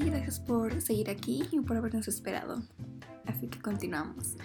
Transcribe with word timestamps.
Gracias 0.00 0.40
por 0.40 0.80
seguir 0.80 1.10
aquí 1.10 1.44
y 1.50 1.60
por 1.60 1.76
habernos 1.76 2.08
esperado. 2.08 2.62
Así 3.26 3.48
que 3.48 3.60
continuamos. 3.60 4.36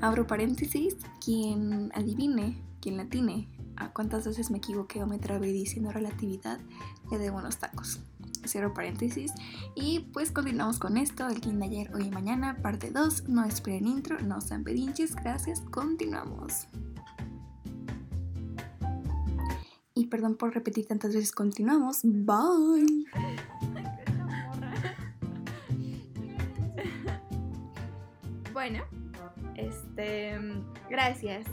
Abro 0.00 0.26
paréntesis, 0.26 0.96
quien 1.24 1.90
adivine, 1.94 2.62
quien 2.80 2.96
latine 2.96 3.48
a 3.76 3.92
cuántas 3.92 4.26
veces 4.26 4.50
me 4.50 4.58
equivoqué 4.58 5.02
o 5.02 5.06
me 5.06 5.18
trabé 5.18 5.52
diciendo 5.52 5.90
relatividad, 5.90 6.60
le 7.10 7.18
debo 7.18 7.38
unos 7.38 7.58
tacos. 7.58 8.00
Cierro 8.46 8.74
paréntesis. 8.74 9.32
Y 9.74 10.00
pues 10.12 10.30
continuamos 10.30 10.78
con 10.78 10.96
esto, 10.96 11.26
el 11.28 11.40
quien 11.40 11.58
de 11.58 11.66
ayer, 11.66 11.94
hoy 11.94 12.04
y 12.04 12.10
mañana, 12.10 12.58
parte 12.62 12.90
2. 12.90 13.28
No 13.28 13.44
esperen 13.44 13.86
intro, 13.86 14.20
no 14.20 14.40
sean 14.40 14.64
pedinches, 14.64 15.16
gracias, 15.16 15.60
continuamos. 15.70 16.66
Y 19.94 20.06
perdón 20.06 20.36
por 20.36 20.54
repetir 20.54 20.86
tantas 20.86 21.14
veces, 21.14 21.32
continuamos. 21.32 22.00
Bye. 22.02 23.06
Bueno, 28.66 28.82
este, 29.56 30.40
gracias. 30.88 31.46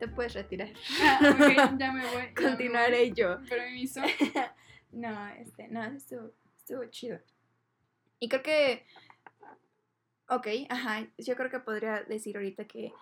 Te 0.00 0.08
puedes 0.08 0.34
retirar. 0.34 0.70
Ah, 1.00 1.20
ok, 1.22 1.78
ya 1.78 1.92
me 1.92 2.00
voy. 2.12 2.22
ya 2.22 2.22
me 2.26 2.34
Continuaré 2.34 2.98
voy. 2.98 3.12
yo. 3.12 3.38
Permiso. 3.48 4.00
No, 4.90 5.28
este, 5.38 5.68
no, 5.68 5.84
estuvo, 5.84 6.32
estuvo 6.58 6.84
chido. 6.86 7.18
Y 8.18 8.28
creo 8.28 8.42
que, 8.42 8.84
ok, 10.28 10.46
ajá, 10.68 11.06
yo 11.16 11.34
creo 11.36 11.48
que 11.48 11.60
podría 11.60 12.02
decir 12.02 12.36
ahorita 12.36 12.64
que 12.66 12.92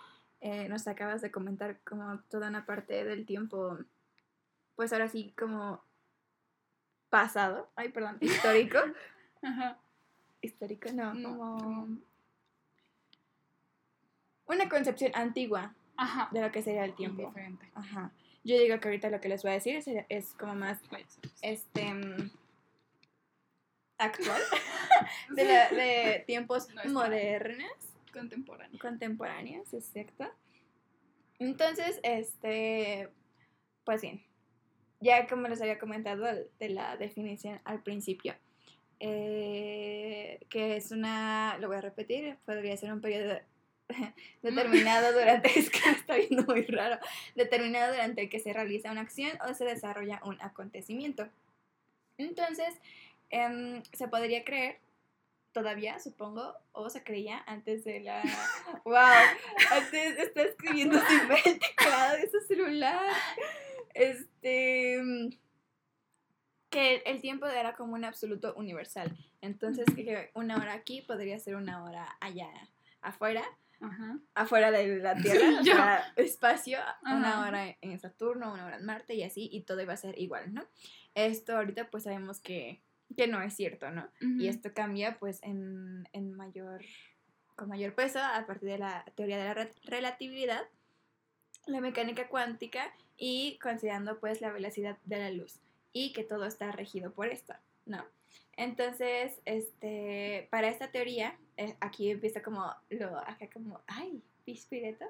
eh, 0.42 0.69
nos 0.69 0.86
acabas 0.86 1.20
de 1.22 1.30
comentar 1.33 1.81
como 1.81 2.20
toda 2.28 2.48
una 2.48 2.64
parte 2.66 3.05
del 3.06 3.25
tiempo, 3.27 3.77
pues 4.77 4.92
ahora 4.92 5.08
sí 5.08 5.34
como 5.36 5.83
pasado, 7.08 7.70
ay, 7.75 7.88
perdón, 7.88 8.19
histórico. 8.20 8.78
Ajá. 9.42 9.78
histórico, 10.42 10.92
no, 10.92 11.14
No, 11.14 11.28
como- 11.38 12.09
una 14.51 14.69
concepción 14.69 15.12
antigua 15.15 15.75
Ajá. 15.97 16.29
de 16.33 16.41
lo 16.41 16.51
que 16.53 16.62
sería 16.62 16.84
el 16.84 16.95
tiempo. 16.95 17.27
Diferente. 17.29 17.67
Ajá. 17.75 18.11
Yo 18.45 18.59
digo 18.59 18.79
que 18.81 18.89
ahorita 18.89 19.11
lo 19.11 19.20
que 19.20 19.29
les 19.29 19.43
voy 19.43 19.51
a 19.53 19.55
decir 19.55 19.83
es 20.09 20.33
como 20.34 20.55
más 20.55 20.79
este 21.43 21.93
mm, 21.95 22.31
actual 23.98 24.41
de, 25.31 25.45
la- 25.45 25.69
de 25.71 26.25
tiempos 26.27 26.69
modernos 26.87 27.71
Contemporáneo. 28.12 28.78
contemporáneos 28.81 29.73
exacto 29.73 30.27
entonces 31.39 32.01
este 32.03 33.09
pues 33.84 34.03
bien 34.03 34.25
ya 35.01 35.27
como 35.28 35.47
les 35.48 35.61
había 35.62 35.78
comentado 35.78 36.25
de 36.59 36.69
la 36.71 36.97
definición 36.97 37.61
al 37.65 37.83
principio 37.83 38.34
eh, 39.01 40.41
que 40.48 40.77
es 40.77 40.91
una 40.91 41.56
lo 41.59 41.69
voy 41.69 41.77
a 41.77 41.81
repetir 41.83 42.37
podría 42.45 42.77
ser 42.77 42.93
un 42.93 43.01
periodo 43.01 43.39
determinado 44.42 45.12
durante 45.19 45.58
es 45.58 45.70
que 45.70 45.91
está 45.91 46.16
viendo 46.16 46.42
muy 46.44 46.62
raro 46.62 46.98
determinado 47.34 47.92
durante 47.92 48.22
el 48.22 48.28
que 48.28 48.41
se 48.41 48.52
realiza 48.52 48.91
una 48.91 49.02
acción 49.02 49.38
o 49.48 49.55
se 49.55 49.64
desarrolla 49.64 50.20
un 50.24 50.41
acontecimiento. 50.41 51.28
Entonces 52.19 52.74
em, 53.30 53.82
se 53.92 54.08
podría 54.08 54.44
creer 54.44 54.78
todavía 55.52 55.98
supongo 55.98 56.55
o 56.72 56.91
se 56.91 57.02
creía 57.02 57.42
antes 57.47 57.84
de 57.84 58.00
la 58.00 58.22
wow 58.84 58.94
antes 59.72 60.19
está 60.19 60.42
escribiendo 60.42 60.97
sin 61.08 61.28
ver 61.28 61.41
el 61.44 61.58
teclado 61.58 62.16
de 62.16 62.30
su 62.30 62.41
celular. 62.41 63.10
Este 63.94 65.02
que 66.70 66.94
el, 66.94 67.03
el 67.04 67.20
tiempo 67.20 67.47
era 67.47 67.75
como 67.75 67.94
un 67.94 68.04
absoluto 68.04 68.54
universal. 68.54 69.16
Entonces 69.41 69.86
que 69.94 70.31
una 70.34 70.56
hora 70.56 70.75
aquí 70.75 71.03
podría 71.03 71.38
ser 71.41 71.56
una 71.56 71.82
hora 71.82 72.16
allá 72.20 72.48
afuera 73.03 73.42
Ajá. 73.80 74.18
afuera 74.34 74.70
de 74.70 74.98
la 74.98 75.14
Tierra, 75.22 75.60
o 75.60 75.64
sea, 75.64 76.12
espacio, 76.16 76.78
una 77.02 77.38
Ajá. 77.38 77.48
hora 77.48 77.76
en 77.80 77.98
Saturno, 77.98 78.52
una 78.52 78.66
hora 78.66 78.76
en 78.76 78.84
Marte 78.84 79.14
y 79.14 79.22
así, 79.22 79.48
y 79.52 79.62
todo 79.62 79.80
iba 79.80 79.92
a 79.94 79.96
ser 79.96 80.18
igual, 80.18 80.52
¿no? 80.52 80.66
Esto 81.14 81.56
ahorita 81.56 81.91
pues 81.91 82.04
sabemos 82.04 82.41
que, 82.41 82.82
que 83.16 83.26
no 83.26 83.41
es 83.42 83.54
cierto, 83.54 83.91
¿no? 83.91 84.08
Y 84.20 84.24
Ujú. 84.48 84.50
esto 84.50 84.72
cambia 84.74 85.18
pues 85.18 85.42
en, 85.42 86.08
en 86.12 86.32
mayor, 86.34 86.82
con 87.56 87.68
mayor 87.68 87.94
peso 87.94 88.20
a 88.20 88.46
partir 88.46 88.68
de 88.68 88.78
la 88.78 89.04
teoría 89.16 89.38
de 89.38 89.44
la 89.44 89.54
re- 89.54 89.72
relatividad, 89.84 90.62
la 91.66 91.80
mecánica 91.80 92.28
cuántica 92.28 92.92
y 93.16 93.58
considerando 93.62 94.18
pues 94.20 94.41
la 94.41 94.50
velocidad 94.50 94.98
de 95.04 95.18
la 95.18 95.30
luz 95.30 95.60
y 95.92 96.12
que 96.12 96.24
todo 96.24 96.47
está 96.47 96.70
regido 96.72 97.12
por 97.12 97.28
esto, 97.28 97.54
¿no? 97.86 98.04
Entonces, 98.56 99.41
este, 99.44 100.48
para 100.50 100.68
esta 100.68 100.91
teoría, 100.91 101.36
eh, 101.60 101.76
aquí 101.81 102.10
empieza 102.10 102.43
como 102.43 102.75
lo, 102.88 103.19
acá 103.19 103.50
como, 103.53 103.82
ay, 103.87 104.22
pispireto, 104.47 105.04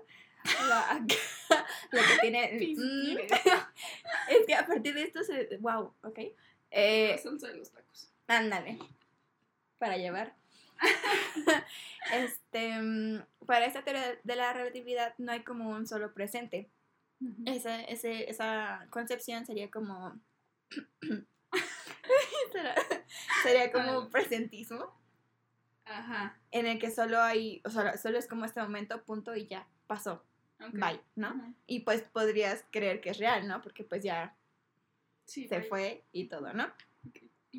lo, 0.67 0.75
acá, 0.75 1.07
lo 1.93 2.01
que 2.01 2.19
tiene, 2.21 2.75
mm, 2.77 3.19
es 4.31 4.47
que 4.49 4.55
a 4.57 4.67
partir 4.67 4.95
de 4.95 5.05
esto 5.05 5.23
se, 5.23 5.57
wow, 5.59 5.95
ok, 6.03 6.19
eh, 6.73 7.11
La 7.13 7.19
salsa 7.19 7.47
de 7.49 7.59
los 7.59 7.71
tacos. 7.71 8.11
Ándale. 8.27 8.79
Para 9.79 9.97
llevar. 9.97 10.35
este, 12.13 12.83
mm, 12.83 13.23
para 13.47 13.67
esta 13.67 13.85
teoría 13.85 14.19
de 14.25 14.37
la 14.37 14.53
relatividad 14.53 15.15
no 15.19 15.31
hay 15.31 15.45
como 15.45 15.71
un 15.71 15.87
solo 15.87 16.13
presente. 16.13 16.69
Ujú. 17.21 17.45
Esa, 17.47 17.81
ese, 17.83 18.29
esa 18.29 18.89
concepción 18.91 19.47
sería 19.47 19.71
como. 19.71 20.19
Sería 23.43 23.71
como 23.73 24.01
un 24.01 24.11
presentismo 24.11 25.00
Ajá. 25.91 26.39
en 26.51 26.67
el 26.67 26.79
que 26.79 26.91
solo 26.91 27.21
hay. 27.21 27.61
O 27.65 27.71
sea, 27.71 27.97
solo 27.99 28.19
es 28.19 28.27
como 28.29 28.45
este 28.45 28.61
momento, 28.63 29.03
punto 29.05 29.35
y 29.37 29.47
ya 29.47 29.67
pasó. 29.87 30.25
Bye, 30.73 31.01
¿no? 31.17 31.29
Ajá. 31.29 31.53
Y 31.67 31.81
pues 31.81 32.03
podrías 32.03 32.65
creer 32.71 33.01
que 33.01 33.11
es 33.11 33.19
real, 33.19 33.49
¿no? 33.49 33.61
Porque 33.63 33.83
pues 33.85 34.03
ya 34.03 34.37
Sí, 35.25 35.49
se 35.49 35.61
bye. 35.61 35.69
fue 35.69 36.05
y 36.13 36.27
todo, 36.29 36.53
¿no? 36.53 36.67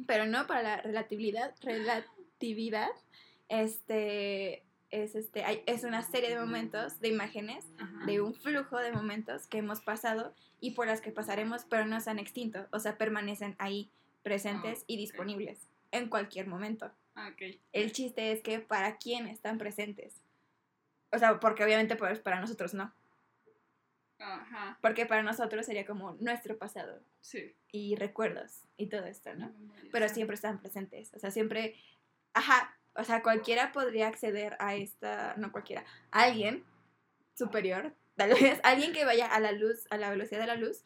Pero 0.08 0.26
no 0.26 0.46
para 0.48 0.62
la 0.64 0.78
relatividad, 0.82 1.56
relatividad, 1.62 2.90
este 3.50 4.64
es 4.90 5.16
este 5.16 5.44
hay- 5.46 5.64
es 5.68 5.84
una 5.84 6.02
serie 6.02 6.30
de 6.30 6.40
momentos, 6.40 7.00
de 7.00 7.08
imágenes, 7.10 7.66
Ajá. 7.80 8.06
de 8.06 8.20
un 8.22 8.34
flujo 8.34 8.78
de 8.78 8.92
momentos 8.92 9.48
que 9.48 9.60
hemos 9.60 9.82
pasado 9.82 10.34
y 10.60 10.72
por 10.72 10.88
las 10.88 11.00
que 11.02 11.12
pasaremos, 11.12 11.66
pero 11.66 11.86
no 11.86 12.00
se 12.02 12.10
han 12.10 12.20
extinto, 12.20 12.68
o 12.72 12.80
sea, 12.80 12.98
permanecen 12.98 13.56
ahí 13.58 13.90
presentes 14.22 14.80
Ah, 14.82 14.86
y 14.88 14.98
disponibles 14.98 15.68
en 15.92 16.10
cualquier 16.10 16.48
momento. 16.48 16.92
Ah. 17.16 17.32
El 17.74 17.92
chiste 17.92 18.32
es 18.32 18.42
que 18.42 18.60
para 18.60 18.98
quién 18.98 19.28
están 19.28 19.58
presentes. 19.58 20.22
O 21.12 21.20
sea, 21.20 21.40
porque 21.40 21.64
obviamente 21.64 21.96
pues 21.96 22.20
para 22.20 22.40
nosotros 22.40 22.74
no, 22.74 22.94
Ajá. 24.18 24.78
porque 24.82 25.06
para 25.06 25.24
nosotros 25.24 25.66
sería 25.66 25.86
como 25.86 26.14
nuestro 26.22 26.58
pasado 26.58 27.02
Sí. 27.20 27.54
y 27.72 27.96
recuerdos 27.96 28.62
y 28.78 28.88
todo 28.88 29.06
esto, 29.06 29.34
¿no? 29.36 29.54
Pero 29.92 30.08
siempre 30.10 30.36
están 30.36 30.60
presentes. 30.62 31.14
O 31.14 31.20
sea, 31.20 31.32
siempre, 31.32 31.76
ajá, 32.34 32.78
o 32.96 33.04
sea, 33.04 33.22
cualquiera 33.24 33.72
podría 33.72 34.08
acceder 34.08 34.56
a 34.60 34.76
esta, 34.76 35.36
no 35.38 35.52
cualquiera, 35.52 35.84
alguien 36.12 36.64
superior, 37.36 37.94
tal 38.16 38.30
vez 38.30 38.60
alguien 38.64 38.94
que 38.94 39.04
vaya 39.06 39.28
a 39.28 39.40
la 39.40 39.52
luz, 39.52 39.88
a 39.90 39.98
la 39.98 40.10
velocidad 40.10 40.40
de 40.40 40.48
la 40.48 40.56
luz, 40.56 40.84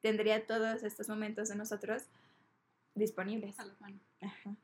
tendría 0.00 0.46
todos 0.46 0.82
estos 0.82 1.08
momentos 1.08 1.48
de 1.48 1.56
nosotros 1.56 2.04
disponibles. 2.94 3.58
A 3.60 3.64
la 3.64 3.74
mano. 3.80 4.00
Ajá, 4.20 4.56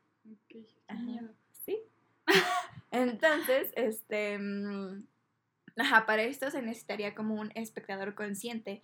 Qué 0.87 0.93
miedo. 0.95 1.29
¿sí? 1.65 1.79
Entonces, 2.91 3.71
este, 3.75 4.37
mm, 4.37 5.05
ajá, 5.77 6.05
para 6.05 6.23
esto 6.23 6.49
se 6.51 6.61
necesitaría 6.61 7.15
como 7.15 7.35
un 7.35 7.51
espectador 7.55 8.15
consciente 8.15 8.81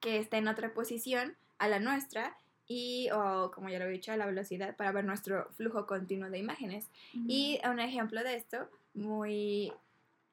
que 0.00 0.18
esté 0.18 0.38
en 0.38 0.48
otra 0.48 0.74
posición 0.74 1.36
a 1.58 1.68
la 1.68 1.78
nuestra 1.78 2.36
y, 2.66 3.08
o 3.12 3.50
como 3.52 3.68
ya 3.68 3.78
lo 3.78 3.84
he 3.84 3.90
dicho, 3.90 4.12
a 4.12 4.16
la 4.16 4.26
velocidad 4.26 4.76
para 4.76 4.92
ver 4.92 5.04
nuestro 5.04 5.50
flujo 5.52 5.86
continuo 5.86 6.30
de 6.30 6.38
imágenes. 6.38 6.90
Y 7.12 7.60
un 7.68 7.80
ejemplo 7.80 8.22
de 8.24 8.36
esto, 8.36 8.68
muy 8.94 9.72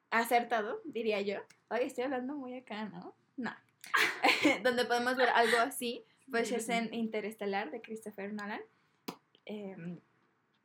acertado, 0.09 0.81
diría 0.85 1.21
yo. 1.21 1.39
Ay, 1.69 1.85
estoy 1.85 2.05
hablando 2.05 2.35
muy 2.35 2.55
acá, 2.55 2.85
¿no? 2.85 3.13
No. 3.37 3.51
Donde 4.63 4.85
podemos 4.85 5.17
ver 5.17 5.29
algo 5.29 5.57
así, 5.59 6.03
pues 6.31 6.51
es 6.51 6.69
en 6.69 6.93
Interestelar 6.93 7.71
de 7.71 7.81
Christopher 7.81 8.33
Nolan. 8.33 8.61
em, 9.45 9.99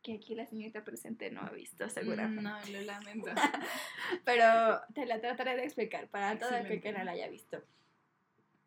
que 0.04 0.12
aquí 0.12 0.34
la 0.34 0.46
señorita 0.46 0.84
presente 0.84 1.30
no 1.30 1.40
ha 1.40 1.50
visto, 1.50 1.88
seguramente. 1.88 2.42
No, 2.42 2.60
lo 2.70 2.82
lamento. 2.82 3.30
Pero 4.24 4.80
te 4.94 5.06
la 5.06 5.20
trataré 5.20 5.56
de 5.56 5.64
explicar 5.64 6.08
para 6.08 6.38
todo 6.38 6.54
el 6.54 6.80
que, 6.80 6.92
no 6.92 7.02
la 7.02 7.12
haya 7.12 7.26
visto. 7.28 7.64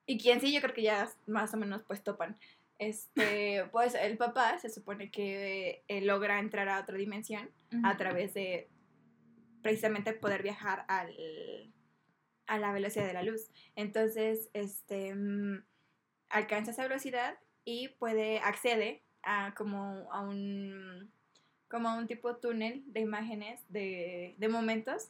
Y 0.08 0.18
quien 0.18 0.42
sí, 0.42 0.52
yo 0.52 0.60
creo 0.62 0.74
que 0.74 0.82
ya 0.82 1.08
más 1.28 1.54
o 1.54 1.58
menos 1.58 1.84
pues 1.84 2.04
topan. 2.04 2.38
Este, 2.80 3.66
pues 3.72 3.94
el 3.94 4.18
papá 4.18 4.58
se 4.58 4.70
supone 4.70 5.12
que 5.12 5.84
eh, 5.88 6.02
logra 6.02 6.40
entrar 6.40 6.68
a 6.70 6.82
otra 6.82 6.98
dimensión 6.98 7.50
a 7.84 7.96
través 7.98 8.34
de 8.34 8.70
precisamente 9.62 10.14
poder 10.14 10.42
viajar 10.42 10.86
al, 10.88 11.72
a 12.48 12.58
la 12.58 12.74
velocidad 12.74 13.06
de 13.06 13.14
la 13.14 13.24
luz. 13.24 13.52
Entonces, 13.76 14.50
este, 14.54 15.14
mm, 15.14 15.64
alcanza 16.30 16.72
esa 16.72 16.84
velocidad 16.84 17.38
y 17.64 17.90
puede, 17.90 18.40
accede 18.40 19.04
a 19.22 19.54
como 19.56 20.12
a 20.12 20.22
un, 20.22 21.12
como 21.70 21.96
un 21.98 22.08
tipo 22.08 22.36
túnel 22.38 22.84
de 22.88 23.02
imágenes, 23.02 23.62
de, 23.70 24.36
de 24.38 24.48
momentos, 24.50 25.10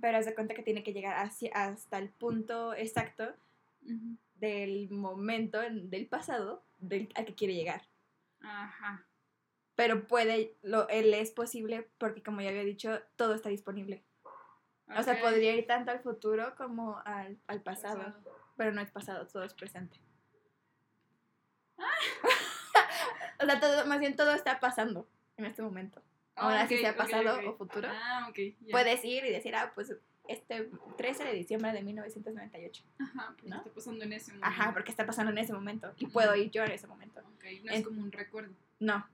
pero 0.00 0.18
haz 0.18 0.26
de 0.26 0.34
cuenta 0.34 0.54
que 0.54 0.62
tiene 0.62 0.82
que 0.82 0.92
llegar 0.92 1.16
hacia, 1.24 1.50
hasta 1.54 1.98
el 1.98 2.08
punto 2.10 2.74
exacto 2.74 3.32
del 4.34 4.90
momento 4.90 5.62
en- 5.62 5.88
del 5.90 6.06
pasado 6.08 6.64
del, 6.78 7.08
al 7.14 7.24
que 7.24 7.34
quiere 7.34 7.54
llegar. 7.54 7.82
Ajá. 8.40 9.06
Pero 9.76 10.06
puede, 10.06 10.56
lo, 10.62 10.88
él 10.88 11.14
es 11.14 11.30
posible 11.30 11.88
porque 11.98 12.22
como 12.22 12.40
ya 12.40 12.48
había 12.50 12.64
dicho, 12.64 13.00
todo 13.16 13.34
está 13.34 13.48
disponible. 13.48 14.02
O 14.96 15.02
sea, 15.02 15.20
podría 15.20 15.54
ir 15.54 15.66
tanto 15.66 15.90
al 15.92 16.00
futuro 16.00 16.54
como 16.56 17.00
al, 17.06 17.38
al 17.46 17.62
pasado, 17.62 18.14
pero 18.56 18.72
no 18.72 18.80
es 18.82 18.90
pasado, 18.90 19.26
todo 19.28 19.44
es 19.44 19.54
presente. 19.54 19.98
o 23.40 23.44
sea, 23.46 23.60
todo, 23.60 23.86
más 23.86 24.00
bien 24.00 24.16
todo 24.16 24.34
está 24.34 24.60
pasando 24.60 25.06
en 25.44 25.50
este 25.50 25.62
momento. 25.62 26.02
Ah, 26.36 26.44
Ahora 26.44 26.66
sí 26.68 26.74
ok, 26.76 26.80
sea 26.80 26.96
pasado 26.96 27.38
ok. 27.38 27.46
o 27.48 27.56
futuro. 27.56 27.88
Ah, 27.90 28.30
ya. 28.34 28.52
Puedes 28.70 29.04
ir 29.04 29.24
y 29.24 29.30
decir, 29.30 29.54
ah, 29.54 29.72
pues 29.74 29.94
este 30.28 30.70
13 30.96 31.24
de 31.24 31.32
diciembre 31.34 31.72
de 31.72 31.82
1998. 31.82 32.84
Ajá, 32.98 33.26
porque 33.34 33.48
¿no? 33.48 33.56
está 33.56 33.70
pasando 33.70 34.04
en 34.04 34.12
ese 34.12 34.30
momento. 34.32 34.46
Ajá, 34.48 34.72
porque 34.72 34.90
está 34.90 35.04
pasando 35.06 35.32
en 35.32 35.38
ese 35.38 35.52
momento 35.52 35.92
y 35.98 36.06
puedo 36.06 36.34
ir 36.36 36.50
yo 36.50 36.64
en 36.64 36.70
ese 36.72 36.86
momento. 36.86 37.20
Ok, 37.20 37.44
no 37.64 37.70
es 37.72 37.78
En- 37.78 37.82
como 37.82 38.00
un 38.02 38.12
recuerdo. 38.12 38.54
No. 38.80 39.06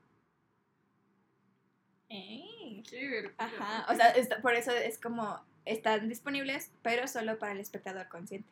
Ey. 2.09 2.83
Qué 2.89 2.97
divertido. 3.01 3.33
Ajá, 3.37 3.85
o 3.91 3.95
sea, 3.95 4.09
está- 4.11 4.41
por 4.41 4.53
eso 4.55 4.71
es 4.71 4.99
como 4.99 5.39
están 5.65 6.09
disponibles, 6.09 6.71
pero 6.81 7.07
solo 7.07 7.37
para 7.37 7.51
el 7.51 7.59
espectador 7.59 8.07
consciente. 8.07 8.49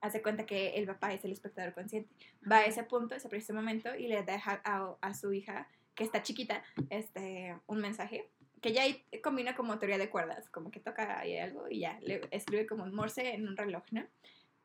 Hace 0.00 0.22
cuenta 0.22 0.46
que 0.46 0.74
el 0.76 0.86
papá 0.86 1.12
es 1.12 1.24
el 1.24 1.32
espectador 1.32 1.74
consciente. 1.74 2.08
Va 2.50 2.58
a 2.58 2.64
ese 2.64 2.84
punto, 2.84 3.14
ese 3.14 3.28
preciso 3.28 3.52
momento, 3.54 3.94
y 3.96 4.06
le 4.06 4.22
deja 4.22 4.60
a, 4.64 4.94
a 5.00 5.14
su 5.14 5.32
hija, 5.32 5.68
que 5.94 6.04
está 6.04 6.22
chiquita, 6.22 6.62
este, 6.88 7.56
un 7.66 7.80
mensaje, 7.80 8.30
que 8.60 8.72
ya 8.72 8.82
ahí 8.82 9.04
combina 9.22 9.54
como 9.54 9.78
teoría 9.78 9.98
de 9.98 10.10
cuerdas, 10.10 10.48
como 10.50 10.70
que 10.70 10.80
toca 10.80 11.18
ahí 11.18 11.38
algo 11.38 11.68
y 11.68 11.80
ya, 11.80 11.98
le 12.00 12.22
escribe 12.30 12.66
como 12.66 12.84
un 12.84 12.94
morse 12.94 13.34
en 13.34 13.48
un 13.48 13.56
reloj, 13.56 13.84
¿no? 13.90 14.06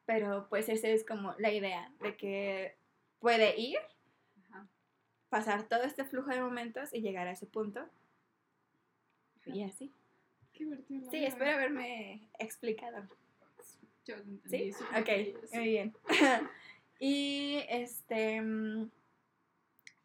Pero 0.06 0.48
pues 0.50 0.70
esa 0.70 0.88
es 0.88 1.06
como 1.06 1.34
la 1.40 1.52
idea, 1.52 1.92
de 2.02 2.16
que 2.16 2.76
puede 3.20 3.60
ir, 3.60 3.80
Ajá. 4.50 4.68
pasar 5.30 5.68
todo 5.68 5.84
este 5.84 6.06
flujo 6.06 6.30
de 6.30 6.42
momentos 6.42 6.94
y 6.94 7.02
llegar 7.02 7.28
a 7.28 7.32
ese 7.32 7.48
punto. 7.48 7.88
Y 9.46 9.64
así. 9.64 9.92
Qué 10.54 10.64
divertido. 10.64 11.10
Sí, 11.12 11.26
espero 11.26 11.52
haberme 11.52 12.30
explicado. 12.40 13.08
Yo 14.06 14.18
lo 14.18 14.24
entendí, 14.24 14.72
¿Sí? 14.72 14.84
Ok, 14.96 15.54
muy 15.54 15.68
bien. 15.68 15.94
y 17.00 17.60
este. 17.68 18.42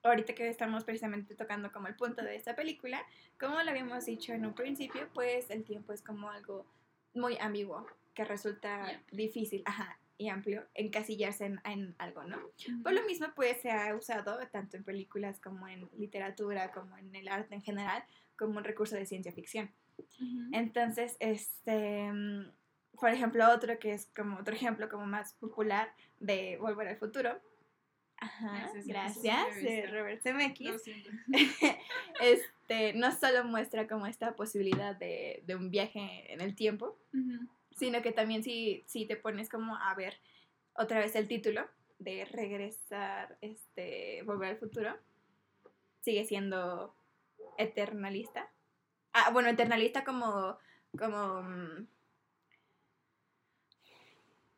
Ahorita 0.02 0.35
que 0.35 0.49
estamos 0.49 0.85
precisamente 0.85 1.35
tocando 1.35 1.70
como 1.73 1.88
el 1.88 1.94
punto 1.94 2.23
de 2.23 2.37
esta 2.37 2.56
película, 2.56 3.05
como 3.38 3.62
lo 3.62 3.70
habíamos 3.70 4.06
dicho 4.06 4.32
en 4.32 4.47
un 4.47 4.55
principio, 4.55 5.08
pues 5.12 5.50
el 5.50 5.64
tiempo 5.64 5.93
es 5.93 6.02
como 6.02 6.31
algo 6.31 6.67
muy 7.14 7.37
ambiguo, 7.38 7.87
que 8.14 8.25
resulta 8.25 9.02
difícil, 9.11 9.62
ajá, 9.67 9.99
y 10.20 10.29
amplio, 10.29 10.67
encasillarse 10.75 11.47
en, 11.47 11.61
en 11.64 11.94
algo, 11.99 12.25
¿no? 12.25 12.38
Por 12.82 12.93
lo 12.93 13.02
mismo, 13.05 13.29
pues 13.35 13.61
se 13.62 13.70
ha 13.70 13.94
usado 13.97 14.38
tanto 14.49 14.76
en 14.76 14.85
películas 14.85 15.41
como 15.41 15.67
en 15.67 15.88
literatura, 15.97 16.73
como 16.73 16.97
en 16.99 17.14
el 17.14 17.26
arte 17.29 17.55
en 17.55 17.62
general, 17.62 18.05
como 18.37 18.58
un 18.58 18.64
recurso 18.64 18.97
de 18.97 19.06
ciencia 19.06 19.32
ficción. 19.32 19.70
Entonces, 20.52 21.17
este, 21.20 22.12
mm, 22.12 22.50
por 23.00 23.11
ejemplo, 23.11 23.50
otro 23.50 23.79
que 23.79 23.93
es 23.93 24.11
como 24.14 24.38
otro 24.38 24.55
ejemplo 24.55 24.88
como 24.88 25.06
más 25.06 25.35
popular 25.35 25.93
de 26.19 26.58
Volver 26.58 26.88
al 26.88 26.97
Futuro. 26.99 27.41
Ajá, 28.21 28.71
gracias, 28.85 29.57
de 29.57 29.77
visto. 29.83 29.93
Robert 29.93 30.17
Lo 30.17 30.23
Zemeckis. 30.23 30.83
siento. 30.83 31.11
este, 32.21 32.93
no 32.93 33.13
solo 33.13 33.45
muestra 33.45 33.89
como 33.89 34.07
esta 34.07 34.37
posibilidad 34.37 34.95
de, 34.95 35.43
de 35.47 35.57
un 35.57 35.71
viaje 35.71 36.33
en 36.33 36.43
el 36.43 36.55
tiempo, 36.55 36.99
sino 37.77 38.03
que 38.03 38.13
también 38.13 38.43
si, 38.45 38.85
si 38.87 39.07
te 39.07 39.17
pones 39.17 39.49
como 39.49 39.75
a 39.75 39.95
ver 39.95 40.21
otra 40.75 40.99
vez 40.99 41.15
el 41.17 41.29
título 41.29 41.67
de 41.99 42.27
regresar, 42.27 43.39
este, 43.41 44.23
volver 44.25 44.51
al 44.51 44.59
futuro, 44.59 44.97
sigue 46.01 46.25
siendo 46.25 46.95
eternalista. 47.57 48.51
Ah, 49.13 49.31
bueno, 49.33 49.49
eternalista 49.49 50.05
como, 50.05 50.59
como 50.99 51.43
mm, 51.43 51.87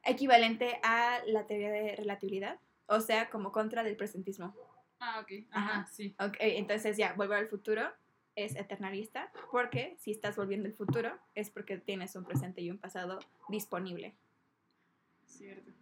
equivalente 0.04 0.78
a 0.82 1.20
la 1.26 1.46
teoría 1.46 1.70
de 1.70 1.96
relatividad, 1.96 2.58
o 2.92 3.00
sea, 3.00 3.30
como 3.30 3.52
contra 3.52 3.82
del 3.82 3.96
presentismo. 3.96 4.54
Ah, 5.00 5.20
ok. 5.20 5.46
Ajá. 5.50 5.80
Ajá, 5.80 5.86
sí. 5.90 6.14
Ok, 6.20 6.36
entonces 6.38 6.96
ya, 6.96 7.14
volver 7.14 7.38
al 7.38 7.48
futuro 7.48 7.82
es 8.34 8.54
eternalista, 8.56 9.32
porque 9.50 9.96
si 9.98 10.10
estás 10.10 10.36
volviendo 10.36 10.68
al 10.68 10.74
futuro 10.74 11.18
es 11.34 11.50
porque 11.50 11.78
tienes 11.78 12.14
un 12.16 12.24
presente 12.24 12.62
y 12.62 12.70
un 12.70 12.78
pasado 12.78 13.18
disponible. 13.48 14.14
Cierto. 15.26 15.72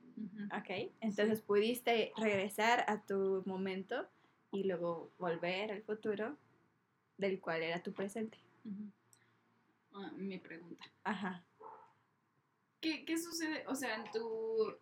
Ok, 0.56 0.92
entonces 1.00 1.40
pudiste 1.40 2.12
regresar 2.16 2.84
a 2.88 3.02
tu 3.02 3.42
momento 3.46 4.06
y 4.52 4.64
luego 4.64 5.10
volver 5.18 5.72
al 5.72 5.82
futuro 5.82 6.36
del 7.16 7.40
cual 7.40 7.62
era 7.62 7.82
tu 7.82 7.92
presente. 7.92 8.38
Ah, 9.94 10.12
mi 10.16 10.38
pregunta. 10.38 10.84
Ajá. 11.04 11.44
¿Qué, 12.80 13.04
¿Qué 13.04 13.18
sucede? 13.18 13.64
O 13.66 13.74
sea, 13.74 13.96
en 13.96 14.10
tu. 14.10 14.74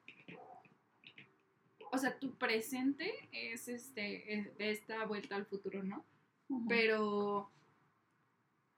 O 1.91 1.99
sea, 1.99 2.19
tu 2.19 2.35
presente 2.37 3.13
es 3.33 3.69
este 3.69 4.35
es 4.39 4.57
de 4.59 4.71
esta 4.71 5.05
vuelta 5.07 5.37
al 5.37 5.47
futuro, 5.47 5.83
¿no? 5.83 6.05
Pero 6.69 7.51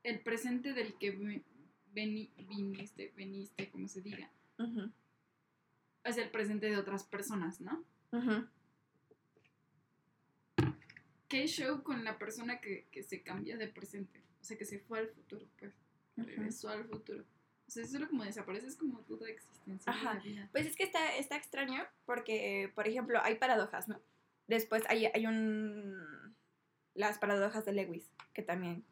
el 0.02 0.20
presente 0.20 0.72
del 0.72 0.94
que 0.98 1.16
veni- 1.92 2.30
viniste, 2.48 3.12
veniste, 3.16 3.68
como 3.70 3.86
se 3.88 4.00
diga, 4.00 4.30
es 6.04 6.16
el 6.16 6.30
presente 6.30 6.68
de 6.70 6.76
otras 6.76 7.04
personas, 7.04 7.60
¿no? 7.60 7.84
ujú. 8.12 8.46
¿Qué 11.28 11.46
show 11.46 11.82
con 11.82 12.02
la 12.04 12.18
persona 12.18 12.60
que, 12.60 12.86
que 12.90 13.02
se 13.04 13.22
cambia 13.22 13.56
de 13.56 13.68
presente? 13.68 14.20
O 14.40 14.44
sea, 14.44 14.58
que 14.58 14.64
se 14.64 14.80
fue 14.80 14.98
al 14.98 15.08
futuro, 15.08 15.46
pues. 15.58 15.72
Regresó 16.16 16.68
al 16.70 16.84
futuro. 16.86 17.24
O 17.70 17.72
sea, 17.72 17.86
solo 17.86 18.08
como 18.08 18.24
desaparece 18.24 18.66
es 18.66 18.74
como 18.74 18.98
toda 19.02 19.28
existencia 19.30 19.92
Ajá. 19.92 20.14
de 20.14 20.14
la 20.16 20.20
vida. 20.24 20.48
Pues 20.50 20.66
es 20.66 20.74
que 20.74 20.82
está, 20.82 21.14
está 21.16 21.36
extraño 21.36 21.84
porque, 22.04 22.72
por 22.74 22.88
ejemplo, 22.88 23.20
hay 23.22 23.36
paradojas, 23.36 23.86
¿no? 23.86 24.00
Después 24.48 24.82
hay, 24.88 25.06
hay 25.06 25.24
un... 25.28 26.34
Las 26.94 27.18
paradojas 27.18 27.64
de 27.64 27.72
Lewis, 27.72 28.10
que 28.34 28.42
también... 28.42 28.84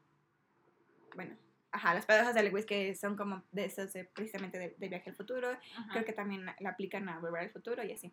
Bueno, 1.17 1.37
ajá, 1.73 1.93
las 1.95 2.07
paradojas 2.07 2.37
de 2.37 2.45
Lewis 2.45 2.67
que 2.67 2.95
son 2.95 3.17
como 3.17 3.43
de 3.51 3.65
esos 3.65 3.93
de- 3.93 4.05
precisamente 4.05 4.61
de, 4.61 4.77
de 4.79 4.89
viaje 4.89 5.11
al 5.11 5.17
futuro. 5.17 5.49
Ajá. 5.51 5.89
Creo 5.91 6.05
que 6.05 6.13
también 6.13 6.47
la 6.61 6.71
aplican 6.71 7.09
a 7.09 7.19
volver 7.19 7.43
al 7.43 7.51
futuro 7.51 7.83
y 7.83 7.91
así. 7.91 8.13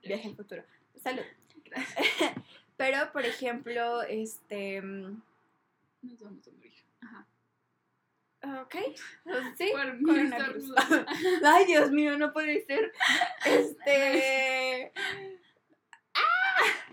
Viaje 0.00 0.28
al 0.28 0.36
futuro. 0.36 0.62
Salud. 1.02 1.24
Gracias. 1.64 1.98
Pero, 2.76 3.10
por 3.12 3.24
ejemplo, 3.24 4.02
este... 4.02 4.80
mm, 4.80 5.20
Nos 6.02 6.20
vamos 6.22 6.46
a 6.46 6.50
morir. 6.52 6.74
Ajá. 7.00 7.26
Ok, 8.62 8.74
sí, 9.56 9.70
Por 9.72 10.02
coronavirus. 10.02 10.72
Ay, 11.44 11.64
Dios 11.66 11.90
mío, 11.90 12.18
no 12.18 12.32
puede 12.32 12.64
ser. 12.66 12.92
Este... 13.44 14.92
¡Ah! 16.14 16.92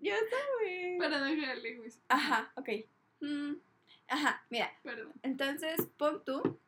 Yo 0.00 0.14
sabes. 0.30 0.98
Paradoja 0.98 1.54
de 1.54 1.56
Lewis. 1.56 1.98
Ajá, 2.08 2.52
ok. 2.56 2.68
Mm, 3.20 3.54
Ajá, 4.08 4.44
mira, 4.50 4.72
Perdón. 4.82 5.12
entonces 5.22 5.80
pon 5.96 6.22
tú. 6.24 6.60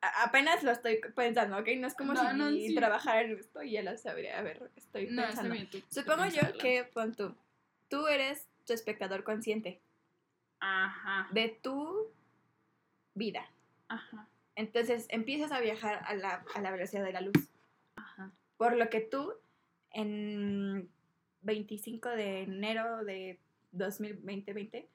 a- 0.00 0.24
Apenas 0.24 0.62
lo 0.62 0.72
estoy 0.72 1.00
pensando, 1.14 1.56
¿ok? 1.58 1.68
No 1.78 1.86
es 1.86 1.94
como 1.94 2.12
No, 2.14 2.28
si 2.30 2.36
no, 2.36 2.50
sí. 2.50 2.74
trabajara 2.74 3.22
en 3.22 3.38
esto 3.38 3.62
y 3.62 3.72
ya 3.72 3.82
lo 3.82 3.96
sabría. 3.96 4.38
A 4.38 4.42
ver, 4.42 4.70
estoy 4.76 5.06
No, 5.10 5.22
pensando. 5.22 5.54
bien. 5.54 5.70
Tú, 5.70 5.80
Supongo 5.88 6.24
tú 6.24 6.30
yo 6.36 6.58
que 6.58 6.84
pon 6.84 7.14
tú. 7.14 7.34
Tú 7.88 8.06
eres 8.08 8.46
tu 8.66 8.72
espectador 8.72 9.22
consciente 9.24 9.80
Ajá. 10.60 11.28
de 11.32 11.48
tu 11.62 12.10
vida. 13.14 13.50
Ajá. 13.88 14.28
Entonces 14.54 15.06
empiezas 15.08 15.52
a 15.52 15.60
viajar 15.60 16.02
a 16.06 16.14
la, 16.14 16.44
a 16.54 16.60
la 16.60 16.70
velocidad 16.70 17.04
de 17.04 17.12
la 17.12 17.20
luz. 17.20 17.48
Ajá. 17.96 18.30
Por 18.56 18.76
lo 18.76 18.88
que 18.90 19.00
tú, 19.00 19.32
en 19.90 20.88
25 21.42 22.08
de 22.10 22.42
enero 22.42 23.04
de 23.04 23.38
2020, 23.72 24.52
20, 24.52 24.88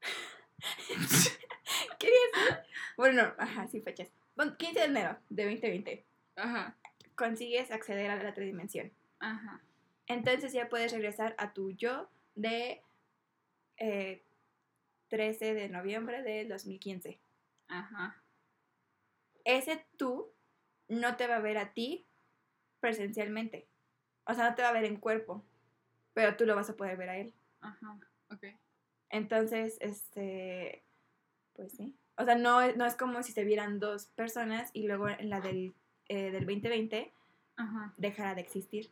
¿qué 1.98 2.06
día 2.06 2.16
es? 2.50 2.56
Bueno, 2.96 3.22
no, 3.22 3.34
ajá, 3.38 3.66
sí, 3.68 3.80
fechas. 3.80 4.08
Pon 4.34 4.56
15 4.56 4.80
de 4.80 4.84
enero 4.86 5.16
de 5.30 5.44
2020, 5.44 6.04
Ajá. 6.36 6.76
consigues 7.14 7.70
acceder 7.70 8.10
a 8.10 8.22
la 8.22 8.30
otra 8.30 8.44
dimensión. 8.44 8.92
Ajá. 9.18 9.62
Entonces 10.06 10.52
ya 10.52 10.68
puedes 10.68 10.92
regresar 10.92 11.34
a 11.38 11.52
tu 11.52 11.72
yo 11.72 12.08
de 12.34 12.82
eh, 13.78 14.22
13 15.08 15.54
de 15.54 15.68
noviembre 15.68 16.22
del 16.22 16.48
2015. 16.48 17.18
Ajá. 17.68 18.22
Ese 19.44 19.86
tú 19.96 20.32
no 20.88 21.16
te 21.16 21.26
va 21.26 21.36
a 21.36 21.40
ver 21.40 21.58
a 21.58 21.72
ti 21.72 22.06
presencialmente. 22.80 23.68
O 24.24 24.34
sea, 24.34 24.48
no 24.50 24.54
te 24.54 24.62
va 24.62 24.68
a 24.68 24.72
ver 24.72 24.84
en 24.84 24.96
cuerpo, 24.96 25.44
pero 26.14 26.36
tú 26.36 26.46
lo 26.46 26.54
vas 26.56 26.68
a 26.70 26.76
poder 26.76 26.96
ver 26.96 27.08
a 27.10 27.16
él. 27.18 27.32
Ajá. 27.60 27.98
Ok. 28.30 28.44
Entonces, 29.10 29.76
este, 29.80 30.84
pues 31.54 31.72
sí. 31.72 31.96
O 32.16 32.24
sea, 32.24 32.34
no, 32.34 32.60
es- 32.60 32.76
no 32.76 32.86
es 32.86 32.96
como 32.96 33.22
si 33.22 33.32
se 33.32 33.44
vieran 33.44 33.78
dos 33.78 34.06
personas 34.06 34.70
y 34.72 34.86
luego 34.86 35.08
en 35.08 35.30
la 35.30 35.40
del, 35.40 35.74
eh, 36.08 36.30
del 36.30 36.44
2020 36.46 37.12
Ajá. 37.56 37.94
dejara 37.98 38.34
de 38.34 38.40
existir. 38.40 38.90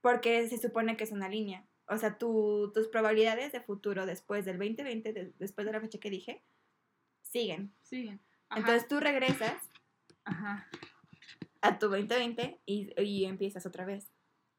Porque 0.00 0.48
se 0.48 0.58
supone 0.58 0.96
que 0.96 1.04
es 1.04 1.12
una 1.12 1.28
línea. 1.28 1.66
O 1.86 1.96
sea, 1.98 2.16
tu- 2.16 2.70
tus 2.72 2.88
probabilidades 2.88 3.52
de 3.52 3.60
futuro 3.60 4.06
después 4.06 4.44
del 4.44 4.58
2020, 4.58 5.12
de- 5.12 5.32
después 5.38 5.66
de 5.66 5.72
la 5.72 5.80
fecha 5.80 5.98
que 5.98 6.10
dije, 6.10 6.42
siguen. 7.30 7.72
Siguen. 7.82 8.20
Ajá. 8.48 8.60
Entonces 8.60 8.88
tú 8.88 9.00
regresas 9.00 9.54
Ajá. 10.24 10.66
a 11.62 11.78
tu 11.78 11.88
2020 11.88 12.58
y, 12.66 13.00
y 13.02 13.24
empiezas 13.24 13.66
otra 13.66 13.84
vez. 13.84 14.06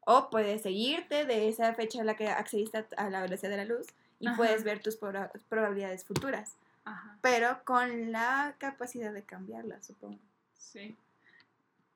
O 0.04 0.30
puedes 0.30 0.62
seguirte 0.62 1.24
de 1.26 1.48
esa 1.48 1.74
fecha 1.74 2.00
a 2.00 2.04
la 2.04 2.16
que 2.16 2.28
accediste 2.28 2.86
a, 2.96 3.08
la 3.10 3.22
velocidad 3.22 3.50
de 3.50 3.56
la 3.58 3.64
luz 3.64 3.86
y 4.18 4.26
Ajá. 4.26 4.36
puedes 4.36 4.64
ver 4.64 4.80
tus 4.80 4.98
proba- 5.00 5.30
probabilidades 5.48 6.04
futuras, 6.04 6.56
Ajá. 6.84 7.18
pero 7.20 7.60
con 7.64 8.10
la 8.10 8.56
capacidad 8.58 9.12
de 9.12 9.22
cambiarlas, 9.22 9.86
supongo. 9.86 10.18
Sí. 10.54 10.96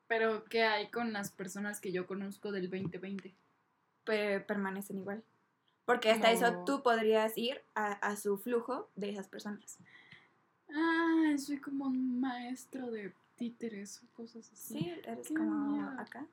Pero, 0.09 0.45
¿qué 0.45 0.63
hay 0.63 0.89
con 0.89 1.13
las 1.13 1.33
personas 1.33 1.81
que 1.81 1.91
yo 1.91 2.07
conozco 2.07 2.53
del 2.53 2.71
2020? 2.71 3.35
Pe- 4.05 4.41
permanecen 4.41 4.99
igual. 4.99 5.25
Porque 5.85 6.11
hasta 6.11 6.31
eso 6.31 6.63
tú 6.65 6.83
podrías 6.83 7.37
ir 7.37 7.61
a, 7.75 7.93
a 7.93 8.17
su 8.17 8.39
flujo 8.39 8.89
de 8.95 9.11
esas 9.11 9.27
personas. 9.29 9.79
Ah, 10.73 11.35
soy 11.39 11.59
como 11.59 11.87
un 11.87 12.21
maestro 12.21 12.91
de 12.91 13.13
títeres 13.37 14.03
o 14.03 14.07
cosas 14.15 14.51
así. 14.53 14.75
Sí, 14.79 14.91
eres 15.05 15.29
Qué 15.29 15.35
como 15.35 15.89
acá. 15.99 16.27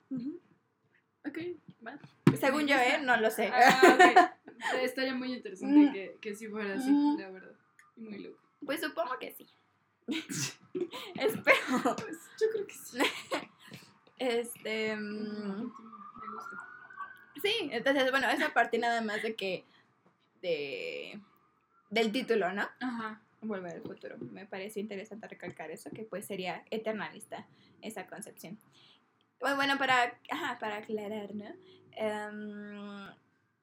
Ok, 1.26 1.38
va. 1.86 1.98
Según 2.40 2.68
yo, 2.68 2.76
¿eh? 2.76 3.00
No 3.04 3.16
lo 3.18 3.30
sé. 3.30 3.50
Ah, 3.54 3.80
ok. 3.94 4.54
Estaría 4.82 5.14
muy 5.14 5.34
interesante 5.34 5.92
que, 5.92 6.18
que 6.22 6.36
sí 6.36 6.48
fuera 6.48 6.76
así, 6.76 6.90
Mm. 6.90 7.18
la 7.20 7.30
verdad. 7.30 7.56
Y 7.96 8.02
muy 8.02 8.20
loco. 8.20 8.40
Pues 8.66 8.82
supongo 8.82 9.18
que 9.20 9.32
sí. 9.34 9.48
Espero. 11.16 11.96
Pues 11.96 12.18
yo 12.40 12.48
creo 12.52 12.68
que 12.68 12.74
sí. 12.74 12.98
Este. 14.20 14.96
Mm, 14.96 15.58
Me 15.64 16.28
gusta. 16.34 16.58
Sí, 17.42 17.54
entonces, 17.72 18.10
bueno, 18.12 18.30
esa 18.30 18.54
parte 18.54 18.78
nada 18.78 19.02
más 19.02 19.22
de 19.22 19.36
que. 19.36 19.66
de. 20.42 21.20
del 21.90 22.12
título, 22.12 22.52
¿no? 22.54 22.68
Ajá. 22.80 23.22
Volver 23.44 23.74
al 23.74 23.82
futuro. 23.82 24.18
Me 24.32 24.46
pareció 24.46 24.82
interesante 24.82 25.28
recalcar 25.28 25.70
eso, 25.72 25.90
que 25.92 26.04
pues 26.04 26.26
sería 26.26 26.64
eternalista 26.72 27.46
esa 27.82 28.08
concepción. 28.08 28.58
Bueno, 29.40 29.56
bueno 29.58 29.78
para, 29.78 30.18
ajá, 30.30 30.58
para 30.60 30.78
aclarar, 30.78 31.36
¿no? 31.36 31.46
Em, 31.92 33.14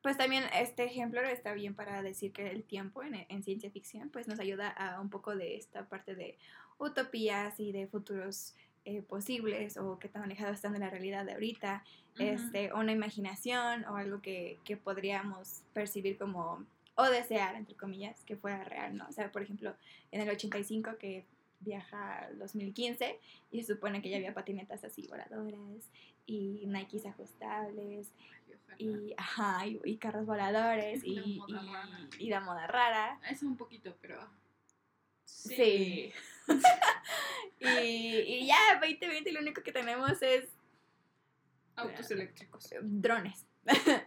pues 0.02 0.16
también 0.16 0.44
este 0.54 0.84
ejemplo 0.84 1.20
está 1.22 1.52
bien 1.52 1.74
para 1.74 2.02
decir 2.02 2.32
que 2.32 2.50
el 2.50 2.64
tiempo 2.64 3.02
en, 3.02 3.26
en 3.28 3.42
ciencia 3.42 3.70
ficción 3.70 4.10
pues 4.10 4.28
nos 4.28 4.38
ayuda 4.40 4.68
a 4.68 5.00
un 5.00 5.10
poco 5.10 5.34
de 5.34 5.56
esta 5.56 5.88
parte 5.88 6.14
de 6.14 6.38
utopías 6.78 7.58
y 7.60 7.72
de 7.72 7.86
futuros 7.86 8.54
eh, 8.86 9.02
posibles 9.02 9.76
o 9.76 9.98
que 9.98 10.08
tan 10.08 10.22
alejados 10.22 10.54
están 10.54 10.72
de 10.72 10.78
la 10.78 10.88
realidad 10.88 11.26
de 11.26 11.32
ahorita 11.34 11.84
Ujú. 12.14 12.22
este, 12.22 12.72
una 12.72 12.92
imaginación 12.92 13.84
o 13.84 13.96
algo 13.96 14.22
que, 14.22 14.58
que 14.64 14.78
podríamos 14.78 15.62
percibir 15.74 16.16
como, 16.16 16.64
o 17.00 17.10
desear, 17.10 17.54
entre 17.56 17.74
comillas, 17.76 18.24
que 18.24 18.36
fuera 18.36 18.64
real, 18.64 18.96
¿no? 18.96 19.06
O 19.08 19.12
sea, 19.12 19.30
por 19.32 19.42
ejemplo, 19.42 19.74
en 20.12 20.20
el 20.20 20.30
85 20.30 20.96
que 20.98 21.24
viaja 21.60 22.20
al 22.26 22.38
2015 22.38 23.18
y 23.50 23.62
se 23.62 23.74
supone 23.74 24.00
que 24.00 24.08
ya 24.10 24.16
había 24.16 24.32
patinetas 24.34 24.82
así 24.84 25.06
voladoras 25.08 25.90
y 26.26 26.64
Nikes 26.66 27.04
ajustables 27.06 28.12
y, 28.78 29.12
ajá, 29.16 29.66
y, 29.66 29.78
y 29.84 29.96
carros 29.98 30.24
voladores 30.26 31.02
La 31.02 31.08
y, 31.08 31.18
y- 31.18 31.42
y 32.24 32.28
la 32.30 32.40
moda 32.40 32.66
rara. 32.66 33.20
Eso 33.30 33.46
un 33.46 33.56
poquito, 33.56 33.94
pero. 34.00 34.26
Sí. 35.24 36.12
Y, 37.62 37.66
y 37.68 38.46
ya, 38.46 38.56
2020 38.80 39.32
lo 39.32 39.40
único 39.40 39.62
que 39.62 39.70
tenemos 39.72 40.22
es 40.22 40.46
Autos 41.76 42.10
eléctricos. 42.10 42.70
drones. 42.80 43.44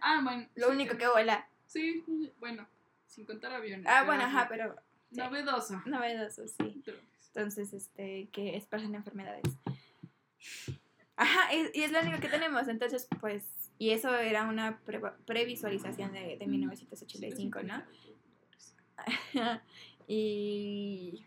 Ah, 0.00 0.20
bueno. 0.24 0.48
Lo 0.56 0.66
sí, 0.68 0.72
único 0.72 0.96
que 0.96 1.08
vuela. 1.08 1.48
Sí, 1.66 2.04
bueno. 2.40 2.66
Sin 3.14 3.24
contar 3.24 3.52
aviones. 3.52 3.86
Ah, 3.88 4.02
bueno, 4.04 4.24
ajá. 4.24 4.46
pero 4.48 4.74
sí. 5.10 5.18
Novedoso. 5.18 5.80
novedoso, 5.86 6.48
sí. 6.48 6.82
Entonces, 7.28 7.72
este, 7.72 8.28
que 8.32 8.56
esparcen 8.56 8.94
enfermedades. 8.94 9.42
Ajá, 11.16 11.54
y, 11.54 11.78
y 11.78 11.82
es 11.84 11.92
lo 11.92 12.00
único 12.00 12.18
que 12.20 12.28
tenemos. 12.28 12.66
Entonces, 12.66 13.06
pues, 13.20 13.70
y 13.78 13.90
eso 13.90 14.14
era 14.16 14.44
una 14.44 14.78
pre- 14.80 15.00
previsualización 15.26 16.12
de, 16.12 16.36
de 16.36 16.46
1985, 16.46 17.62
¿no? 17.62 17.82
y 20.08 21.24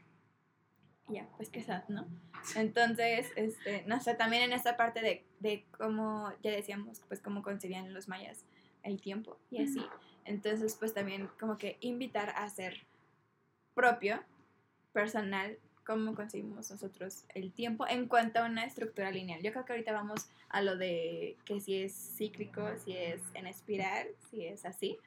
ya, 1.09 1.27
pues 1.37 1.49
qué 1.49 1.61
sad, 1.61 1.87
¿no? 1.87 2.07
Entonces, 2.55 3.31
este, 3.35 3.83
no 3.87 3.99
sé, 4.01 4.13
también 4.15 4.43
en 4.43 4.53
esta 4.53 4.77
parte 4.77 5.01
de, 5.01 5.25
de 5.39 5.65
cómo, 5.77 6.31
ya 6.43 6.51
decíamos, 6.51 7.01
pues 7.07 7.21
cómo 7.21 7.41
concebían 7.41 7.93
los 7.93 8.07
mayas 8.07 8.45
el 8.83 9.01
tiempo 9.01 9.39
y 9.49 9.63
así. 9.63 9.85
Entonces, 10.27 10.75
pues 10.75 10.93
también 10.93 11.29
como 11.39 11.57
que 11.57 11.77
invitar 11.81 12.29
a 12.35 12.47
ser 12.49 12.85
propio, 13.73 14.21
personal, 14.93 15.57
cómo 15.85 16.15
concebimos 16.15 16.69
nosotros 16.69 17.23
el 17.33 17.53
tiempo 17.53 17.87
en 17.87 18.07
cuanto 18.07 18.39
a 18.39 18.45
una 18.45 18.65
estructura 18.65 19.09
lineal. 19.09 19.41
Yo 19.41 19.51
creo 19.53 19.63
que 19.63 19.73
ahorita 19.73 19.93
vamos 19.93 20.27
a 20.49 20.61
lo 20.61 20.75
de 20.75 21.37
que 21.45 21.61
si 21.61 21.81
es 21.81 21.93
cíclico, 22.17 22.67
si 22.83 22.95
es 22.95 23.21
en 23.33 23.47
espiral, 23.47 24.07
si 24.29 24.45
es 24.45 24.65
así, 24.65 24.97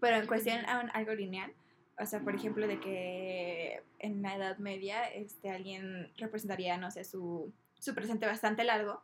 pero 0.00 0.16
en 0.16 0.26
cuestión 0.26 0.64
a 0.66 0.80
un- 0.80 0.90
algo 0.90 1.12
lineal, 1.12 1.52
o 1.98 2.06
sea, 2.06 2.20
por 2.20 2.34
ejemplo, 2.36 2.68
de 2.68 2.78
que 2.78 3.82
en 3.98 4.22
la 4.22 4.36
Edad 4.36 4.58
Media 4.58 5.04
este, 5.06 5.50
alguien 5.50 6.12
representaría, 6.18 6.76
no 6.76 6.90
sé, 6.92 7.02
su, 7.04 7.52
su 7.80 7.94
presente 7.94 8.26
bastante 8.26 8.62
largo, 8.62 9.02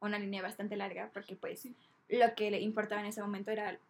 una 0.00 0.18
línea 0.18 0.42
bastante 0.42 0.76
larga, 0.76 1.10
porque 1.12 1.34
pues 1.34 1.66
lo 2.08 2.34
que 2.36 2.50
le 2.52 2.60
importaba 2.60 3.00
en 3.00 3.08
ese 3.08 3.22
momento 3.22 3.50
era 3.50 3.80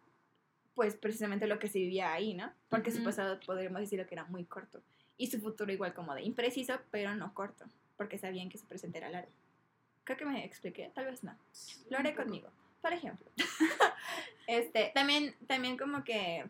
pues 0.77 0.95
precisamente 0.95 1.47
lo 1.47 1.57
que 1.57 1.69
se 1.69 1.79
vivía 1.79 2.13
ahí, 2.13 2.35
¿no? 2.35 2.53
Porque 2.69 2.91
su 2.91 2.97
Ujú. 2.97 3.05
pasado 3.05 3.39
podríamos 3.39 3.81
decir 3.81 4.05
que 4.05 4.13
era 4.13 4.25
muy 4.25 4.45
corto. 4.45 4.83
Y 5.17 5.25
su 5.25 5.39
futuro 5.39 5.73
igual 5.73 5.95
como 5.95 6.13
de 6.13 6.21
impreciso, 6.21 6.79
pero 6.91 7.15
no 7.15 7.33
corto, 7.33 7.65
porque 7.97 8.19
sabían 8.19 8.47
que 8.47 8.59
su 8.59 8.67
presente 8.67 8.99
era 8.99 9.09
largo. 9.09 9.31
Creo 10.03 10.19
que 10.19 10.25
me 10.25 10.45
expliqué, 10.45 10.91
tal 10.93 11.05
vez 11.05 11.23
no. 11.23 11.35
Lo 11.89 11.97
haré 11.97 12.13
conmigo, 12.13 12.51
por 12.79 12.93
ejemplo. 12.93 13.25
este, 14.47 14.91
también, 14.93 15.33
también 15.47 15.79
como 15.79 16.03
que 16.03 16.47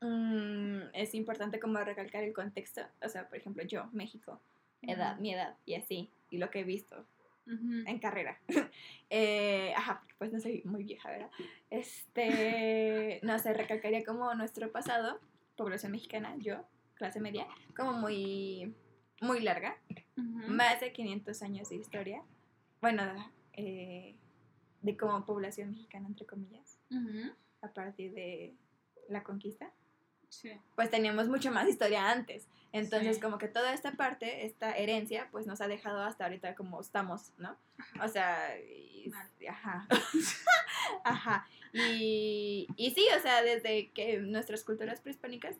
mm, 0.00 0.94
es 0.94 1.12
importante 1.14 1.60
como 1.60 1.76
recalcar 1.80 2.24
el 2.24 2.32
contexto. 2.32 2.80
O 3.02 3.10
sea, 3.10 3.28
por 3.28 3.36
ejemplo, 3.36 3.62
yo, 3.62 3.90
México, 3.92 4.40
edad, 4.80 5.12
Ujú. 5.12 5.20
mi 5.20 5.34
edad 5.34 5.54
y 5.66 5.74
así, 5.74 6.08
y 6.30 6.38
lo 6.38 6.48
que 6.48 6.60
he 6.60 6.64
visto 6.64 7.04
En 7.46 7.98
carrera. 7.98 8.38
Eh, 9.14 9.74
ajá, 9.76 10.00
porque 10.00 10.14
pues 10.16 10.32
no 10.32 10.40
soy 10.40 10.62
muy 10.64 10.84
vieja, 10.84 11.10
¿verdad? 11.10 11.30
Este, 11.68 13.20
no 13.22 13.38
sé, 13.38 13.52
recalcaría 13.52 14.06
como 14.06 14.34
nuestro 14.34 14.72
pasado, 14.72 15.20
población 15.54 15.92
mexicana, 15.92 16.34
yo, 16.38 16.64
clase 16.94 17.20
media, 17.20 17.46
como 17.76 17.92
muy, 17.92 18.74
muy 19.20 19.40
larga, 19.40 19.76
más 20.16 20.80
de 20.80 20.94
500 20.94 21.42
años 21.42 21.68
de 21.68 21.76
historia. 21.76 22.22
Bueno, 22.80 23.02
eh, 23.52 24.16
de 24.80 24.96
como 24.96 25.26
población 25.26 25.72
mexicana, 25.72 26.08
entre 26.08 26.24
comillas, 26.24 26.78
a 27.60 27.68
partir 27.68 28.14
de 28.14 28.54
la 29.10 29.22
conquista 29.22 29.74
Sí. 30.32 30.50
pues 30.76 30.90
teníamos 30.90 31.28
mucho 31.28 31.50
más 31.52 31.68
historia 31.68 32.10
antes. 32.10 32.48
Entonces, 32.72 33.16
Sí. 33.16 33.20
como 33.22 33.36
que 33.36 33.48
toda 33.48 33.74
esta 33.74 33.92
parte, 33.92 34.46
esta 34.46 34.72
herencia, 34.76 35.28
pues 35.30 35.46
nos 35.46 35.60
ha 35.60 35.68
dejado 35.68 36.02
hasta 36.02 36.24
ahorita 36.24 36.54
como 36.54 36.80
estamos, 36.80 37.32
¿no? 37.36 37.54
O 38.02 38.08
sea, 38.08 38.58
y- 38.58 39.12
ajá. 39.46 39.86
ajá. 41.04 41.46
Y, 41.74 42.66
y 42.76 42.90
sí, 42.92 43.06
o 43.16 43.20
sea, 43.20 43.42
desde 43.42 43.90
que 43.90 44.18
nuestras 44.20 44.64
culturas 44.64 45.00
prehispánicas, 45.00 45.56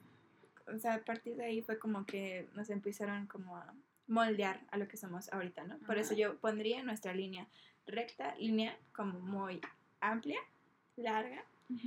o 0.74 0.78
sea, 0.78 0.94
a 0.94 0.98
partir 1.00 1.36
de 1.36 1.44
ahí 1.44 1.62
fue 1.62 1.78
como 1.78 2.06
que 2.06 2.48
nos 2.54 2.70
empezaron 2.70 3.26
como 3.26 3.56
a 3.56 3.74
moldear 4.06 4.60
a 4.70 4.78
lo 4.78 4.88
que 4.88 4.96
somos 4.96 5.30
ahorita, 5.32 5.64
¿no? 5.64 5.78
Por 5.80 5.98
eso 5.98 6.14
yo 6.14 6.36
pondría 6.38 6.82
nuestra 6.82 7.14
línea 7.14 7.46
recta, 7.86 8.34
línea 8.36 8.76
como 8.94 9.18
muy 9.20 9.60
amplia, 10.00 10.38
larga, 10.96 11.44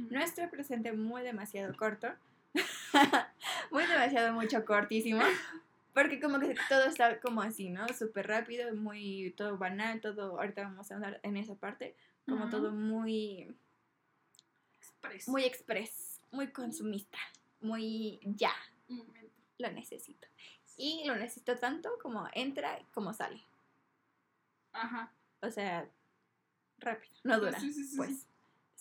nuestro 0.09 0.49
presente 0.49 0.91
muy 0.93 1.21
demasiado 1.23 1.75
corto. 1.75 2.09
muy 3.71 3.85
demasiado 3.85 4.33
mucho 4.33 4.65
cortísimo. 4.65 5.21
Porque 5.93 6.19
como 6.19 6.39
que 6.39 6.55
todo 6.67 6.85
está 6.85 7.19
como 7.21 7.41
así, 7.41 7.69
¿no? 7.69 7.87
Súper 7.87 8.27
rápido, 8.27 8.73
muy 8.75 9.33
todo 9.37 9.57
banal, 9.57 10.01
todo, 10.01 10.37
ahorita 10.37 10.63
vamos 10.63 10.91
a 10.91 10.95
hablar 10.95 11.19
en 11.23 11.37
esa 11.37 11.55
parte, 11.55 11.95
como 12.25 12.49
todo 12.49 12.71
muy, 12.71 13.55
Express. 14.75 15.27
muy 15.29 15.45
express, 15.45 16.21
muy 16.31 16.51
consumista, 16.51 17.17
muy 17.61 18.19
ya, 18.23 18.51
lo 19.57 19.71
necesito. 19.71 20.27
Y 20.77 21.05
lo 21.05 21.15
necesito 21.15 21.57
tanto 21.57 21.89
como 22.01 22.27
entra 22.33 22.77
como 22.93 23.13
sale. 23.13 23.41
Ajá. 24.73 25.13
O 25.41 25.49
sea, 25.49 25.89
rápido, 26.79 27.13
no 27.23 27.39
dura. 27.39 27.57
Sí, 27.57 27.71
sí, 27.71 27.85
sí, 27.85 27.95
pues. 27.95 28.27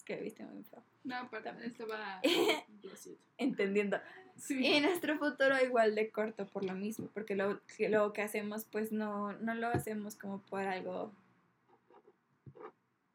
Que 0.04 0.16
viste 0.16 0.44
muy 0.44 0.62
feo. 0.64 0.82
No, 1.04 1.28
para 1.30 1.50
estaba 1.64 2.20
entendiendo. 3.38 3.98
Sí. 4.36 4.66
Y 4.66 4.80
nuestro 4.80 5.18
futuro 5.18 5.54
igual 5.62 5.94
de 5.94 6.10
corto 6.10 6.46
por 6.46 6.64
lo 6.64 6.74
mismo, 6.74 7.08
porque 7.14 7.36
lo 7.36 7.60
que, 7.76 7.88
lo 7.88 8.12
que 8.12 8.22
hacemos 8.22 8.64
pues 8.64 8.92
no, 8.92 9.32
no 9.34 9.54
lo 9.54 9.68
hacemos 9.68 10.16
como 10.16 10.40
por 10.40 10.62
algo 10.62 11.12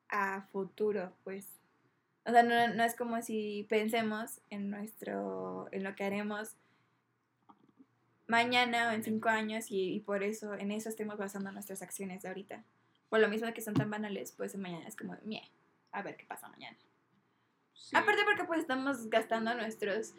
a 0.10 0.42
futuro, 0.52 1.14
pues. 1.24 1.48
O 2.26 2.32
sea, 2.32 2.44
no, 2.44 2.74
no 2.74 2.84
es 2.84 2.96
como 2.96 3.22
si 3.22 3.66
pensemos 3.70 4.42
en 4.50 4.70
nuestro, 4.70 5.68
en 5.72 5.84
lo 5.84 5.96
que 5.96 6.04
haremos 6.04 6.56
mañana 8.30 8.90
o 8.90 8.92
en 8.92 9.04
cinco 9.04 9.30
años 9.30 9.66
y, 9.70 10.00
por 10.02 10.24
eso, 10.24 10.54
en 10.54 10.72
eso 10.72 10.90
estemos 10.90 11.18
basando 11.18 11.52
nuestras 11.52 11.82
acciones 11.82 12.22
de 12.22 12.30
ahorita. 12.30 12.64
Por 13.10 13.20
lo 13.20 13.28
mismo 13.28 13.52
que 13.54 13.62
son 13.62 13.74
tan 13.74 13.90
banales, 13.90 14.34
pues 14.38 14.56
mañana 14.56 14.88
es 14.88 14.96
como, 14.96 15.18
mie, 15.24 15.42
a 15.92 16.02
ver 16.02 16.18
qué 16.18 16.26
pasa 16.26 16.48
mañana. 16.50 16.78
Aparte 17.94 18.24
porque 18.24 18.44
pues 18.44 18.60
estamos 18.60 19.10
gastando 19.10 19.54
nuestros, 19.56 20.14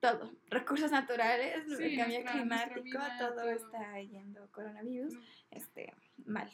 todo, 0.00 0.32
recursos 0.46 0.90
naturales, 0.90 1.64
el 1.78 1.96
cambio 1.96 2.24
climático, 2.24 2.98
todo, 3.18 3.48
está 3.48 4.00
yendo 4.00 4.50
coronavirus, 4.52 5.14
este, 5.50 5.94
mal. 6.24 6.50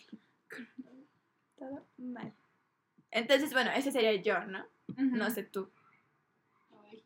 todo 1.57 1.87
mal. 1.97 2.33
Entonces, 3.11 3.53
bueno, 3.53 3.71
ese 3.73 3.91
sería 3.91 4.15
yo, 4.15 4.45
¿no? 4.47 4.67
No 4.97 5.31
sé 5.31 5.43
tú. 5.43 5.71
Ay, 6.85 7.05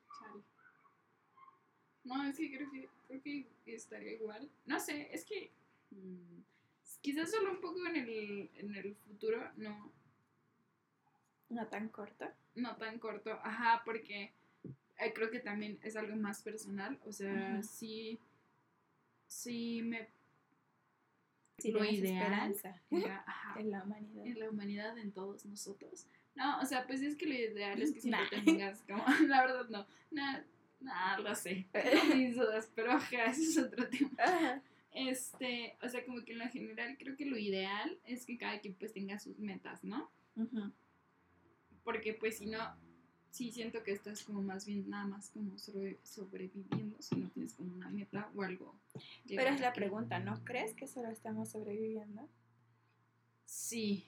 No, 2.05 2.25
es 2.25 2.37
que 2.37 2.55
creo 2.55 2.71
que 2.71 2.89
creo 3.07 3.23
que 3.23 3.47
estaría 3.67 4.13
igual. 4.13 4.51
No 4.67 4.79
sé, 4.81 5.09
es 5.13 5.25
que 5.25 5.53
mm, 5.91 6.41
quizás 7.01 7.31
solo 7.31 7.53
un 7.53 7.61
poco 7.61 7.85
en 7.87 7.97
el, 7.97 8.51
en 8.55 8.75
el 8.75 8.95
futuro, 8.97 9.51
no. 9.57 9.93
No 11.49 11.67
tan 11.67 11.89
corto. 11.89 12.27
No 12.55 12.77
tan 12.77 12.99
corto, 12.99 13.33
ajá, 13.43 13.83
porque 13.85 14.33
eh, 14.99 15.13
creo 15.15 15.31
que 15.31 15.41
también 15.41 15.79
es 15.83 15.97
algo 15.97 16.17
más 16.17 16.43
personal. 16.43 16.99
O 17.05 17.13
sea, 17.13 17.63
sí, 17.63 18.19
sí 19.27 19.83
me 19.83 20.09
sí, 21.59 21.73
lo 21.73 21.85
ideal 21.85 22.51
esperanza 22.51 22.83
en 23.59 23.71
la 23.71 23.83
humanidad. 23.85 24.27
En 24.27 24.39
la 24.39 24.51
humanidad, 24.51 24.99
en 24.99 25.13
todos 25.13 25.45
nosotros. 25.47 26.07
No, 26.35 26.61
o 26.61 26.67
sea, 26.67 26.87
pues 26.87 27.01
es 27.01 27.17
que 27.17 27.27
lo 27.27 27.35
ideal 27.35 27.81
es 27.81 27.93
que 27.93 28.01
siempre 28.01 28.43
tengas 28.45 28.83
como, 28.83 29.03
la 29.27 29.43
verdad 29.43 29.69
no, 29.71 29.87
no, 30.11 30.39
no 30.81 31.19
lo 31.23 31.35
sé, 31.35 31.67
mis 32.15 32.37
dudas, 32.37 32.71
pero 32.75 32.93
ajá, 32.93 33.27
ese 33.27 33.43
es 33.43 33.59
otro 33.59 33.89
tema. 33.89 34.63
Este, 34.93 35.77
o 35.83 35.89
sea, 35.89 36.05
como 36.05 36.25
que 36.25 36.33
en 36.33 36.39
lo 36.39 36.49
general 36.49 36.97
creo 36.99 37.17
que 37.17 37.27
lo 37.27 37.37
ideal 37.37 37.99
es 38.05 38.25
que 38.27 38.39
cada 38.39 38.61
quien 38.61 38.75
pues 38.75 38.93
tenga 38.93 39.19
sus 39.19 39.39
metas, 39.39 39.83
¿no? 39.85 40.11
Porque 41.87 42.15
pues 42.15 42.39
si 42.39 42.47
no, 42.47 42.59
sí 43.31 43.53
siento 43.53 43.85
que 43.85 43.93
estás 43.93 44.25
como 44.25 44.43
más 44.43 44.67
bien 44.67 44.91
nada 44.91 45.07
más 45.07 45.31
como 45.31 45.57
sobreviviendo 45.57 47.01
si 47.01 47.15
no 47.15 47.31
tienes 47.31 47.55
como 47.55 47.73
una 47.75 47.89
meta 47.89 48.29
o 48.35 48.43
algo. 48.43 48.75
Pero 49.29 49.51
es 49.51 49.61
la 49.61 49.73
pregunta, 49.73 50.19
¿no 50.19 50.43
crees 50.45 50.75
que 50.75 50.89
solo 50.89 51.11
estamos 51.11 51.51
sobreviviendo? 51.51 52.29
Sí. 53.45 54.05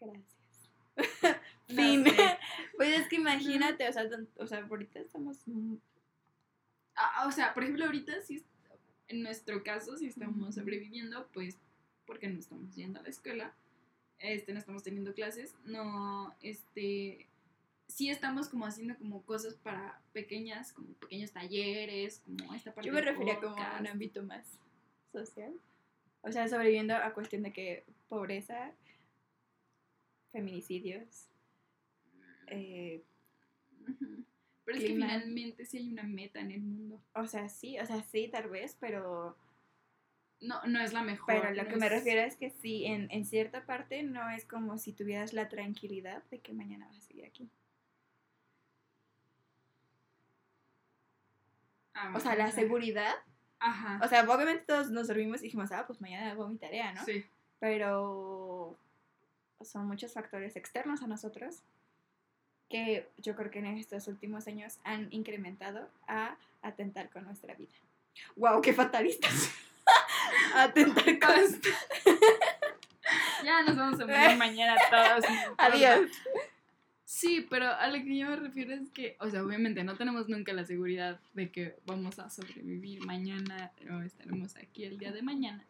Gracias. 0.00 0.70
fin. 1.66 2.04
pues 2.78 3.00
es 3.00 3.08
que 3.08 3.16
imagínate, 3.16 3.86
o 3.86 3.92
sea, 3.92 4.08
o 4.36 4.46
sea 4.46 4.64
ahorita 4.64 5.00
estamos... 5.00 5.44
Ah, 6.94 7.26
o 7.28 7.32
sea, 7.32 7.52
por 7.52 7.64
ejemplo, 7.64 7.84
ahorita 7.84 8.22
sí, 8.22 8.42
en 9.08 9.22
nuestro 9.22 9.62
caso, 9.62 9.98
si 9.98 10.06
estamos 10.06 10.54
sobreviviendo, 10.54 11.28
pues 11.34 11.58
porque 12.06 12.28
no 12.28 12.38
estamos 12.38 12.74
yendo 12.74 12.98
a 12.98 13.02
la 13.02 13.10
escuela, 13.10 13.54
este, 14.18 14.52
no 14.52 14.58
estamos 14.58 14.82
teniendo 14.82 15.14
clases, 15.14 15.54
no, 15.64 16.34
este, 16.40 17.28
sí 17.88 18.10
estamos 18.10 18.48
como 18.48 18.66
haciendo 18.66 18.96
como 18.96 19.22
cosas 19.22 19.54
para 19.54 20.00
pequeñas, 20.12 20.72
como 20.72 20.88
pequeños 20.94 21.32
talleres, 21.32 22.20
como 22.24 22.54
esta 22.54 22.74
parte 22.74 22.88
Yo 22.88 22.94
me 22.94 23.00
refería 23.00 23.40
como 23.40 23.56
a 23.56 23.78
un 23.80 23.86
ámbito 23.86 24.22
más 24.22 24.58
social. 25.12 25.52
O 26.22 26.32
sea, 26.32 26.48
sobreviviendo 26.48 26.94
a 26.94 27.14
cuestión 27.14 27.42
de 27.42 27.52
que 27.52 27.84
pobreza, 28.08 28.72
feminicidios. 30.32 31.28
Eh, 32.48 33.02
pero 34.64 34.76
es 34.76 34.84
que 34.84 34.90
finalmente 34.90 35.64
sí 35.64 35.78
hay 35.78 35.88
una 35.90 36.02
meta 36.02 36.40
en 36.40 36.50
el 36.50 36.60
mundo. 36.60 37.00
O 37.14 37.26
sea, 37.26 37.48
sí, 37.48 37.78
o 37.78 37.86
sea, 37.86 38.02
sí, 38.02 38.28
tal 38.28 38.50
vez, 38.50 38.76
pero... 38.78 39.36
No, 40.40 40.62
no 40.66 40.80
es 40.80 40.92
la 40.92 41.02
mejor. 41.02 41.26
Pero 41.26 41.50
lo 41.52 41.66
que 41.68 41.76
me 41.76 41.88
refiero 41.88 42.20
es 42.20 42.36
que 42.36 42.50
sí, 42.50 42.84
en, 42.84 43.10
en 43.10 43.24
cierta 43.24 43.66
parte 43.66 44.02
no 44.02 44.30
es 44.30 44.44
como 44.44 44.78
si 44.78 44.92
tuvieras 44.92 45.32
la 45.32 45.48
tranquilidad 45.48 46.22
de 46.30 46.38
que 46.38 46.52
mañana 46.52 46.86
vas 46.86 46.98
a 46.98 47.00
seguir 47.00 47.24
aquí. 47.24 47.48
Ah, 51.94 52.12
o 52.14 52.20
sea, 52.20 52.36
la 52.36 52.52
seguridad. 52.52 53.14
Ajá. 53.58 53.98
O 54.04 54.08
sea, 54.08 54.22
obviamente 54.22 54.64
todos 54.66 54.90
nos 54.90 55.08
dormimos 55.08 55.40
y 55.40 55.44
dijimos, 55.44 55.72
ah, 55.72 55.84
pues 55.86 56.00
mañana 56.00 56.30
hago 56.30 56.46
mi 56.46 56.56
tarea, 56.56 56.92
¿no? 56.92 57.04
Sí. 57.04 57.24
Pero 57.58 58.78
son 59.60 59.88
muchos 59.88 60.12
factores 60.12 60.54
externos 60.54 61.02
a 61.02 61.08
nosotros 61.08 61.62
que 62.68 63.08
yo 63.16 63.34
creo 63.34 63.50
que 63.50 63.58
en 63.58 63.66
estos 63.78 64.06
últimos 64.06 64.46
años 64.46 64.78
han 64.84 65.08
incrementado 65.10 65.88
a 66.06 66.36
atentar 66.62 67.10
con 67.10 67.24
nuestra 67.24 67.54
vida. 67.54 67.74
¡Wow! 68.36 68.60
¡Qué 68.60 68.72
fatalistas! 68.72 69.50
atentar 70.54 71.18
con. 71.18 71.34
ya 73.44 73.62
nos 73.62 73.76
vamos 73.76 74.00
a 74.00 74.04
ver 74.04 74.36
mañana 74.36 74.76
todos. 74.90 75.24
Adiós. 75.58 76.10
Sí, 77.04 77.46
pero 77.48 77.72
a 77.72 77.88
lo 77.88 78.04
que 78.04 78.18
yo 78.18 78.28
me 78.28 78.36
refiero 78.36 78.74
es 78.74 78.90
que, 78.90 79.16
o 79.20 79.30
sea, 79.30 79.42
obviamente 79.42 79.82
no 79.82 79.96
tenemos 79.96 80.28
nunca 80.28 80.52
la 80.52 80.64
seguridad 80.64 81.18
de 81.32 81.50
que 81.50 81.76
vamos 81.86 82.18
a 82.18 82.28
sobrevivir 82.28 83.04
mañana 83.06 83.72
o 83.90 84.02
estaremos 84.02 84.56
aquí 84.56 84.84
el 84.84 84.98
día 84.98 85.10
de 85.10 85.22
mañana. 85.22 85.64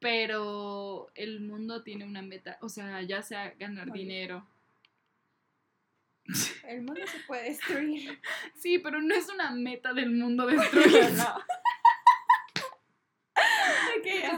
Pero 0.00 1.10
el 1.14 1.40
mundo 1.40 1.82
tiene 1.82 2.04
una 2.04 2.22
meta, 2.22 2.58
o 2.60 2.68
sea, 2.68 3.02
ya 3.02 3.22
sea 3.22 3.54
ganar 3.58 3.92
dinero. 3.92 4.44
El 6.66 6.82
mundo 6.82 7.00
se 7.06 7.18
puede 7.20 7.44
destruir. 7.44 8.20
Sí, 8.56 8.78
pero 8.78 9.00
no 9.00 9.14
es 9.14 9.28
una 9.28 9.50
meta 9.50 9.92
del 9.92 10.10
mundo 10.10 10.46
destruir. 10.46 11.10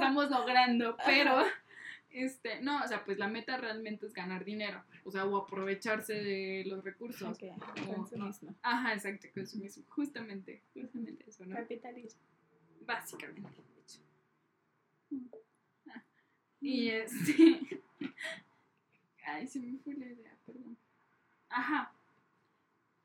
Estamos 0.03 0.31
logrando, 0.31 0.97
pero 1.05 1.45
este, 2.11 2.61
no, 2.61 2.83
o 2.83 2.89
sea, 2.89 3.05
pues 3.05 3.19
la 3.19 3.29
meta 3.29 3.57
realmente 3.57 4.07
es 4.07 4.13
ganar 4.13 4.45
dinero, 4.45 4.83
o 5.05 5.11
sea, 5.11 5.25
o 5.25 5.37
aprovecharse 5.37 6.15
de 6.15 6.65
los 6.67 6.85
recursos. 6.85 7.37
Okay, 7.37 7.53
consumismo. 7.87 8.55
Ajá, 8.63 8.95
exacto, 8.95 9.29
consumismo, 9.35 9.85
justamente, 9.89 10.63
justamente 10.75 11.25
eso, 11.27 11.45
¿no? 11.47 11.57
Capitalismo. 11.57 12.21
Básicamente, 12.85 13.63
de 13.63 13.81
hecho. 13.81 14.01
Ah, 15.89 16.03
y 16.61 16.89
este... 16.89 17.81
Ay, 19.25 19.47
se 19.47 19.61
me 19.61 19.79
fue 19.79 19.95
la 19.95 20.07
idea, 20.07 20.37
perdón. 20.45 20.77
Ajá. 21.49 21.93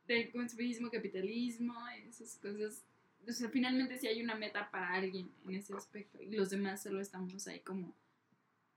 Del 0.08 0.32
consumismo, 0.32 0.90
capitalismo, 0.90 1.76
esas 2.08 2.38
cosas. 2.38 2.84
O 3.28 3.32
sea, 3.32 3.50
finalmente 3.50 3.98
sí 3.98 4.08
hay 4.08 4.22
una 4.22 4.36
meta 4.36 4.72
para 4.72 4.94
alguien 4.94 5.30
en 5.46 5.56
ese 5.56 5.74
aspecto 5.74 6.22
y 6.22 6.32
los 6.32 6.50
demás 6.50 6.82
solo 6.82 7.02
estamos 7.02 7.48
ahí 7.48 7.60
como 7.60 7.94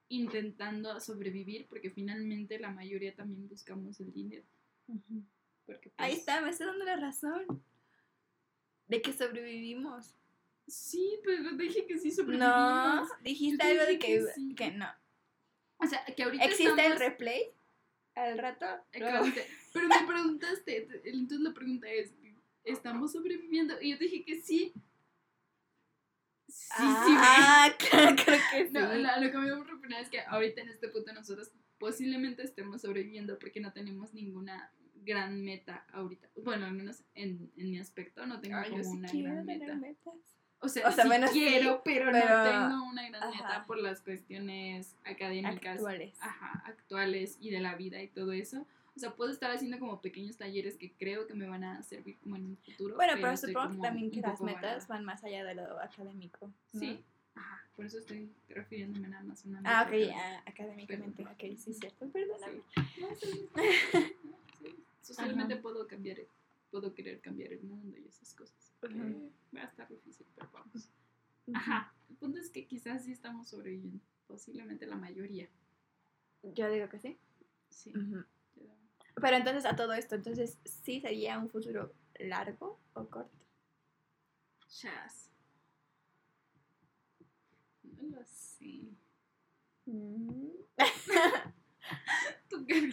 intentando 0.08 0.98
sobrevivir 1.00 1.66
porque 1.68 1.90
finalmente 1.90 2.58
la 2.58 2.70
mayoría 2.70 3.14
también 3.14 3.48
buscamos 3.48 4.00
el 4.00 4.12
dinero. 4.12 4.44
porque, 5.66 5.92
Ahí 5.96 6.10
pues 6.12 6.20
está, 6.20 6.40
me 6.40 6.50
está 6.50 6.66
dando 6.66 6.84
la 6.84 6.96
razón. 6.96 7.62
De 8.88 9.00
que 9.00 9.12
sobrevivimos. 9.12 10.16
Sí, 10.66 11.20
pero 11.24 11.52
dije 11.52 11.86
que 11.86 11.98
sí 11.98 12.10
sobrevivimos. 12.10 13.08
No, 13.08 13.08
dijiste 13.22 13.64
algo 13.64 13.84
de 13.84 13.98
que, 14.00 14.24
que, 14.56 14.70
no. 14.72 14.88
O 15.78 15.86
sea, 15.86 16.04
que 16.04 16.24
ahorita 16.24 16.44
¿Existe 16.44 16.86
el 16.86 16.98
replay? 16.98 17.52
¿Al 18.16 18.36
rato? 18.36 18.66
Pero 18.90 19.22
me 19.22 20.06
preguntaste, 20.06 20.88
entonces 21.04 21.40
la 21.40 21.54
pregunta 21.54 21.88
es, 21.88 22.12
¿estamos 22.64 23.12
sobreviviendo? 23.12 23.80
Y 23.80 23.90
yo 23.92 23.98
dije 23.98 24.24
que 24.24 24.40
sí, 24.40 24.72
Sí, 26.50 26.76
ah, 26.78 27.70
sí, 27.78 27.86
creo 27.86 28.16
que 28.16 28.66
sí. 28.66 28.72
No, 28.72 28.92
lo 28.92 29.30
que 29.30 29.38
me 29.38 29.52
voy 29.52 29.60
a 29.60 29.64
proponer 29.64 30.00
es 30.00 30.08
que 30.08 30.20
ahorita 30.20 30.60
en 30.60 30.68
este 30.68 30.88
punto 30.88 31.12
nosotros 31.12 31.50
posiblemente 31.78 32.42
estemos 32.42 32.82
sobreviviendo 32.82 33.38
porque 33.38 33.60
no 33.60 33.72
tenemos 33.72 34.12
ninguna 34.12 34.72
gran 34.94 35.42
meta 35.42 35.86
ahorita. 35.92 36.28
Bueno, 36.36 36.66
al 36.66 36.72
menos 36.72 37.02
en, 37.14 37.50
en 37.56 37.70
mi 37.70 37.78
aspecto 37.78 38.26
no 38.26 38.40
tengo 38.40 38.58
como 38.68 38.90
una 38.90 39.10
gran 39.10 39.46
meta. 39.46 39.80
O 40.62 40.68
sea, 40.68 40.88
o 40.88 40.92
sea 40.92 41.06
quiero, 41.32 41.80
pero, 41.82 42.12
no 42.12 42.12
tengo 42.12 42.84
una 42.84 43.08
gran 43.08 43.30
meta 43.30 43.64
por 43.66 43.78
las 43.78 44.02
cuestiones 44.02 44.94
académicas 45.04 45.76
actuales. 45.76 46.18
Ajá, 46.20 46.62
actuales 46.66 47.38
y 47.40 47.50
de 47.50 47.60
la 47.60 47.76
vida 47.76 48.02
y 48.02 48.08
todo 48.08 48.32
eso. 48.32 48.66
O 48.96 49.00
sea, 49.00 49.14
puedo 49.14 49.30
estar 49.30 49.50
haciendo 49.50 49.78
como 49.78 50.00
pequeños 50.00 50.36
talleres 50.36 50.76
que 50.76 50.92
creo 50.92 51.26
que 51.26 51.34
me 51.34 51.46
van 51.48 51.64
a 51.64 51.82
servir 51.82 52.18
como 52.18 52.36
en 52.36 52.46
un 52.46 52.56
futuro. 52.58 52.96
Bueno, 52.96 53.12
pero, 53.14 53.36
supongo 53.36 53.70
que 53.76 53.78
también 53.78 54.10
que 54.10 54.20
las 54.20 54.40
metas 54.40 54.88
van 54.88 55.04
más 55.04 55.22
allá 55.24 55.44
de 55.44 55.54
lo 55.54 55.80
académico. 55.80 56.52
Sí, 56.72 57.02
Ajá, 57.34 57.62
por 57.76 57.86
eso 57.86 57.98
estoy 57.98 58.28
refiriéndome 58.48 59.08
nada 59.08 59.22
más 59.22 59.44
a 59.44 59.48
una 59.48 59.62
Ah, 59.64 59.84
ok, 59.86 59.90
meta. 59.92 60.14
ah, 60.16 60.42
académicamente. 60.46 61.22
Pero- 61.22 61.30
Ok, 61.30 61.56
sí, 61.58 61.72
cierto. 61.72 62.08
Perdóname. 62.10 62.60
Sí. 62.74 63.00
No, 63.00 63.08
sí. 63.20 63.48
Sí. 64.60 64.76
Socialmente 65.00 65.56
puedo 65.56 65.86
cambiar, 65.86 66.18
el- 66.18 66.26
puedo 66.70 66.92
querer 66.92 67.20
cambiar 67.20 67.52
el 67.52 67.62
mundo 67.62 67.96
y 67.96 68.06
esas 68.06 68.34
cosas. 68.34 68.72
Ujú. 68.82 69.30
Va 69.56 69.62
a 69.62 69.64
estar 69.66 69.88
difícil, 69.88 70.26
pero 70.34 70.50
vamos. 70.52 70.90
Ajá, 71.54 71.94
el 72.10 72.16
punto 72.16 72.38
es 72.40 72.50
que 72.50 72.66
quizás 72.66 73.04
sí 73.04 73.12
estamos 73.12 73.48
sobreviviendo. 73.48 74.00
Posiblemente 74.26 74.86
la 74.86 74.96
mayoría. 74.96 75.48
Yo 76.42 76.68
digo 76.70 76.88
que 76.88 76.98
sí. 76.98 77.16
Sí. 77.70 77.92
Yo- 77.94 78.24
Pero 79.20 79.36
entonces 79.36 79.64
a 79.66 79.76
todo 79.76 79.92
esto, 79.92 80.14
entonces 80.14 80.58
sí 80.64 81.00
sería 81.00 81.38
un 81.38 81.48
futuro 81.48 81.92
largo 82.18 82.78
o 82.94 83.06
corto. 83.08 83.36
Chas. 84.68 85.30
No 87.82 88.16
lo 88.16 88.24
sé. 88.24 88.82
Mm. 89.86 90.48
¿Tú 92.48 92.64
qué? 92.66 92.90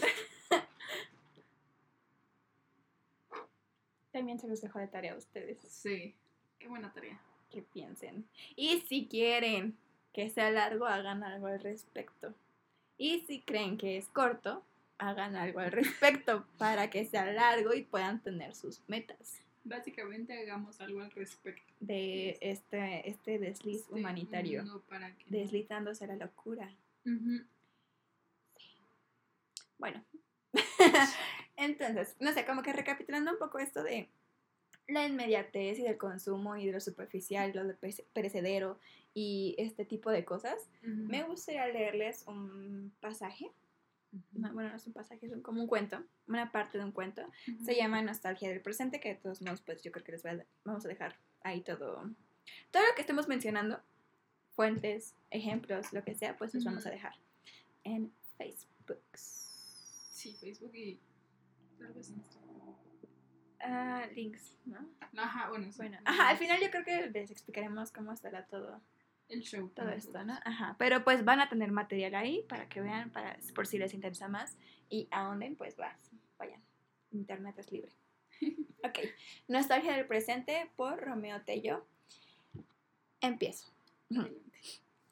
También 4.11 4.39
se 4.39 4.47
los 4.47 4.61
dejo 4.61 4.79
de 4.79 4.87
tarea 4.87 5.13
a 5.13 5.17
ustedes 5.17 5.59
Sí. 5.61 6.15
Qué 6.59 6.67
buena 6.67 6.91
tarea. 6.91 7.19
que 7.49 7.61
piensen. 7.61 8.27
Y 8.55 8.81
si 8.81 9.07
quieren 9.07 9.77
que 10.13 10.29
sea 10.29 10.51
largo, 10.51 10.85
hagan 10.85 11.23
algo 11.23 11.47
al 11.47 11.59
respecto. 11.61 12.33
Y 12.97 13.21
si 13.21 13.41
creen 13.41 13.77
que 13.77 13.97
es 13.97 14.09
corto, 14.09 14.63
hagan 14.99 15.35
algo 15.35 15.59
al 15.59 15.71
respecto 15.71 16.45
para 16.57 16.89
que 16.89 17.05
sea 17.05 17.25
largo 17.31 17.73
y 17.73 17.83
puedan 17.83 18.21
tener 18.21 18.55
sus 18.55 18.81
metas 18.87 19.41
Básicamente 19.63 20.31
hagamos 20.39 20.79
algo 20.79 21.01
al 21.01 21.11
respecto. 21.11 21.73
de 21.81 22.37
este, 22.41 23.09
este 23.09 23.37
desliz 23.37 23.81
Este 23.81 23.93
humanitario, 23.95 24.83
para 24.87 25.13
que 25.17 25.25
deslizándose 25.27 26.05
a 26.05 26.07
la 26.07 26.15
locura. 26.15 26.73
Bueno, 29.77 30.03
entonces, 31.57 32.15
no 32.19 32.31
sé, 32.33 32.45
como 32.45 32.61
que 32.63 32.73
recapitulando 32.73 33.31
un 33.31 33.37
poco 33.39 33.59
esto 33.59 33.83
de 33.83 34.09
la 34.87 35.05
inmediatez 35.05 35.79
y 35.79 35.83
del 35.83 35.97
consumo 35.97 36.55
y 36.55 36.65
de 36.65 36.71
lo 36.71 36.79
superficial, 36.79 37.51
lo 37.53 37.65
de 37.65 37.77
perece- 37.77 38.05
perecedero 38.13 38.79
y 39.13 39.53
este 39.57 39.83
tipo 39.85 40.09
de 40.11 40.23
cosas, 40.23 40.69
me 40.81 41.23
gustaría 41.23 41.67
leerles 41.67 42.23
un 42.27 42.93
pasaje. 43.01 43.51
No, 44.33 44.53
bueno, 44.53 44.69
no 44.69 44.75
es 44.75 44.87
un 44.87 44.93
pasaje, 44.93 45.25
es 45.25 45.31
un- 45.33 45.41
como 45.41 45.61
un 45.61 45.67
cuento, 45.67 46.03
una 46.27 46.51
parte 46.51 46.77
de 46.77 46.83
un 46.83 46.91
cuento. 46.91 47.21
Se 47.63 47.75
llama 47.75 48.01
Nostalgia 48.01 48.49
del 48.49 48.61
Presente, 48.61 48.99
que 48.99 49.09
de 49.09 49.15
todos 49.15 49.41
modos, 49.41 49.61
pues 49.61 49.81
yo 49.83 49.91
creo 49.91 50.03
que 50.03 50.13
les 50.13 50.23
voy 50.23 50.31
a- 50.31 50.45
vamos 50.63 50.85
a 50.85 50.87
dejar 50.87 51.17
ahí 51.43 51.61
todo. 51.61 52.09
Todo 52.71 52.83
lo 52.87 52.95
que 52.95 53.01
estemos 53.01 53.27
mencionando, 53.27 53.81
fuentes, 54.51 55.15
ejemplos, 55.29 55.91
lo 55.93 56.03
que 56.03 56.15
sea, 56.15 56.37
pues 56.37 56.53
los 56.53 56.63
vamos 56.63 56.85
a 56.85 56.89
dejar 56.89 57.13
en 57.83 58.11
Facebook. 58.37 59.01
Sí, 59.13 60.33
Facebook 60.33 60.73
y 60.75 60.99
tal 61.77 61.93
vez 61.93 62.09
Instagram. 62.09 62.57
Ah, 63.59 64.05
links, 64.13 64.55
¿no? 64.65 64.87
Ajá, 65.17 65.49
bueno, 65.49 65.71
sí. 65.71 65.77
Bueno, 65.77 65.97
ajá, 66.05 66.29
al 66.29 66.37
final 66.37 66.59
yo 66.61 66.69
creo 66.71 66.83
que 66.85 67.09
les 67.09 67.31
explicaremos 67.31 67.91
cómo 67.91 68.11
estará 68.13 68.45
todo, 68.45 68.81
El 69.29 69.41
show. 69.41 69.69
todo 69.69 69.89
esto, 69.89 70.23
¿no? 70.23 70.33
Ajá, 70.45 70.75
pero 70.79 71.03
pues 71.03 71.25
van 71.25 71.39
a 71.39 71.49
tener 71.49 71.71
material 71.71 72.15
ahí 72.15 72.45
para 72.47 72.69
que 72.69 72.81
vean, 72.81 73.09
para, 73.11 73.37
por 73.53 73.67
si 73.67 73.77
les 73.77 73.93
interesa 73.93 74.27
más 74.27 74.57
y 74.89 75.07
ahonden, 75.11 75.55
pues 75.55 75.75
vas, 75.75 75.97
vayan, 76.37 76.61
internet 77.11 77.57
es 77.57 77.71
libre. 77.71 77.91
Ok, 78.83 78.99
Nostalgia 79.47 79.97
del 79.97 80.05
Presente 80.05 80.69
por 80.75 81.01
Romeo 81.01 81.41
Tello. 81.41 81.85
Empiezo. 83.21 83.67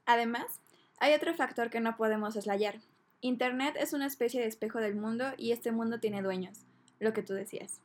Además, 0.05 0.61
hay 0.97 1.13
otro 1.13 1.33
factor 1.33 1.71
que 1.71 1.79
no 1.79 1.97
podemos 1.97 2.35
soslayar. 2.35 2.79
Internet 3.21 3.75
es 3.79 3.93
una 3.93 4.05
especie 4.05 4.39
de 4.39 4.47
espejo 4.47 4.79
del 4.79 4.95
mundo 4.95 5.33
y 5.35 5.51
este 5.51 5.71
mundo 5.71 5.99
tiene 5.99 6.21
dueños, 6.21 6.59
lo 6.99 7.11
que 7.11 7.23
tú 7.23 7.33
decías. 7.33 7.81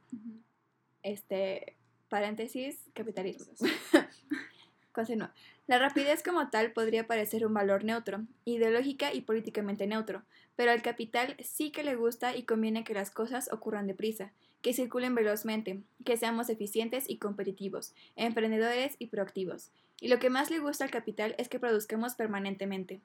Este, 1.02 1.76
paréntesis, 2.08 2.90
capitalismo. 2.92 3.46
Continúa. 4.92 5.32
La 5.70 5.78
rapidez 5.78 6.24
como 6.24 6.50
tal 6.50 6.72
podría 6.72 7.06
parecer 7.06 7.46
un 7.46 7.54
valor 7.54 7.84
neutro, 7.84 8.26
ideológica 8.44 9.14
y 9.14 9.20
políticamente 9.20 9.86
neutro, 9.86 10.24
pero 10.56 10.72
al 10.72 10.82
capital 10.82 11.36
sí 11.38 11.70
que 11.70 11.84
le 11.84 11.94
gusta 11.94 12.34
y 12.34 12.42
conviene 12.42 12.82
que 12.82 12.92
las 12.92 13.12
cosas 13.12 13.52
ocurran 13.52 13.86
deprisa, 13.86 14.32
que 14.62 14.74
circulen 14.74 15.14
velozmente, 15.14 15.84
que 16.04 16.16
seamos 16.16 16.50
eficientes 16.50 17.08
y 17.08 17.18
competitivos, 17.18 17.94
emprendedores 18.16 18.96
y 18.98 19.06
proactivos. 19.06 19.70
Y 20.00 20.08
lo 20.08 20.18
que 20.18 20.28
más 20.28 20.50
le 20.50 20.58
gusta 20.58 20.82
al 20.82 20.90
capital 20.90 21.36
es 21.38 21.48
que 21.48 21.60
produzcamos 21.60 22.16
permanentemente. 22.16 23.00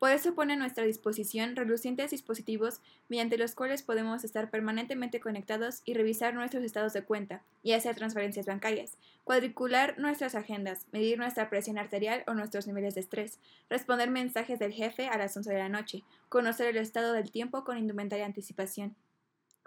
Por 0.00 0.12
eso 0.12 0.34
pone 0.34 0.54
a 0.54 0.56
nuestra 0.56 0.84
disposición 0.84 1.56
relucientes 1.56 2.10
dispositivos 2.10 2.80
mediante 3.10 3.36
los 3.36 3.54
cuales 3.54 3.82
podemos 3.82 4.24
estar 4.24 4.50
permanentemente 4.50 5.20
conectados 5.20 5.82
y 5.84 5.92
revisar 5.92 6.32
nuestros 6.32 6.64
estados 6.64 6.94
de 6.94 7.04
cuenta 7.04 7.42
y 7.62 7.72
hacer 7.72 7.96
transferencias 7.96 8.46
bancarias, 8.46 8.96
cuadricular 9.24 9.98
nuestras 9.98 10.34
agendas, 10.34 10.86
medir 10.90 11.18
nuestra 11.18 11.50
presión 11.50 11.76
arterial 11.76 12.24
o 12.26 12.32
nuestros 12.32 12.66
niveles 12.66 12.94
de 12.94 13.02
estrés, 13.02 13.40
responder 13.68 14.08
mensajes 14.08 14.58
del 14.58 14.72
jefe 14.72 15.06
a 15.06 15.18
las 15.18 15.36
11 15.36 15.52
de 15.52 15.58
la 15.58 15.68
noche, 15.68 16.02
conocer 16.30 16.68
el 16.68 16.78
estado 16.78 17.12
del 17.12 17.30
tiempo 17.30 17.62
con 17.64 17.76
indumentaria 17.76 18.24
anticipación, 18.24 18.96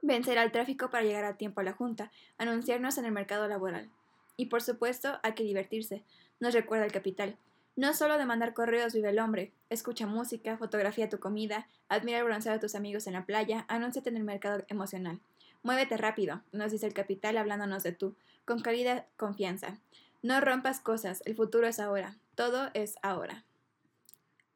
vencer 0.02 0.40
al 0.40 0.52
tráfico 0.52 0.90
para 0.90 1.04
llegar 1.04 1.26
a 1.26 1.38
tiempo 1.38 1.62
a 1.62 1.64
la 1.64 1.74
junta, 1.74 2.12
anunciarnos 2.40 2.98
en 2.98 3.06
el 3.06 3.12
mercado 3.12 3.48
laboral. 3.48 3.92
Y 4.36 4.48
por 4.48 4.64
supuesto, 4.64 5.20
hay 5.22 5.34
que 5.34 5.44
divertirse, 5.44 6.02
nos 6.40 6.56
recuerda 6.56 6.86
el 6.86 6.92
capital. 6.92 7.38
No 7.76 7.94
solo 7.96 8.20
de 8.20 8.26
mandar 8.26 8.54
correos 8.54 8.94
vive 8.94 9.10
el 9.10 9.20
hombre, 9.20 9.52
escucha 9.70 10.06
música, 10.06 10.58
fotografía 10.58 11.10
tu 11.10 11.20
comida, 11.20 11.68
admira 11.90 12.20
el 12.20 12.26
bronceado 12.26 12.58
de 12.58 12.62
tus 12.62 12.76
amigos 12.76 13.08
en 13.08 13.14
la 13.14 13.26
playa, 13.26 13.66
anúnciate 13.68 14.10
en 14.10 14.18
el 14.18 14.24
mercado 14.24 14.64
emocional. 14.68 15.20
Muévete 15.64 15.98
rápido, 15.98 16.44
nos 16.52 16.72
dice 16.72 16.86
el 16.86 16.94
capital 16.94 17.38
hablándonos 17.38 17.82
de 17.82 17.94
tú, 17.94 18.16
con 18.46 18.62
calidad 18.62 19.08
confianza. 19.18 19.80
No 20.22 20.40
rompas 20.40 20.82
cosas, 20.82 21.24
el 21.26 21.36
futuro 21.36 21.68
es 21.68 21.80
ahora, 21.80 22.16
todo 22.36 22.70
es 22.76 22.96
ahora. 23.02 23.44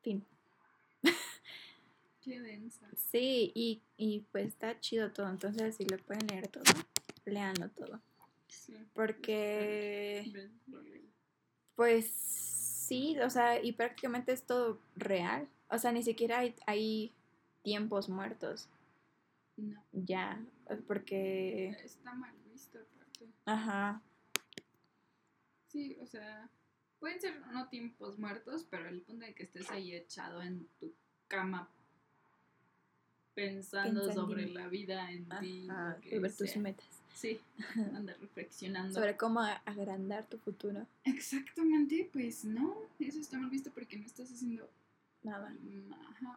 Fin. 0.04 0.24
Qué 2.22 2.40
densa. 2.40 2.88
Sí, 2.96 3.52
y, 3.56 3.82
y 3.98 4.26
pues 4.32 4.48
está 4.48 4.80
chido 4.80 5.12
todo, 5.12 5.30
entonces 5.30 5.76
si 5.76 5.86
lo 5.86 5.98
pueden 5.98 6.28
leer 6.28 6.50
todo, 6.50 6.64
leanlo 7.26 7.70
todo. 7.70 8.00
Sí. 8.48 8.78
Porque, 8.94 10.50
pues 11.76 12.57
sí, 12.88 13.20
o 13.20 13.30
sea, 13.30 13.62
y 13.62 13.72
prácticamente 13.74 14.32
es 14.32 14.44
todo 14.44 14.80
real. 14.96 15.48
O 15.70 15.78
sea, 15.78 15.92
ni 15.92 16.04
siquiera 16.04 16.40
hay, 16.40 16.56
hay 16.66 17.14
tiempos 17.64 18.08
muertos 18.10 18.70
No. 19.58 19.84
ya, 19.92 20.42
porque... 20.88 21.70
Está 21.84 22.14
mal 22.14 22.34
visto, 22.52 22.80
aparte. 22.80 23.28
Ajá, 23.46 24.02
Sí, 25.68 25.98
o 26.02 26.06
sea, 26.08 26.50
pueden 27.00 27.20
ser 27.20 27.46
no 27.48 27.68
tiempos 27.68 28.18
muertos, 28.18 28.66
pero 28.70 28.88
el 28.88 29.02
punto 29.02 29.26
de 29.26 29.34
que 29.36 29.44
estés 29.44 29.70
ahí 29.70 29.94
echado 29.94 30.42
en 30.42 30.66
tu 30.80 30.94
cama 31.28 31.70
pensando 33.36 34.02
Pensando 34.06 34.14
sobre 34.14 34.48
la 34.50 34.68
vida 34.68 35.12
en 35.12 35.28
ti. 35.40 35.68
sobre 35.68 36.30
tus 36.32 36.58
metas, 36.58 36.97
Sí, 37.18 37.40
anda 37.96 38.14
reflexionando. 38.22 38.94
sobre 38.94 39.18
cómo 39.18 39.40
agrandar 39.66 40.26
tu 40.28 40.38
futuro. 40.38 40.86
Exactamente, 41.04 42.08
pues 42.14 42.46
no, 42.46 42.78
eso 43.00 43.20
está 43.20 43.40
mal 43.40 43.50
visto 43.50 43.72
porque 43.72 43.98
no 43.98 44.06
estás 44.06 44.32
haciendo 44.32 44.70
Nada. 45.24 45.50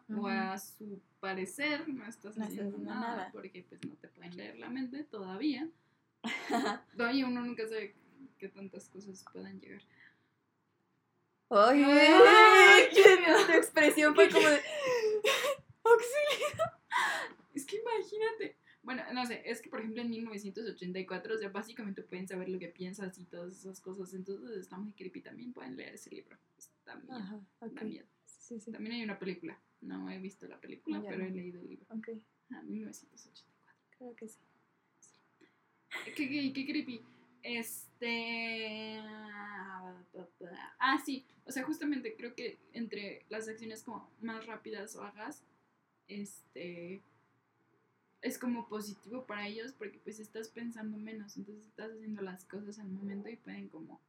mm, 0.09 0.19
o 0.19 0.27
a 0.27 0.59
su 0.59 0.99
parecer 1.21 1.87
no 1.87 2.07
estás 2.07 2.39
No 2.39 2.47
haciendo 2.47 2.79
nada, 2.79 3.01
nada. 3.01 3.31
porque 3.31 3.63
pues 3.69 3.85
no 3.85 3.95
te 3.97 4.09
pueden 4.09 4.35
leer 4.37 4.59
la 4.59 4.71
mente 4.71 5.05
todavía. 5.05 5.69
Todavía 6.97 7.27
uno 7.27 7.43
nunca 7.43 7.67
sabe 7.69 7.95
qué 8.39 8.49
tantas 8.49 8.89
cosas 8.89 9.23
puedan 9.33 9.61
llegar. 9.61 9.83
¡Ay, 11.51 11.83
Ay, 11.85 12.83
qué 12.95 13.17
miedo! 13.19 13.47
Tu 13.47 13.53
expresión 13.53 14.15
fue 14.15 14.31
como 14.31 14.47
de... 14.49 14.61
Es 17.55 17.65
que 17.67 17.77
imagínate. 17.77 18.57
Bueno, 18.83 19.03
no 19.13 19.27
sé, 19.27 19.43
es 19.45 19.61
que 19.61 19.69
por 19.69 19.81
ejemplo 19.81 20.01
en 20.03 20.11
1984, 20.11 21.35
o 21.35 21.39
sea, 21.39 21.49
básicamente 21.51 22.03
pueden 22.03 22.27
saber 22.27 22.49
lo 22.49 22.59
que 22.59 22.69
piensas 22.69 23.19
y 23.19 23.25
todas 23.27 23.55
esas 23.59 23.79
cosas, 23.81 24.15
entonces 24.15 24.57
está 24.57 24.79
muy 24.79 24.93
creepy. 24.93 25.21
También 25.21 25.53
pueden 25.53 25.77
leer 25.77 25.95
ese 25.95 26.11
libro. 26.11 26.37
Está 26.57 26.95
miedo. 26.97 27.15
Ajá, 27.15 27.41
da 27.61 27.67
ok. 27.67 27.83
miedo. 27.83 28.07
Sí, 28.25 28.59
sí. 28.59 28.73
También 28.73 28.95
hay 28.97 29.03
una 29.05 29.19
película. 29.19 29.61
No 29.83 30.11
he 30.11 30.19
visto 30.19 30.47
la 30.49 30.59
película, 30.61 30.99
Ya 31.03 31.11
pero 31.11 31.23
no. 31.23 31.27
he 31.27 31.31
leído 31.31 31.61
el 31.61 31.69
libro. 31.69 31.87
Ok, 31.91 32.09
Ah, 32.53 32.63
1984. 32.63 33.45
creo 33.99 34.17
que 34.17 34.29
sí. 34.29 34.39
Qué, 36.05 36.29
qué, 36.29 36.53
qué 36.53 36.67
creepy. 36.67 37.01
Este. 37.43 38.99
Ah, 40.79 41.01
sí. 41.05 41.25
O 41.45 41.53
sea, 41.53 41.65
justamente 41.65 42.15
creo 42.17 42.35
que 42.35 42.59
entre 42.73 43.25
las 43.29 43.49
acciones 43.49 43.83
como 43.83 44.11
más 44.21 44.47
rápidas 44.47 44.97
o 44.97 45.03
hagas, 45.03 45.45
este. 46.09 47.03
Es 48.23 48.39
como 48.39 48.69
positivo 48.69 49.25
para 49.25 49.47
ellos 49.47 49.73
porque 49.73 49.99
pues 49.99 50.21
estás 50.21 50.49
pensando 50.49 50.99
menos, 50.99 51.37
entonces 51.37 51.65
estás 51.67 51.93
haciendo 51.93 52.23
las 52.23 52.45
cosas 52.45 52.79
al 52.79 52.89
momento 52.89 53.29
y 53.29 53.37
pueden 53.37 53.69
como 53.69 54.01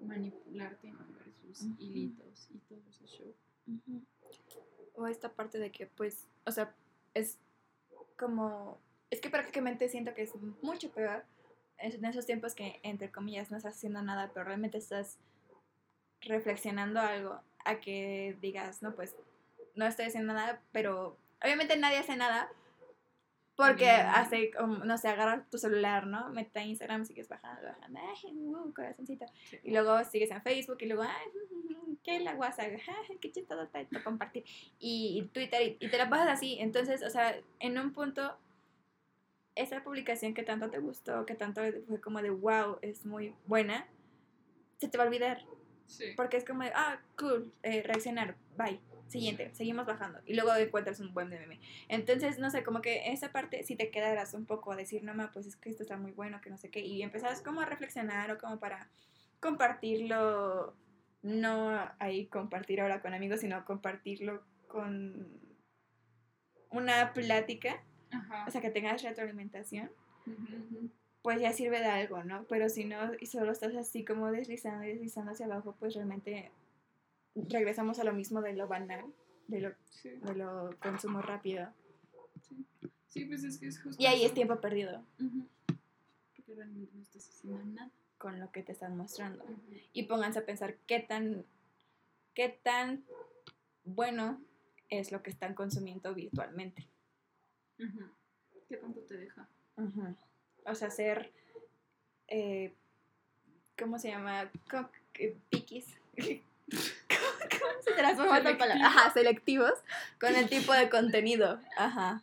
manipularte, 0.00 0.92
mover 0.92 1.32
sus 1.32 1.62
hilitos 1.78 2.48
y 2.50 2.58
todo 2.58 2.80
ese 2.88 3.06
show. 3.06 3.34
O 4.94 5.06
esta 5.06 5.32
parte 5.32 5.58
de 5.58 5.70
que, 5.72 5.86
pues, 5.86 6.26
o 6.46 6.52
sea, 6.52 6.74
es 7.14 7.38
como. 8.16 8.78
Es 9.10 9.20
que 9.20 9.30
prácticamente 9.30 9.88
siento 9.88 10.14
que 10.14 10.22
es 10.22 10.32
mucho 10.62 10.90
peor 10.92 11.24
en 11.78 12.04
esos 12.04 12.26
tiempos 12.26 12.54
que, 12.54 12.80
entre 12.82 13.10
comillas, 13.10 13.50
no 13.50 13.56
estás 13.56 13.76
haciendo 13.76 14.02
nada, 14.02 14.30
pero 14.32 14.44
realmente 14.44 14.78
estás 14.78 15.18
reflexionando 16.20 17.00
algo 17.00 17.40
a 17.64 17.80
que 17.80 18.36
digas, 18.40 18.82
no, 18.82 18.94
pues, 18.94 19.14
no 19.74 19.86
estoy 19.86 20.06
haciendo 20.06 20.32
nada, 20.32 20.62
pero 20.72 21.16
obviamente 21.42 21.76
nadie 21.76 21.98
hace 21.98 22.16
nada 22.16 22.50
porque 23.56 24.04
como, 24.56 24.84
no 24.84 24.98
sé, 24.98 25.08
agarra 25.08 25.46
tu 25.48 25.58
celular, 25.58 26.06
¿no? 26.06 26.30
Mete 26.30 26.58
a 26.58 26.64
Instagram, 26.64 27.04
sigues 27.04 27.28
bajando, 27.28 27.62
bajando, 27.62 28.00
ay, 28.00 28.36
uh, 28.36 28.72
corazoncito. 28.74 29.26
Sí. 29.48 29.58
Y 29.62 29.70
luego 29.70 30.02
sigues 30.04 30.30
en 30.32 30.42
Facebook 30.42 30.78
y 30.80 30.86
luego, 30.86 31.02
ay, 31.02 31.98
qué 32.02 32.18
la 32.18 32.34
WhatsApp, 32.34 32.72
ay, 33.08 33.18
qué 33.20 33.30
chistoso 33.30 33.62
está 33.62 33.80
esto, 33.80 34.02
compartir. 34.02 34.44
Y, 34.78 35.20
y 35.20 35.28
Twitter, 35.28 35.62
y, 35.62 35.84
y 35.84 35.88
te 35.88 35.98
la 35.98 36.10
pasas 36.10 36.28
así. 36.28 36.56
Entonces, 36.58 37.02
o 37.02 37.10
sea, 37.10 37.36
en 37.60 37.78
un 37.78 37.92
punto, 37.92 38.36
esa 39.54 39.84
publicación 39.84 40.34
que 40.34 40.42
tanto 40.42 40.68
te 40.68 40.78
gustó, 40.78 41.24
que 41.24 41.34
tanto 41.34 41.60
fue 41.86 42.00
como 42.00 42.22
de 42.22 42.30
wow, 42.30 42.78
es 42.82 43.06
muy 43.06 43.34
buena, 43.46 43.86
se 44.78 44.88
te 44.88 44.98
va 44.98 45.04
a 45.04 45.06
olvidar. 45.06 45.44
Sí. 45.86 46.06
Porque 46.16 46.38
es 46.38 46.44
como 46.44 46.64
de, 46.64 46.72
ah, 46.74 47.00
cool, 47.16 47.52
eh, 47.62 47.82
reaccionar, 47.82 48.36
bye. 48.56 48.80
Siguiente, 49.18 49.54
seguimos 49.54 49.86
bajando. 49.86 50.20
Y 50.26 50.34
luego 50.34 50.54
encuentras 50.54 51.00
un 51.00 51.14
buen 51.14 51.28
meme. 51.28 51.60
Entonces, 51.88 52.38
no 52.38 52.50
sé, 52.50 52.64
como 52.64 52.80
que 52.80 53.12
esa 53.12 53.32
parte, 53.32 53.62
si 53.62 53.76
te 53.76 53.90
quedaras 53.90 54.34
un 54.34 54.44
poco 54.44 54.72
a 54.72 54.76
decir, 54.76 55.04
no, 55.04 55.14
ma, 55.14 55.30
pues 55.32 55.46
es 55.46 55.56
que 55.56 55.70
esto 55.70 55.82
está 55.82 55.96
muy 55.96 56.12
bueno, 56.12 56.40
que 56.40 56.50
no 56.50 56.58
sé 56.58 56.70
qué. 56.70 56.80
Y 56.80 57.02
empezabas 57.02 57.40
como 57.40 57.60
a 57.60 57.66
reflexionar 57.66 58.30
o 58.30 58.38
como 58.38 58.58
para 58.58 58.90
compartirlo, 59.40 60.74
no 61.22 61.78
ahí 61.98 62.26
compartir 62.26 62.80
ahora 62.80 63.00
con 63.00 63.14
amigos, 63.14 63.40
sino 63.40 63.64
compartirlo 63.64 64.42
con 64.66 65.40
una 66.70 67.12
plática, 67.12 67.82
Ajá. 68.10 68.44
o 68.48 68.50
sea, 68.50 68.60
que 68.60 68.70
tengas 68.70 69.02
retroalimentación 69.02 69.90
pues 71.24 71.40
ya 71.40 71.54
sirve 71.54 71.80
de 71.80 71.86
algo, 71.86 72.22
¿no? 72.22 72.44
Pero 72.50 72.68
si 72.68 72.84
no, 72.84 72.98
y 73.18 73.24
solo 73.24 73.50
estás 73.50 73.74
así 73.76 74.04
como 74.04 74.30
deslizando 74.30 74.84
y 74.84 74.88
deslizando 74.88 75.32
hacia 75.32 75.46
abajo, 75.46 75.74
pues 75.78 75.94
realmente 75.94 76.50
regresamos 77.34 77.98
a 77.98 78.04
lo 78.04 78.12
mismo 78.12 78.40
de 78.42 78.52
lo 78.54 78.68
banal, 78.68 79.04
de 79.48 79.60
lo, 79.60 79.72
Sí, 79.90 80.10
de 80.10 80.34
lo 80.34 80.70
consumo 80.80 81.20
rápido. 81.22 81.68
sí. 82.42 82.64
Sí, 83.08 83.24
pues 83.26 83.44
es 83.44 83.58
que 83.58 83.68
es 83.68 83.80
justo. 83.80 84.02
Y 84.02 84.06
ahí 84.06 84.24
es 84.24 84.34
tiempo 84.34 84.60
perdido. 84.60 85.04
Porque 86.36 86.54
realmente 86.54 86.92
no 86.94 87.02
estás 87.02 87.28
haciendo 87.28 87.64
nada. 87.64 87.90
con 88.18 88.40
lo 88.40 88.50
que 88.50 88.62
te 88.62 88.72
están 88.72 88.96
mostrando. 88.96 89.44
Y 89.92 90.04
pónganse 90.04 90.38
a 90.40 90.46
pensar 90.46 90.76
qué 90.86 90.98
tan, 91.00 91.44
qué 92.34 92.48
tan 92.48 93.04
bueno 93.84 94.40
es 94.88 95.12
lo 95.12 95.22
que 95.22 95.30
están 95.30 95.54
consumiendo 95.54 96.14
virtualmente. 96.14 96.88
Ujú. 97.78 98.00
¿Qué 98.68 98.76
tanto 98.78 99.00
te 99.02 99.16
deja? 99.18 99.46
O 100.64 100.74
sea, 100.74 100.90
ser, 100.90 101.32
eh, 102.28 102.72
¿cómo 103.78 103.98
se 103.98 104.08
llama? 104.08 104.50
Que- 105.12 105.36
Piquis. 105.50 105.86
¿Cómo 107.60 107.82
se 107.82 107.92
transforma 107.92 108.38
esta 108.38 108.58
palabra? 108.58 108.86
Ajá, 108.86 109.12
selectivos 109.12 109.72
con 110.20 110.34
el 110.34 110.48
tipo 110.48 110.72
de 110.72 110.88
contenido. 110.90 111.60
Ajá. 111.76 112.22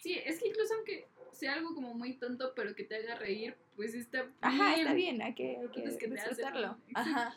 Sí, 0.00 0.18
es 0.24 0.38
que 0.40 0.48
incluso 0.48 0.74
aunque 0.74 1.08
sea 1.32 1.54
algo 1.54 1.74
como 1.74 1.94
muy 1.94 2.14
tonto, 2.14 2.52
pero 2.54 2.74
que 2.74 2.84
te 2.84 2.96
haga 2.96 3.14
reír, 3.16 3.56
pues 3.76 3.94
está 3.94 4.22
bien. 4.22 4.34
Ajá, 4.42 4.74
está 4.76 4.92
bien, 4.94 5.22
hay 5.22 5.34
que, 5.34 5.56
hay 5.58 5.68
que 5.68 5.98
que 5.98 6.08
disfrutarlo. 6.08 6.76
Ajá. 6.94 7.34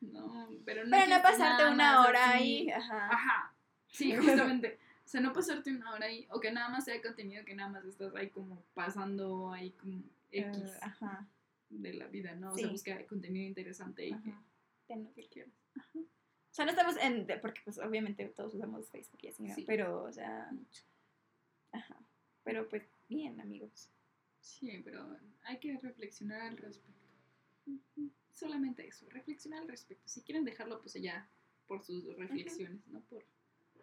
No, 0.00 0.48
pero 0.64 0.84
no. 0.84 0.90
Pero 0.96 1.06
no 1.16 1.22
pasarte 1.22 1.62
nada 1.62 1.70
una 1.72 2.02
hora 2.02 2.30
ahí. 2.30 2.70
Ajá. 2.70 3.08
Ajá. 3.12 3.54
Sí, 3.88 4.14
justamente. 4.16 4.78
O 5.04 5.08
sea, 5.10 5.20
no 5.20 5.32
pasarte 5.32 5.70
una 5.70 5.92
hora 5.92 6.06
ahí, 6.06 6.26
o 6.30 6.38
que 6.40 6.52
nada 6.52 6.68
más 6.68 6.84
sea 6.84 7.00
contenido 7.02 7.44
que 7.44 7.54
nada 7.54 7.68
más 7.68 7.84
estás 7.84 8.14
ahí 8.14 8.30
como 8.30 8.62
pasando 8.74 9.52
ahí 9.52 9.72
como 9.72 9.98
X 10.30 10.56
Eh, 10.56 10.78
ajá. 10.82 11.26
de 11.70 11.94
la 11.94 12.06
vida, 12.06 12.34
¿no? 12.36 12.52
O 12.52 12.54
Sí. 12.54 12.60
sea, 12.62 12.70
busca 12.70 13.06
contenido 13.06 13.46
interesante 13.48 14.06
y 14.06 14.10
que, 14.20 14.30
Ajá. 14.30 14.42
Que 15.14 15.26
quieras. 15.28 15.52
O 16.50 16.54
sea, 16.54 16.64
no 16.64 16.72
estamos 16.72 16.96
en. 16.96 17.26
Porque, 17.40 17.60
pues, 17.64 17.78
obviamente 17.78 18.26
todos 18.28 18.54
usamos 18.54 18.90
Facebook 18.90 19.20
y 19.22 19.28
así, 19.28 19.42
¿no? 19.44 19.54
Sí. 19.54 19.64
Pero, 19.66 20.02
o 20.02 20.12
sea. 20.12 20.48
Mucho. 20.50 20.82
Ajá. 21.72 21.96
Pero, 22.42 22.68
pues, 22.68 22.82
bien, 23.08 23.40
amigos. 23.40 23.90
Sí, 24.40 24.80
pero 24.84 25.16
hay 25.42 25.58
que 25.58 25.76
reflexionar 25.78 26.40
al 26.42 26.56
respecto. 26.56 27.06
Solamente 28.32 28.86
eso, 28.86 29.06
reflexionar 29.10 29.62
al 29.62 29.68
respecto. 29.68 30.08
Si 30.08 30.22
quieren 30.22 30.44
dejarlo, 30.44 30.80
pues 30.80 30.96
allá 30.96 31.28
por 31.66 31.82
sus 31.82 32.16
reflexiones, 32.16 32.86
no 32.88 33.00
por 33.02 33.24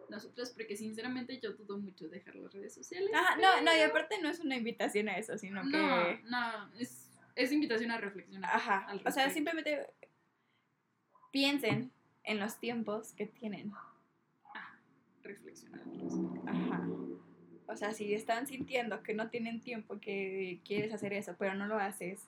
nosotros, 0.09 0.51
porque 0.51 0.75
sinceramente 0.75 1.39
yo 1.39 1.53
dudo 1.53 1.77
mucho 1.77 2.07
dejar 2.09 2.35
las 2.35 2.51
redes 2.53 2.73
sociales. 2.73 3.09
Ajá, 3.13 3.37
no, 3.37 3.61
no, 3.61 3.75
y 3.75 3.81
aparte 3.81 4.19
no 4.21 4.29
es 4.29 4.39
una 4.39 4.55
invitación 4.55 5.09
a 5.09 5.17
eso, 5.17 5.37
sino 5.37 5.63
No, 5.63 5.69
que. 5.69 6.21
no, 6.25 6.73
es, 6.79 7.09
es 7.35 7.51
invitación 7.51 7.91
a 7.91 7.97
reflexionar. 7.97 8.49
Ajá. 8.53 8.87
O 9.05 9.11
sea, 9.11 9.29
simplemente 9.29 9.85
piensen 11.31 11.91
en 12.27 12.39
los 12.39 12.59
tiempos 12.59 13.13
que 13.13 13.25
tienen. 13.25 13.71
Ajá, 14.53 14.79
reflexionar. 15.23 15.81
Ajá. 16.45 16.87
O 17.67 17.75
sea, 17.75 17.93
si 17.93 18.13
están 18.13 18.47
sintiendo 18.47 19.01
que 19.01 19.13
no 19.13 19.29
tienen 19.29 19.61
tiempo, 19.61 19.99
que 19.99 20.61
quieres 20.63 20.93
hacer 20.93 21.13
eso, 21.13 21.35
pero 21.39 21.55
no 21.55 21.67
lo 21.67 21.77
haces, 21.77 22.27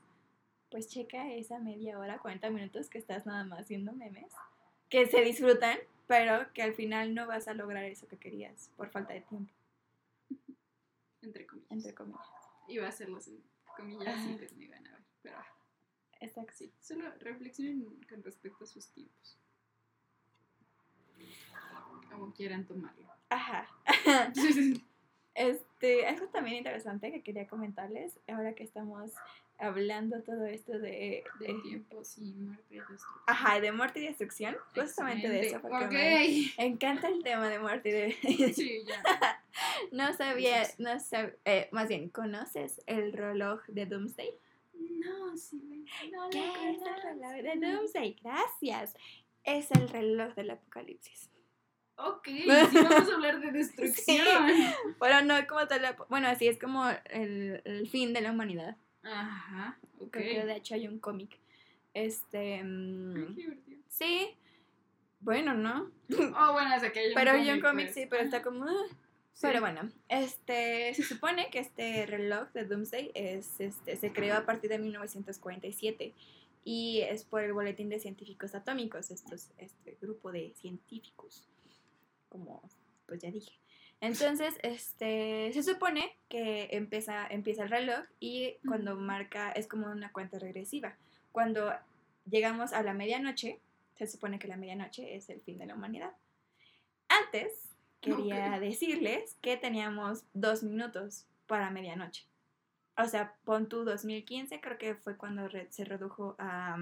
pues 0.71 0.87
checa 0.87 1.31
esa 1.33 1.59
media 1.59 1.99
hora, 1.99 2.19
40 2.19 2.49
minutos 2.49 2.89
que 2.89 2.97
estás 2.97 3.25
nada 3.25 3.43
más 3.43 3.67
viendo 3.67 3.93
memes, 3.93 4.33
que 4.89 5.05
se 5.07 5.21
disfrutan, 5.21 5.77
pero 6.07 6.51
que 6.53 6.61
al 6.61 6.73
final 6.73 7.13
no 7.13 7.27
vas 7.27 7.47
a 7.47 7.53
lograr 7.53 7.83
eso 7.85 8.07
que 8.07 8.17
querías 8.17 8.71
por 8.75 8.89
falta 8.89 9.13
de 9.13 9.21
tiempo, 9.21 9.53
Entre 11.21 11.45
comillas. 11.45 11.71
entre 11.71 11.93
comillas. 11.93 12.27
Iba 12.67 12.85
a 12.85 12.89
hacerlos 12.89 13.27
en 13.27 13.43
comillas 13.75 14.25
y 14.29 14.33
pues 14.35 14.53
me 14.55 14.65
iban 14.65 14.85
a 14.87 14.91
ver. 14.91 15.03
Pero 15.21 15.37
ah, 15.37 15.47
Exacto. 16.21 16.53
sí, 16.55 16.71
solo 16.79 17.09
reflexionen 17.19 17.83
con 18.09 18.23
respecto 18.23 18.63
a 18.63 18.67
sus 18.67 18.89
tiempos. 18.91 19.38
Como 22.11 22.33
quieran 22.33 22.65
tomarlo. 22.65 23.05
Ajá. 23.29 23.67
Este, 25.35 26.05
algo 26.05 26.25
también 26.27 26.57
interesante 26.57 27.11
que 27.11 27.21
quería 27.21 27.47
comentarles, 27.47 28.19
ahora 28.27 28.55
que 28.55 28.63
estamos 28.63 29.11
hablando 29.57 30.21
todo 30.23 30.45
esto 30.45 30.73
de, 30.73 31.23
De 31.39 31.47
de- 31.47 31.61
tiempos 31.61 32.17
y 32.17 32.33
muerte 32.33 32.65
y 32.71 32.75
destrucción. 32.75 33.13
ajá, 33.27 33.59
de 33.61 33.71
muerte 33.71 33.99
y 34.01 34.07
destrucción, 34.07 34.57
justamente 34.75 35.29
de 35.29 35.47
eso, 35.47 35.61
porque 35.61 35.87
me 36.57 36.65
encanta 36.65 37.07
el 37.07 37.23
tema 37.23 37.47
de 37.47 37.59
muerte 37.59 37.89
y 37.89 37.91
de, 38.33 38.53
Sí, 38.53 38.81
ya. 38.85 39.01
No 39.93 40.11
sabía, 40.13 40.63
no 40.77 40.89
sab- 40.95 41.35
eh, 41.45 41.69
más 41.71 41.87
bien, 41.87 42.09
¿conoces 42.09 42.81
el 42.85 43.13
reloj 43.13 43.61
de 43.67 43.85
Doomsday? 43.85 44.31
No, 44.73 45.37
sí. 45.37 45.85
No, 46.11 46.23
lo 46.25 46.29
¿Qué 46.31 46.39
es 46.49 46.55
el 46.57 46.79
conozco. 46.79 47.01
reloj 47.07 47.31
de 47.43 47.67
Doomsday? 47.67 48.17
Gracias. 48.21 48.95
Es 49.43 49.71
el 49.71 49.89
reloj 49.89 50.33
del 50.35 50.51
apocalipsis. 50.51 51.29
Ok, 51.95 52.25
sí 52.27 52.45
vamos 52.47 53.09
a 53.09 53.15
hablar 53.15 53.39
de 53.41 53.51
destrucción. 53.51 54.25
Bueno, 54.99 55.21
no 55.23 55.47
como 55.47 55.67
tal, 55.67 55.95
bueno, 56.09 56.27
así 56.27 56.47
es 56.47 56.57
como 56.57 56.85
el, 57.09 57.61
el 57.65 57.89
fin 57.89 58.13
de 58.13 58.21
la 58.21 58.31
humanidad. 58.31 58.77
Ajá, 59.03 59.77
ok. 59.99 60.15
De 60.17 60.55
hecho 60.55 60.75
hay 60.75 60.87
un 60.87 60.99
cómic. 60.99 61.37
Este, 61.93 62.63
mm, 62.63 63.15
Ay, 63.17 63.25
qué 63.35 63.41
divertido. 63.41 63.81
sí, 63.87 64.37
bueno, 65.19 65.53
¿no? 65.53 65.91
Oh, 66.37 66.53
bueno, 66.53 66.75
o 66.75 66.79
sea 66.79 66.91
que 66.93 66.99
hay 66.99 67.07
un 67.09 67.15
Pero 67.15 67.31
hay 67.31 67.49
un 67.51 67.59
cómic, 67.59 67.87
pues. 67.87 67.95
sí, 67.95 68.05
pero 68.09 68.23
está 68.23 68.41
como... 68.41 68.65
ah. 68.65 68.85
Sí. 69.33 69.47
Pero 69.47 69.61
bueno, 69.61 69.89
este, 70.09 70.93
se 70.95 71.03
supone 71.03 71.49
que 71.49 71.59
este 71.59 72.05
reloj 72.05 72.49
de 72.51 72.65
Doomsday 72.65 73.11
es, 73.13 73.61
este, 73.61 73.95
se 73.95 74.11
creó 74.11 74.35
a 74.35 74.45
partir 74.45 74.69
de 74.69 74.79
1947 74.79 76.13
y 76.63 77.01
es 77.01 77.23
por 77.23 77.43
el 77.43 77.53
Boletín 77.53 77.89
de 77.89 77.99
Científicos 77.99 78.55
Atómicos, 78.55 79.11
estos, 79.11 79.51
este 79.57 79.97
grupo 80.01 80.31
de 80.31 80.53
científicos, 80.55 81.47
como 82.29 82.61
pues 83.05 83.21
ya 83.21 83.31
dije. 83.31 83.59
Entonces, 84.01 84.57
este, 84.63 85.51
se 85.51 85.63
supone 85.63 86.15
que 86.29 86.69
empieza, 86.71 87.27
empieza 87.27 87.63
el 87.63 87.69
reloj 87.69 88.05
y 88.19 88.55
cuando 88.65 88.95
marca 88.95 89.51
es 89.51 89.67
como 89.67 89.87
una 89.87 90.11
cuenta 90.11 90.39
regresiva. 90.39 90.95
Cuando 91.31 91.73
llegamos 92.29 92.71
a 92.71 92.81
la 92.81 92.93
medianoche, 92.93 93.59
se 93.97 94.07
supone 94.07 94.39
que 94.39 94.47
la 94.47 94.55
medianoche 94.55 95.15
es 95.15 95.29
el 95.29 95.41
fin 95.41 95.57
de 95.57 95.65
la 95.65 95.75
humanidad. 95.75 96.13
Antes, 97.09 97.51
quería 97.99 98.59
decirles 98.59 99.35
que 99.41 99.57
teníamos 99.57 100.23
dos 100.33 100.63
minutos 100.63 101.25
para 101.47 101.69
medianoche. 101.69 102.25
O 103.01 103.07
sea, 103.07 103.33
pon 103.45 103.69
tu 103.69 103.85
2015, 103.85 104.59
creo 104.59 104.77
que 104.77 104.95
fue 104.95 105.15
cuando 105.15 105.49
se 105.69 105.85
redujo 105.85 106.35
a, 106.37 106.77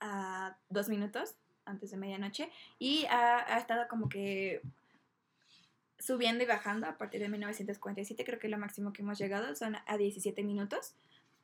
a 0.00 0.58
dos 0.68 0.90
minutos 0.90 1.34
antes 1.64 1.90
de 1.90 1.96
medianoche. 1.96 2.50
Y 2.78 3.06
ha, 3.06 3.38
ha 3.38 3.58
estado 3.58 3.88
como 3.88 4.10
que 4.10 4.60
subiendo 5.98 6.44
y 6.44 6.46
bajando 6.46 6.86
a 6.86 6.98
partir 6.98 7.22
de 7.22 7.30
1947. 7.30 8.22
Creo 8.22 8.38
que 8.38 8.48
lo 8.48 8.58
máximo 8.58 8.92
que 8.92 9.00
hemos 9.00 9.18
llegado 9.18 9.56
son 9.56 9.76
a 9.86 9.96
17 9.96 10.42
minutos 10.42 10.94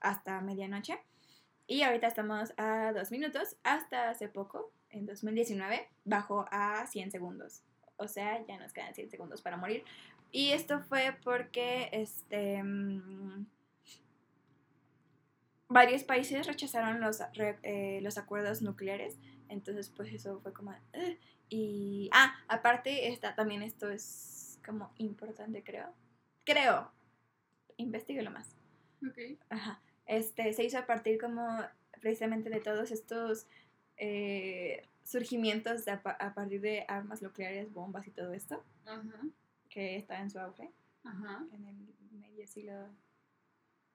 hasta 0.01 0.43
medianoche. 0.43 0.99
Y 1.67 1.83
ahorita 1.83 2.09
estamos 2.09 2.53
a 2.59 2.93
2 2.93 3.11
minutos. 3.13 3.57
Hasta 3.63 4.11
hace 4.11 4.29
poco, 4.29 4.73
en 4.91 5.07
2019, 5.07 5.89
bajó 6.05 6.45
a 6.51 6.87
100 6.87 7.13
segundos. 7.13 7.63
O 7.97 8.09
sea, 8.09 8.45
ya 8.47 8.59
nos 8.59 8.75
quedan 8.75 8.95
100 8.95 9.11
segundos 9.11 9.41
para 9.41 9.57
morir. 9.57 9.85
Y 10.33 10.51
esto 10.53 10.81
fue 10.81 11.17
porque 11.25 11.89
este 11.93 12.63
mm, 12.63 13.47
varios 15.69 16.05
países 16.05 16.47
rechazaron 16.47 17.01
los, 17.01 17.21
re- 17.35 17.59
eh, 17.63 18.01
los 18.03 18.19
acuerdos 18.19 18.63
nucleares. 18.63 19.19
Entonces, 19.49 19.89
pues 19.91 20.13
eso 20.13 20.41
fue 20.41 20.53
como... 20.53 20.75
Y... 21.49 22.11
Ah, 22.13 22.35
aparte, 22.49 23.09
está, 23.09 23.35
también 23.35 23.63
esto 23.63 23.91
es 23.91 24.59
como 24.65 24.93
importante, 24.99 25.63
creo. 25.63 25.93
Creo. 26.45 26.91
Investíguelo 27.77 28.31
más. 28.31 28.57
Ok. 29.09 29.39
Ajá. 29.51 29.81
Este, 30.07 30.53
se 30.53 30.65
hizo 30.65 30.79
a 30.79 30.87
partir 30.87 31.21
como 31.21 31.47
precisamente 32.01 32.51
de 32.51 32.61
todos 32.61 32.91
estos 32.91 33.47
eh, 33.97 34.87
surgimientos 35.03 35.85
de 35.85 35.93
a 35.93 36.35
partir 36.35 36.61
de 36.61 36.85
armas 36.89 37.23
nucleares, 37.23 37.73
bombas 37.73 38.07
y 38.07 38.11
todo 38.11 38.33
esto, 38.33 38.65
Ajá. 38.85 39.03
Que 39.77 39.97
está 39.99 40.19
en 40.23 40.31
su 40.31 40.39
auge 40.41 40.71
Ajá. 41.05 41.45
en 41.53 41.67
el 41.67 41.77
medio 42.19 42.47
siglo 42.47 42.73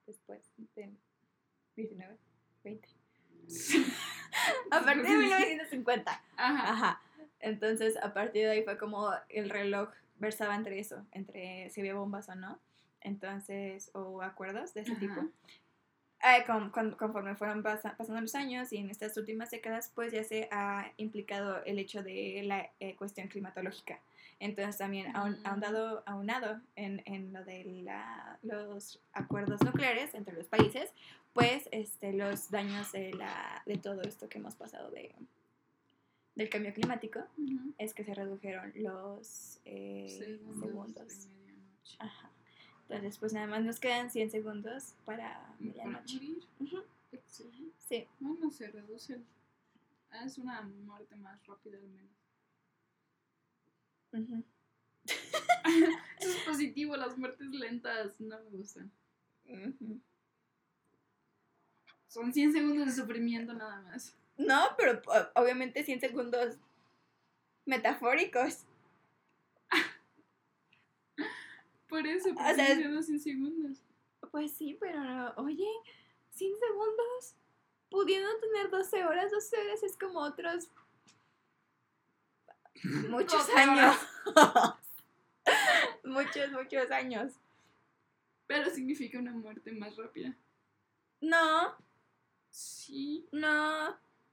después 0.05 0.51
del 0.75 0.95
19, 1.75 2.17
20. 2.63 2.87
a 4.71 4.79
partir 4.81 5.03
de 5.03 5.17
1950. 5.17 6.23
Ajá. 6.37 6.71
Ajá. 6.71 7.01
Entonces, 7.39 7.97
a 7.97 8.13
partir 8.13 8.43
de 8.45 8.51
ahí 8.51 8.63
fue 8.63 8.77
como 8.77 9.09
el 9.29 9.49
reloj 9.49 9.89
versaba 10.19 10.55
entre 10.55 10.77
eso, 10.79 11.03
entre 11.13 11.67
si 11.71 11.81
había 11.81 11.95
bombas 11.95 12.29
o 12.29 12.35
no. 12.35 12.59
Entonces, 12.99 13.89
o 13.95 14.21
acuerdos 14.21 14.75
de 14.75 14.81
ese 14.81 14.91
Ajá. 14.91 14.99
tipo. 14.99 15.21
Eh, 16.23 16.43
con- 16.45 16.69
con- 16.69 16.91
conforme 16.91 17.33
fueron 17.35 17.63
pasa- 17.63 17.97
pasando 17.97 18.21
los 18.21 18.35
años 18.35 18.71
y 18.71 18.77
en 18.77 18.91
estas 18.91 19.17
últimas 19.17 19.49
décadas, 19.49 19.91
pues 19.95 20.13
ya 20.13 20.23
se 20.23 20.47
ha 20.51 20.91
implicado 20.97 21.63
el 21.65 21.79
hecho 21.79 22.03
de 22.03 22.43
la 22.45 22.69
eh, 22.79 22.95
cuestión 22.95 23.27
climatológica. 23.29 23.99
Entonces 24.41 24.77
también 24.77 25.13
aun- 25.13 25.39
aunado, 25.45 26.03
aunado 26.07 26.59
en, 26.75 27.01
en 27.05 27.31
lo 27.31 27.45
de 27.45 27.63
la- 27.83 28.39
los 28.41 28.99
acuerdos 29.13 29.61
nucleares 29.63 30.13
entre 30.15 30.33
los 30.35 30.47
países, 30.47 30.91
pues 31.33 31.69
este, 31.71 32.11
los 32.13 32.49
daños 32.49 32.91
de, 32.91 33.13
la, 33.13 33.61
de 33.65 33.77
todo 33.77 34.01
esto 34.01 34.27
que 34.27 34.39
hemos 34.39 34.55
pasado 34.55 34.89
de, 34.91 35.15
del 36.35 36.49
cambio 36.49 36.73
climático 36.73 37.19
es 37.77 37.93
que 37.93 38.03
se 38.03 38.13
redujeron 38.15 38.73
los 38.75 39.59
eh, 39.65 40.07
Segundos 40.09 40.59
segundos. 40.59 41.07
de 41.27 41.35
medianoche. 41.35 41.97
Ajá. 41.99 42.29
Entonces, 42.89 43.17
pues 43.19 43.31
nada 43.33 43.47
más 43.47 43.63
nos 43.63 43.79
quedan 43.79 44.09
100 44.09 44.31
segundos 44.31 44.95
para 45.05 45.53
medianoche. 45.59 46.19
Sí. 47.77 48.07
Bueno, 48.19 48.49
se 48.51 48.69
reducen. 48.71 49.23
Ah, 50.09 50.25
Es 50.25 50.37
una 50.37 50.61
muerte 50.63 51.15
más 51.15 51.45
rápida 51.45 51.77
al 51.77 51.87
menos. 51.89 52.09
Ujú. 54.13 54.43
Eso 56.19 56.29
es 56.29 56.35
positivo, 56.45 56.95
las 56.97 57.17
muertes 57.17 57.49
lentas 57.49 58.19
no 58.19 58.37
me 58.39 58.49
gustan. 58.51 58.91
Ujú. 59.45 59.99
Son 62.07 62.33
100 62.33 62.51
segundos 62.53 62.85
de 62.87 62.91
sufrimiento 63.01 63.53
nada 63.53 63.81
más. 63.83 64.15
No, 64.37 64.75
pero 64.77 65.01
o- 65.07 65.41
obviamente 65.41 65.83
100 65.83 65.99
segundos 66.01 66.57
metafóricos. 67.65 68.65
Por 71.87 72.07
eso, 72.07 72.29
O 72.31 72.35
porque 72.35 72.55
sea, 72.55 72.75
son 72.81 73.03
100 73.03 73.19
segundos. 73.19 73.77
Pues 74.31 74.51
sí, 74.53 74.77
pero. 74.79 75.33
Oye, 75.37 75.67
100 76.31 76.53
segundos. 76.59 77.35
Pudiendo 77.89 78.29
tener 78.39 78.69
12 78.69 79.03
horas, 79.03 79.29
12 79.31 79.57
horas 79.57 79.83
es 79.83 79.97
como 79.97 80.19
otros. 80.19 80.69
Muchos 83.09 83.47
12 83.47 83.53
años. 83.59 83.95
muchos, 86.03 86.51
muchos 86.51 86.91
años. 86.91 87.33
Pero 88.47 88.69
significa 88.69 89.19
una 89.19 89.31
muerte 89.31 89.71
más 89.71 89.95
rápida. 89.95 90.35
No, 91.21 91.75
Sí. 92.49 93.27
no. 93.31 93.87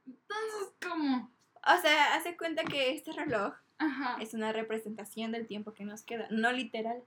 Entonces, 0.06 0.72
¿cómo? 0.82 1.30
O 1.56 1.80
sea, 1.80 2.14
hace 2.16 2.36
cuenta 2.36 2.64
que 2.64 2.92
este 2.94 3.12
reloj 3.12 3.54
Ajá. 3.78 4.16
es 4.20 4.34
una 4.34 4.52
representación 4.52 5.30
del 5.32 5.46
tiempo 5.46 5.72
que 5.74 5.84
nos 5.84 6.02
queda, 6.02 6.26
no 6.30 6.50
literal. 6.50 7.04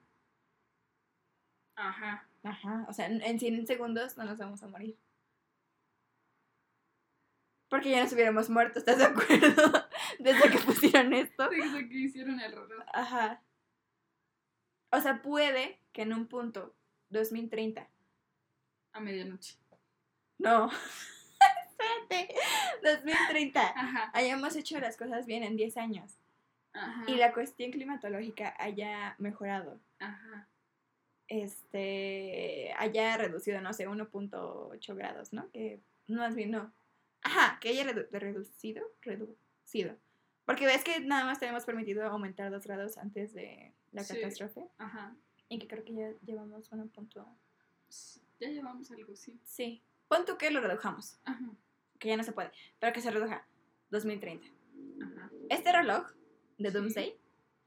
Ajá. 1.76 2.28
Ajá, 2.44 2.86
o 2.88 2.94
sea, 2.94 3.06
en 3.08 3.22
en 3.22 3.40
100 3.40 3.68
segundos 3.68 4.18
no 4.18 4.24
nos 4.24 4.38
vamos 4.38 4.64
a 4.64 4.68
morir. 4.68 4.98
Porque 7.72 7.90
ya 7.90 8.04
nos 8.04 8.12
hubiéramos 8.12 8.50
muerto, 8.50 8.80
¿estás 8.80 8.98
de 8.98 9.06
acuerdo? 9.06 9.88
Desde 10.20 10.50
que 10.52 10.58
pusieron 10.60 11.14
esto. 11.14 11.48
Desde 11.50 11.88
que 11.88 11.96
hicieron 11.98 12.38
el 12.42 12.52
reloj. 12.52 12.84
Ajá. 12.94 13.42
O 14.92 15.00
sea, 15.00 15.22
puede 15.22 15.80
que 15.94 16.02
en 16.02 16.12
un 16.12 16.28
punto, 16.28 16.76
2030, 17.12 17.88
A 18.92 19.00
medianoche. 19.00 19.56
no, 20.38 20.70
espérate, 22.10 22.36
2030, 22.84 23.62
Ajá. 23.62 24.12
hayamos 24.14 24.58
hecho 24.58 24.78
las 24.82 24.98
cosas 24.98 25.26
bien 25.26 25.44
en 25.44 25.56
10 25.56 25.78
años 25.78 26.18
Ajá. 26.74 27.06
y 27.08 27.16
la 27.16 27.32
cuestión 27.32 27.72
climatológica 27.72 28.54
haya 28.60 29.16
mejorado. 29.18 29.80
Ajá. 30.00 30.46
este 31.30 32.74
haya 32.78 33.16
reducido, 33.16 33.62
no 33.62 33.72
sé, 33.72 33.88
1.8 33.88 34.94
grados, 34.96 35.32
¿no? 35.32 35.50
Que 35.52 35.80
no, 36.08 36.20
más 36.20 36.36
bien 36.36 36.52
no. 36.52 36.74
Ajá, 37.24 37.60
que 37.60 37.70
haya 37.70 37.84
redu- 37.86 38.08
reducido, 38.12 38.84
reducido. 39.02 39.98
Porque 40.46 40.66
ves 40.66 40.84
que 40.84 41.00
nada 41.02 41.26
más 41.26 41.40
tenemos 41.40 41.66
permitido 41.66 42.04
aumentar 42.06 42.52
2 42.52 42.66
grados 42.66 42.98
antes 42.98 43.34
de 43.34 43.74
la 43.92 44.04
Sí. 44.04 44.16
catástrofe. 44.16 44.68
Ajá. 44.78 45.16
Y 45.50 45.60
que 45.60 45.68
creo 45.68 45.84
que 45.84 45.94
ya 45.94 46.12
llevamos 46.26 46.72
1. 46.72 46.90
Ya 48.40 48.50
llevamos 48.50 48.90
algo, 48.92 49.16
sí. 49.16 49.40
Sí. 49.44 49.84
Pon 50.08 50.26
tú 50.26 50.38
que 50.38 50.50
lo 50.50 50.62
redujamos, 50.62 51.20
Ajá. 51.26 51.46
que 52.00 52.10
ya 52.10 52.18
no 52.18 52.24
se 52.24 52.32
puede, 52.32 52.52
pero 52.80 52.92
que 52.94 53.02
se 53.02 53.12
reduja 53.12 53.46
2030. 53.92 54.48
Ajá. 55.04 55.30
Este 55.50 55.72
reloj 55.72 56.08
de 56.58 56.70
Sí. 56.70 56.74
Doomsday 56.74 57.18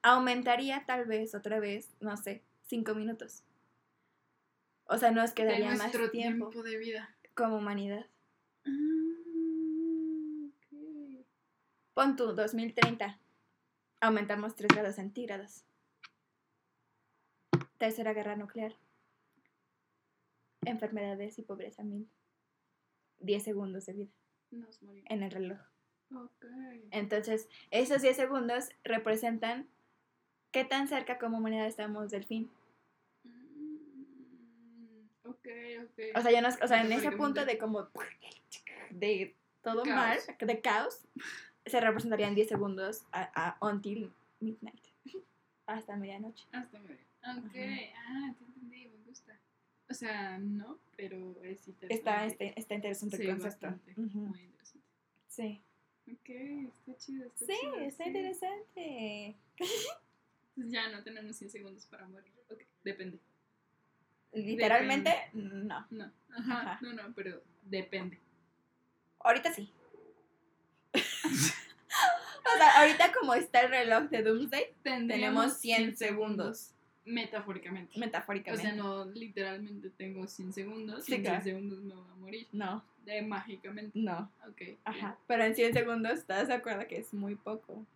aumentaría 0.02 0.84
tal 0.86 1.06
vez 1.06 1.34
otra 1.34 1.60
vez, 1.60 1.94
no 2.00 2.16
sé, 2.16 2.42
5 2.66 2.94
minutos. 2.94 3.44
O 4.86 4.98
sea, 4.98 5.10
nos 5.12 5.30
De 5.30 5.34
quedaría 5.36 5.68
más 5.70 5.78
nuestro 5.78 6.10
tiempo 6.10 6.50
tiempo 6.50 6.62
de 6.68 6.76
vida. 6.76 7.16
como 7.34 7.56
humanidad. 7.56 8.06
Ok. 8.66 9.03
Pon 11.94 12.16
tú, 12.16 12.32
2030. 12.34 13.18
Aumentamos 14.00 14.54
3 14.56 14.68
grados 14.68 14.96
centígrados. 14.96 15.64
Tercera 17.78 18.12
guerra 18.12 18.36
nuclear. 18.36 18.74
Enfermedades 20.64 21.38
y 21.38 21.42
pobreza 21.42 21.82
mil. 21.82 22.08
10 23.20 23.42
segundos 23.42 23.86
de 23.86 23.92
vida 23.92 24.10
Nos 24.50 24.82
morimos. 24.82 25.10
en 25.10 25.22
el 25.22 25.30
reloj. 25.30 25.58
Ok. 26.14 26.44
Entonces, 26.90 27.48
esos 27.70 28.02
10 28.02 28.16
segundos 28.16 28.70
representan 28.82 29.68
qué 30.52 30.64
tan 30.64 30.88
cerca 30.88 31.18
como 31.18 31.38
humanidad 31.38 31.66
estamos 31.66 32.10
del 32.10 32.24
fin. 32.24 32.50
Mm, 33.24 35.06
Ok, 35.26 35.46
ok. 35.84 36.00
O 36.16 36.20
sea, 36.20 36.30
ya 36.30 36.42
nos, 36.42 36.60
o 36.60 36.66
sea 36.68 36.82
en 36.82 36.92
ese 36.92 37.10
punto 37.12 37.44
de 37.46 37.56
como 37.56 37.88
de 38.90 39.34
todo 39.62 39.82
Caos. 39.84 39.96
mal, 39.96 40.18
de 40.38 40.60
caos, 40.60 41.00
se 41.66 41.80
representarían 41.80 42.34
10 42.34 42.48
segundos 42.48 43.04
a, 43.12 43.30
a 43.34 43.66
until 43.66 44.12
midnight. 44.40 44.84
Hasta 45.66 45.96
medianoche. 45.96 46.44
Hasta 46.52 46.78
medio. 46.80 46.96
Ok. 47.22 47.56
Ajá. 47.56 47.94
Ah, 48.06 48.34
te 48.38 48.44
entendí, 48.44 48.86
me 48.88 49.04
gusta. 49.06 49.38
O 49.88 49.94
sea, 49.94 50.38
no, 50.38 50.78
pero 50.96 51.16
es 51.42 51.66
interesante. 51.68 51.94
Está, 51.94 52.26
este, 52.26 52.58
está 52.58 52.74
interesante 52.74 53.16
Sí, 53.16 53.22
el 53.22 53.30
concepto. 53.30 53.66
bastante. 53.66 53.94
Muy 54.00 54.40
interesante. 54.42 54.86
Sí. 55.28 55.62
Ok, 56.12 56.28
está 56.28 56.96
chido, 56.98 57.24
está 57.26 57.46
Sí, 57.46 57.52
chido. 57.60 57.74
está 57.76 58.04
sí. 58.04 58.10
interesante. 58.10 59.36
Entonces 59.58 60.72
ya 60.72 60.88
no 60.90 61.02
tenemos 61.02 61.34
100 61.36 61.50
segundos 61.50 61.86
para 61.86 62.06
morir. 62.06 62.32
Ok, 62.50 62.60
depende. 62.82 63.18
Literalmente, 64.32 65.10
no. 65.32 65.86
No, 65.90 66.12
ajá, 66.36 66.60
Ajá. 66.72 66.78
no, 66.82 66.92
no, 66.92 67.14
pero 67.14 67.40
depende. 67.62 68.18
Ahorita 69.20 69.52
sí. 69.52 69.72
O 72.54 72.56
sea, 72.56 72.80
ahorita 72.80 73.12
como 73.12 73.34
está 73.34 73.60
el 73.62 73.70
reloj 73.70 74.04
de 74.10 74.22
Doomsday, 74.22 74.74
tenemos 74.82 75.58
100 75.58 75.96
segundos. 75.96 76.70
Metafóricamente. 77.06 77.98
Metafóricamente. 77.98 78.66
O 78.66 78.70
sea, 78.70 78.74
no 78.74 79.04
literalmente 79.12 79.90
tengo 79.90 80.26
100 80.26 80.52
segundos. 80.54 81.04
Sí, 81.04 81.14
en 81.14 81.20
100 81.20 81.24
claro. 81.24 81.44
segundos 81.44 81.80
me 81.82 81.94
voy 81.94 82.08
a 82.10 82.14
morir. 82.14 82.48
No, 82.52 82.82
De 83.04 83.20
mágicamente. 83.22 83.98
no. 83.98 84.32
Ok. 84.48 84.56
bien. 84.58 84.78
Ajá. 84.84 85.18
Pero 85.26 85.44
en 85.44 85.54
100 85.54 85.74
segundos, 85.74 86.12
¿estás 86.14 86.48
de 86.48 86.54
acuerdo 86.54 86.86
que 86.88 86.98
es 86.98 87.12
muy 87.12 87.34
poco? 87.34 87.86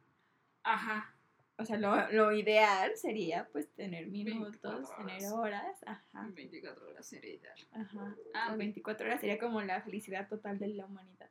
Ajá. 0.62 1.14
O 1.56 1.64
sea, 1.64 1.76
lo, 1.78 2.08
lo 2.12 2.32
ideal 2.32 2.92
sería 2.96 3.48
pues 3.50 3.68
tener 3.70 4.06
24 4.10 4.70
minutos, 4.70 4.96
tener 4.96 5.32
horas. 5.32 5.76
Ajá. 5.86 6.28
24 6.34 6.86
horas 6.88 7.06
sería 7.06 7.34
ideal. 7.34 7.58
Ajá. 7.72 8.14
Ah, 8.34 8.48
O 8.50 8.52
ok. 8.52 8.58
24 8.58 9.06
horas 9.06 9.20
sería 9.20 9.38
como 9.38 9.60
la 9.62 9.80
felicidad 9.80 10.28
total 10.28 10.58
de 10.58 10.68
la 10.68 10.84
humanidad. 10.84 11.30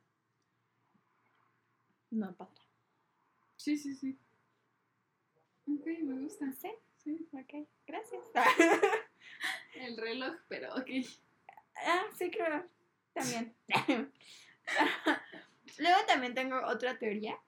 No, 2.10 2.34
padre. 2.34 2.60
Sí, 3.58 3.76
sí, 3.76 3.94
sí. 3.94 4.16
Ok, 5.66 5.86
me 6.04 6.22
gusta. 6.22 6.50
¿Sí? 6.52 6.70
Sí. 6.96 7.28
Ok, 7.32 7.66
gracias. 7.86 8.22
El 9.74 9.96
reloj, 9.96 10.34
pero 10.48 10.72
ok. 10.74 10.88
ah, 11.86 12.04
sí, 12.16 12.30
creo. 12.30 12.64
También. 13.12 13.54
Luego 15.78 15.98
también 16.06 16.34
tengo 16.34 16.60
otra 16.66 16.98
teoría 16.98 17.38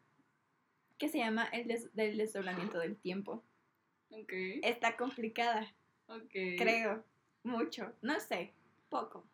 que 0.98 1.08
se 1.08 1.18
llama 1.18 1.44
el 1.52 1.66
des- 1.66 1.94
del 1.94 2.16
desdoblamiento 2.18 2.78
del 2.78 2.96
tiempo. 2.96 3.42
Ok. 4.10 4.32
Está 4.62 4.96
complicada, 4.96 5.72
Ok. 6.08 6.30
creo. 6.58 7.04
Mucho. 7.42 7.94
No 8.02 8.20
sé. 8.20 8.52
Poco. 8.90 9.24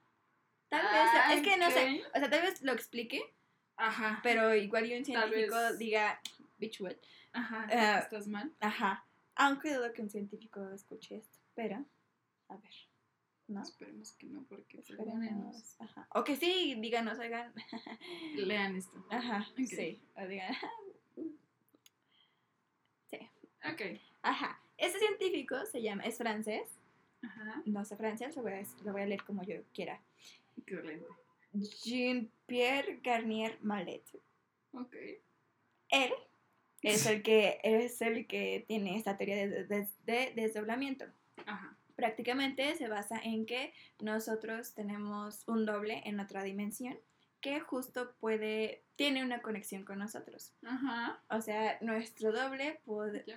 Tal 0.68 0.80
Ah, 0.86 1.28
vez. 1.30 1.38
Es 1.38 1.44
que 1.44 1.56
no 1.56 1.70
sé. 1.70 2.02
O 2.14 2.18
sea, 2.18 2.30
tal 2.30 2.42
vez 2.42 2.62
lo 2.62 2.72
explique, 2.72 3.20
Ajá. 3.76 4.20
pero 4.22 4.54
igual 4.54 4.86
y 4.86 4.96
un 4.96 5.04
científico 5.04 5.74
diga, 5.74 6.20
Ajá. 7.32 7.66
eh, 7.70 8.00
¿Estás 8.02 8.26
mal? 8.28 8.52
Ajá. 8.60 9.04
Aunque 9.34 9.74
dudo 9.74 9.92
que 9.92 10.02
un 10.02 10.10
científico 10.10 10.70
escuche 10.72 11.16
esto. 11.16 11.38
Pero, 11.54 11.84
a 12.48 12.56
ver. 12.56 12.74
¿No? 13.48 13.62
Esperemos 13.62 14.12
que 14.12 14.26
no, 14.26 14.42
porque 14.44 14.78
perdónenos. 14.82 15.56
Esperemos. 15.56 15.76
Ajá. 15.80 16.08
O 16.14 16.24
que 16.24 16.36
sí, 16.36 16.74
díganos, 16.80 17.18
oigan. 17.18 17.52
Lean 18.36 18.76
esto. 18.76 19.04
Ajá. 19.10 19.46
Sí. 19.56 20.00
O 20.16 20.26
digan. 20.26 20.54
Ok. 23.72 23.82
Ajá. 24.22 24.60
Este 24.76 24.98
científico 25.00 25.56
se 25.66 25.82
llama, 25.82 26.04
es 26.04 26.18
francés. 26.18 26.68
Ajá. 27.22 27.62
No 27.64 27.84
sé 27.84 27.96
francés, 27.96 28.36
lo 28.36 28.42
voy 28.42 28.52
a, 28.52 28.62
lo 28.84 28.92
voy 28.92 29.02
a 29.02 29.06
leer 29.06 29.24
como 29.24 29.42
yo 29.42 29.56
quiera. 29.74 30.00
Jean-Pierre 31.52 33.00
Garnier 33.02 33.58
Mallet. 33.62 34.04
Ok. 34.72 34.94
Él 35.88 36.12
es 36.92 37.06
el 37.06 37.22
que 37.22 37.58
es 37.62 38.00
el 38.02 38.26
que 38.26 38.64
tiene 38.66 38.96
esta 38.96 39.16
teoría 39.16 39.36
de, 39.36 39.64
de- 39.64 39.88
de 40.04 40.32
desdoblamiento. 40.34 41.04
Ajá. 41.46 41.76
Prácticamente 41.94 42.74
se 42.76 42.88
basa 42.88 43.18
en 43.22 43.46
que 43.46 43.72
nosotros 44.00 44.74
tenemos 44.74 45.44
un 45.48 45.64
doble 45.66 46.02
en 46.04 46.20
otra 46.20 46.42
dimensión 46.42 46.98
que 47.40 47.60
justo 47.60 48.12
puede 48.20 48.82
tiene 48.96 49.22
una 49.22 49.40
conexión 49.42 49.84
con 49.84 49.98
nosotros. 49.98 50.52
Ajá. 50.64 51.20
O 51.30 51.40
sea, 51.40 51.78
nuestro 51.80 52.32
doble 52.32 52.80
puede, 52.84 53.24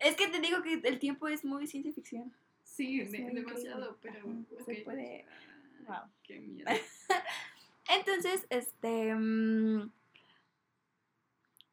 es 0.00 0.16
que 0.16 0.28
te 0.28 0.40
digo 0.40 0.62
que 0.62 0.80
el 0.84 0.98
tiempo 0.98 1.28
es 1.28 1.44
muy 1.44 1.66
ciencia 1.66 1.92
ficción. 1.92 2.32
Sí, 2.64 3.00
de- 3.04 3.30
demasiado, 3.30 3.98
pero. 4.02 4.18
Ajá, 4.20 4.64
se 4.66 4.74
puede- 4.82 5.24
wow. 5.86 5.96
Qué 6.22 6.40
miedo. 6.40 6.68
Entonces, 7.88 8.46
este 8.50 9.14
mm, 9.14 9.90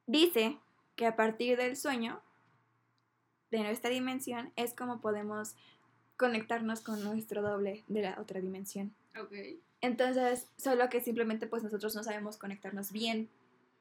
dice 0.08 0.58
que 0.96 1.06
a 1.06 1.16
partir 1.16 1.58
del 1.58 1.76
sueño 1.78 2.22
de 3.52 3.60
nuestra 3.60 3.90
dimensión 3.90 4.52
es 4.56 4.74
como 4.74 5.02
podemos 5.02 5.56
conectarnos 6.18 6.82
con 6.82 7.04
nuestro 7.04 7.42
doble 7.42 7.84
de 7.88 8.02
la 8.04 8.20
otra 8.20 8.40
dimensión. 8.40 8.94
Ok. 9.20 9.34
Entonces, 9.82 10.48
solo 10.58 10.90
que 10.90 11.02
simplemente 11.02 11.48
pues 11.48 11.64
nosotros 11.64 11.96
no 11.96 12.04
sabemos 12.04 12.38
conectarnos 12.38 12.92
bien 12.92 13.30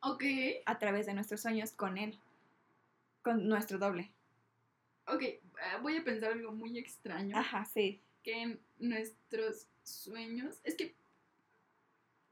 Ok. 0.01 0.25
a 0.67 0.79
través 0.79 1.07
de 1.07 1.15
nuestros 1.15 1.41
sueños 1.43 1.73
con 1.73 1.97
él, 1.97 2.19
con 3.23 3.49
nuestro 3.49 3.79
doble. 3.79 4.11
Ok. 5.07 5.23
eh, 5.23 5.41
voy 5.81 5.97
a 5.97 6.05
pensar 6.05 6.33
algo 6.33 6.53
muy 6.53 6.77
extraño. 6.79 7.37
Ajá, 7.37 7.65
sí. 7.65 8.01
Que 8.23 8.43
en 8.43 8.61
nuestros 8.79 9.69
sueños. 9.85 10.57
Es 10.65 10.75
que. 10.77 10.95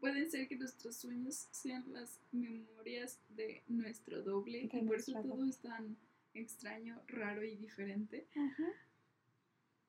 Pueden 0.01 0.31
ser 0.31 0.49
que 0.49 0.57
nuestros 0.57 0.97
sueños 0.97 1.47
sean 1.51 1.85
las 1.93 2.19
memorias 2.33 3.19
de 3.29 3.63
nuestro 3.69 4.23
doble. 4.23 4.69
De 4.73 4.79
y 4.79 4.83
por 4.83 4.97
eso 4.97 5.13
todo 5.23 5.45
es 5.45 5.59
tan 5.59 5.97
extraño, 6.35 7.01
raro 7.09 7.45
y 7.45 7.57
diferente. 7.57 8.27
Ajá. 8.35 8.69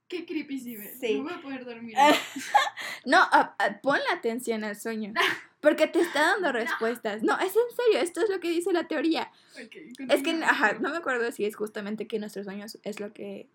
Qué 0.09 0.25
creepy 0.25 0.59
si 0.59 0.75
ves. 0.75 0.99
Sí. 0.99 1.15
No 1.17 1.23
voy 1.23 1.33
a 1.33 1.41
poder 1.41 1.65
dormir. 1.65 1.95
No, 3.03 3.17
a- 3.17 3.55
a- 3.57 3.81
ponle 3.81 4.03
atención 4.13 4.63
al 4.63 4.75
sueño. 4.79 5.13
Porque 5.61 5.87
te 5.87 6.01
está 6.01 6.21
dando 6.21 6.51
respuestas. 6.51 7.23
No, 7.23 7.35
es 7.39 7.55
en 7.55 7.75
serio, 7.75 7.99
esto 7.99 8.21
es 8.21 8.29
lo 8.29 8.39
que 8.39 8.49
dice 8.51 8.71
la 8.73 8.87
teoría. 8.87 9.31
Es 10.09 10.21
que, 10.23 10.31
ajá, 10.43 10.73
no 10.73 10.89
me 10.91 10.97
acuerdo 10.97 11.31
si 11.31 11.45
es 11.45 11.55
justamente 11.55 12.07
que 12.07 12.19
nuestros 12.19 12.45
sueños 12.45 12.77
es 12.83 12.99
lo 12.99 13.11
que 13.13 13.47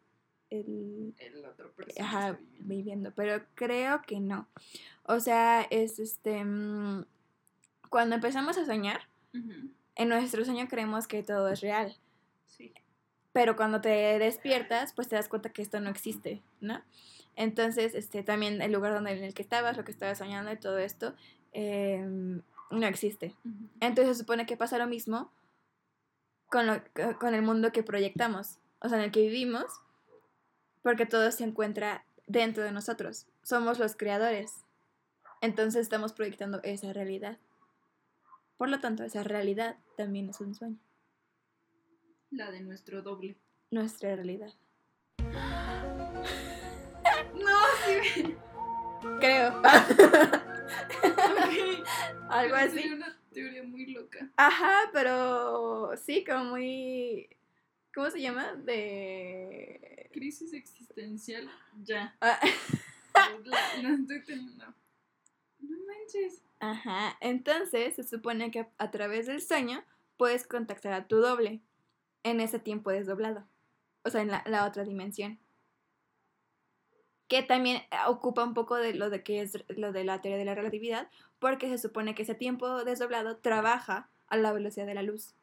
el, 0.60 1.14
El 1.18 1.44
otro 1.44 1.72
persona 1.72 2.06
ajá, 2.08 2.28
está 2.30 2.40
viviendo. 2.40 2.68
viviendo, 2.74 3.12
pero 3.14 3.44
creo 3.54 4.02
que 4.02 4.20
no. 4.20 4.48
O 5.04 5.20
sea, 5.20 5.62
es 5.70 5.98
este, 5.98 6.44
mm, 6.44 7.04
cuando 7.90 8.14
empezamos 8.16 8.56
a 8.58 8.64
soñar, 8.66 9.00
en 9.94 10.08
nuestro 10.08 10.44
sueño 10.44 10.66
creemos 10.68 11.06
que 11.06 11.22
todo 11.22 11.48
es 11.48 11.60
real, 11.60 11.96
Sí. 12.48 12.72
pero 13.32 13.54
cuando 13.56 13.80
te 13.80 14.18
despiertas, 14.18 14.92
pues 14.94 15.08
te 15.08 15.16
das 15.16 15.28
cuenta 15.28 15.50
que 15.52 15.62
esto 15.62 15.78
no 15.80 15.90
existe, 15.90 16.42
¿no? 16.60 16.82
Entonces, 17.36 17.94
este, 17.94 18.22
también 18.22 18.62
el 18.62 18.72
lugar 18.72 18.94
donde 18.94 19.12
en 19.12 19.22
el 19.22 19.34
que 19.34 19.42
estabas, 19.42 19.76
lo 19.76 19.84
que 19.84 19.92
estabas 19.92 20.16
soñando 20.18 20.50
y 20.52 20.56
todo 20.56 20.78
esto, 20.78 21.14
em, 21.52 22.40
no 22.70 22.86
existe. 22.86 23.34
Entonces 23.80 24.16
se 24.16 24.22
supone 24.22 24.46
que 24.46 24.56
pasa 24.56 24.78
lo 24.78 24.86
mismo 24.86 25.30
con, 26.48 26.66
lo- 26.66 26.82
con 27.20 27.34
el 27.34 27.42
mundo 27.42 27.72
que 27.72 27.82
proyectamos, 27.82 28.58
o 28.80 28.88
sea, 28.88 28.98
en 28.98 29.04
el 29.04 29.10
que 29.12 29.20
vivimos, 29.20 29.66
porque 30.86 31.04
todo 31.04 31.30
se 31.32 31.42
encuentra 31.42 32.06
dentro 32.28 32.62
de 32.62 32.70
nosotros. 32.70 33.26
Somos 33.42 33.80
los 33.80 33.96
creadores. 33.96 34.64
Entonces 35.40 35.82
estamos 35.82 36.12
proyectando 36.12 36.60
esa 36.62 36.92
realidad. 36.92 37.38
Por 38.56 38.68
lo 38.68 38.78
tanto, 38.78 39.02
esa 39.02 39.24
realidad 39.24 39.78
también 39.96 40.28
es 40.28 40.40
un 40.40 40.54
sueño. 40.54 40.78
La 42.30 42.52
de 42.52 42.60
nuestro 42.60 43.02
doble. 43.02 43.36
Nuestra 43.72 44.14
realidad. 44.14 44.54
No, 47.34 47.58
sí. 47.84 48.36
Creo. 49.18 49.60
Algo 52.28 52.30
Pero 52.30 52.56
así. 52.56 52.76
sería 52.76 52.94
una 52.94 53.20
teoría 53.32 53.64
muy 53.64 53.92
loca. 53.92 54.30
Ajá, 54.36 54.88
pero 54.92 55.96
sí, 55.96 56.24
como 56.24 56.44
muy... 56.44 57.35
¿Cómo 57.96 58.10
se 58.10 58.20
llama? 58.20 58.52
De... 58.52 60.10
Crisis 60.12 60.52
existencial, 60.52 61.50
ya. 61.82 62.14
Ah. 62.20 62.38
La, 63.42 63.58
la 63.82 63.94
estoy 63.94 64.22
teniendo. 64.22 64.66
No 65.60 65.78
manches. 65.86 66.42
Ajá, 66.60 67.16
entonces 67.22 67.94
se 67.94 68.02
supone 68.02 68.50
que 68.50 68.66
a 68.76 68.90
través 68.90 69.26
del 69.26 69.40
sueño 69.40 69.82
puedes 70.18 70.46
contactar 70.46 70.92
a 70.92 71.08
tu 71.08 71.16
doble 71.16 71.62
en 72.22 72.40
ese 72.40 72.58
tiempo 72.58 72.90
desdoblado, 72.90 73.48
o 74.02 74.10
sea, 74.10 74.20
en 74.20 74.28
la, 74.28 74.44
la 74.44 74.66
otra 74.66 74.84
dimensión. 74.84 75.38
Que 77.28 77.42
también 77.42 77.80
ocupa 78.08 78.44
un 78.44 78.52
poco 78.52 78.76
de 78.76 78.92
lo 78.92 79.08
de 79.08 79.22
que 79.22 79.40
es 79.40 79.64
lo 79.68 79.92
de 79.92 80.04
la 80.04 80.20
teoría 80.20 80.36
de 80.38 80.44
la 80.44 80.54
relatividad, 80.54 81.08
porque 81.38 81.70
se 81.70 81.78
supone 81.78 82.14
que 82.14 82.24
ese 82.24 82.34
tiempo 82.34 82.84
desdoblado 82.84 83.38
trabaja 83.38 84.10
a 84.26 84.36
la 84.36 84.52
velocidad 84.52 84.84
de 84.84 84.94
la 84.94 85.02
luz. 85.02 85.34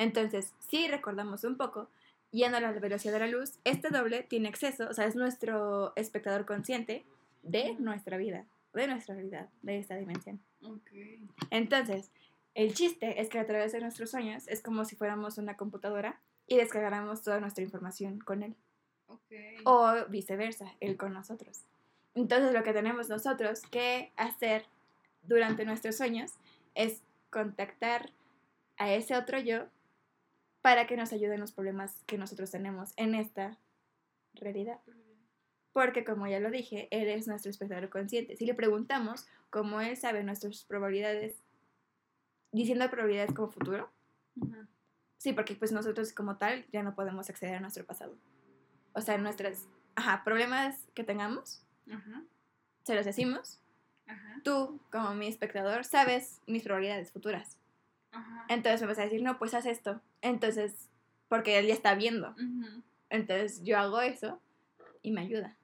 Entonces, 0.00 0.54
si 0.60 0.88
recordamos 0.88 1.44
un 1.44 1.58
poco, 1.58 1.90
yendo 2.30 2.56
a 2.56 2.60
la 2.62 2.72
velocidad 2.72 3.12
de 3.12 3.18
la 3.18 3.26
luz, 3.26 3.58
este 3.64 3.90
doble 3.90 4.22
tiene 4.22 4.48
acceso, 4.48 4.88
o 4.88 4.94
sea, 4.94 5.04
es 5.04 5.14
nuestro 5.14 5.92
espectador 5.94 6.46
consciente 6.46 7.04
de 7.42 7.74
nuestra 7.74 8.16
vida, 8.16 8.46
de 8.72 8.86
nuestra 8.86 9.14
realidad, 9.14 9.50
de 9.60 9.78
esta 9.78 9.96
dimensión. 9.96 10.40
Ok. 10.62 10.90
Entonces, 11.50 12.10
el 12.54 12.72
chiste 12.72 13.20
es 13.20 13.28
que 13.28 13.38
a 13.38 13.46
través 13.46 13.72
de 13.72 13.80
nuestros 13.82 14.10
sueños 14.10 14.48
es 14.48 14.62
como 14.62 14.86
si 14.86 14.96
fuéramos 14.96 15.36
una 15.36 15.58
computadora 15.58 16.18
y 16.46 16.56
descargáramos 16.56 17.20
toda 17.20 17.38
nuestra 17.38 17.62
información 17.62 18.20
con 18.20 18.42
él. 18.42 18.54
Ok. 19.06 19.32
O 19.64 20.06
viceversa, 20.08 20.72
él 20.80 20.96
con 20.96 21.12
nosotros. 21.12 21.60
Entonces, 22.14 22.54
lo 22.54 22.62
que 22.62 22.72
tenemos 22.72 23.10
nosotros 23.10 23.60
que 23.70 24.12
hacer 24.16 24.64
durante 25.24 25.66
nuestros 25.66 25.98
sueños 25.98 26.32
es 26.74 27.02
contactar 27.28 28.08
a 28.78 28.94
ese 28.94 29.14
otro 29.14 29.38
yo 29.38 29.66
para 30.62 30.86
que 30.86 30.96
nos 30.96 31.12
ayude 31.12 31.34
en 31.34 31.40
los 31.40 31.52
problemas 31.52 32.02
que 32.06 32.18
nosotros 32.18 32.50
tenemos 32.50 32.92
en 32.96 33.14
esta 33.14 33.58
realidad. 34.34 34.80
Porque 35.72 36.04
como 36.04 36.26
ya 36.26 36.40
lo 36.40 36.50
dije, 36.50 36.88
él 36.90 37.08
es 37.08 37.28
nuestro 37.28 37.50
espectador 37.50 37.88
consciente. 37.90 38.36
Si 38.36 38.44
le 38.44 38.54
preguntamos 38.54 39.26
cómo 39.50 39.80
él 39.80 39.96
sabe 39.96 40.24
nuestras 40.24 40.64
probabilidades, 40.64 41.42
diciendo 42.52 42.90
probabilidades 42.90 43.32
como 43.32 43.50
futuro, 43.50 43.90
sí, 45.18 45.32
porque 45.32 45.54
pues 45.54 45.70
nosotros 45.72 46.12
como 46.12 46.36
tal 46.36 46.66
ya 46.72 46.82
no 46.82 46.94
podemos 46.94 47.30
acceder 47.30 47.54
a 47.54 47.60
nuestro 47.60 47.84
pasado. 47.84 48.16
O 48.92 49.00
sea, 49.00 49.16
nuestras 49.18 49.68
ajá, 49.94 50.24
problemas 50.24 50.88
que 50.94 51.04
tengamos, 51.04 51.64
se 52.82 52.94
los 52.94 53.04
decimos. 53.04 53.60
Tú, 54.42 54.80
como 54.90 55.14
mi 55.14 55.28
espectador, 55.28 55.84
sabes 55.84 56.40
mis 56.46 56.64
probabilidades 56.64 57.12
futuras. 57.12 57.59
Ajá. 58.12 58.46
Entonces 58.48 58.80
me 58.80 58.86
vas 58.88 58.98
a 58.98 59.02
decir, 59.02 59.22
no, 59.22 59.38
pues 59.38 59.54
haz 59.54 59.66
esto. 59.66 60.00
Entonces, 60.22 60.88
porque 61.28 61.58
él 61.58 61.66
ya 61.66 61.74
está 61.74 61.94
viendo. 61.94 62.34
Entonces 63.08 63.62
yo 63.64 63.78
hago 63.78 64.00
eso 64.00 64.40
y 65.02 65.12
me 65.12 65.22
ayuda. 65.22 65.56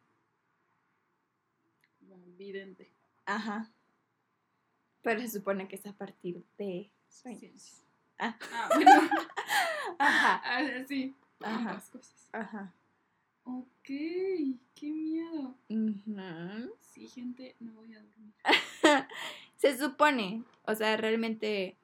Vidente. 2.38 2.90
Ajá. 3.24 3.70
Pero 5.03 5.20
se 5.20 5.28
supone 5.28 5.68
que 5.68 5.76
es 5.76 5.86
a 5.86 5.92
partir 5.92 6.44
de 6.59 6.90
sueños. 7.09 7.82
Ah. 8.18 8.36
Ah, 8.53 8.68
bueno. 8.74 8.90
Ajá. 9.99 10.42
Ah, 10.44 10.84
sí. 10.86 11.14
Ajá. 11.40 11.70
Ambas 11.70 11.90
cosas. 11.90 12.28
Ajá. 12.32 12.72
Ok, 13.44 13.66
qué 13.84 14.90
miedo. 14.90 15.55
Ujú. 15.68 16.74
Sí, 16.80 17.07
gente, 17.09 17.55
no 17.61 17.72
voy 17.74 17.94
a 17.94 18.03
dormir. 18.03 18.34
Se 19.57 19.78
supone, 19.78 20.44
o 20.64 20.74
sea, 20.74 20.97
realmente 20.97 21.76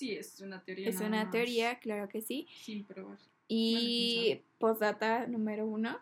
Sí, 0.00 0.16
es 0.16 0.40
una 0.40 0.62
teoría. 0.64 0.88
es 0.88 0.98
una 1.02 1.30
teoría, 1.30 1.78
claro 1.78 2.08
que 2.08 2.22
sí. 2.22 2.48
Sin 2.62 2.84
probar. 2.84 3.18
Y 3.48 4.40
postdata 4.58 5.26
número 5.26 5.66
uno, 5.66 5.98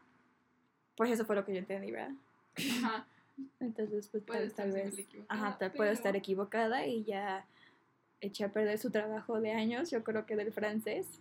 pues 0.96 1.11
eso 1.11 1.24
fue 1.24 1.34
lo 1.34 1.44
que 1.44 1.53
yo 1.55 1.59
entendí, 1.59 1.90
¿verdad? 1.90 2.12
Ajá. 2.57 3.09
Entonces, 3.59 4.09
pues 4.09 4.22
Puede 4.22 4.51
tal, 4.51 4.70
vez, 4.70 4.94
ajá, 5.28 5.59
tal- 5.59 5.72
puedo 5.72 5.90
estar 5.90 6.12
pero- 6.12 6.18
equivocada 6.20 6.86
y 6.86 7.03
ya 7.03 7.44
eché 8.20 8.44
a 8.44 8.53
perder 8.53 8.78
su 8.78 8.90
trabajo 8.92 9.40
de 9.40 9.51
años, 9.51 9.90
yo 9.90 10.05
creo 10.05 10.26
que 10.26 10.36
del 10.36 10.53
francés. 10.53 11.20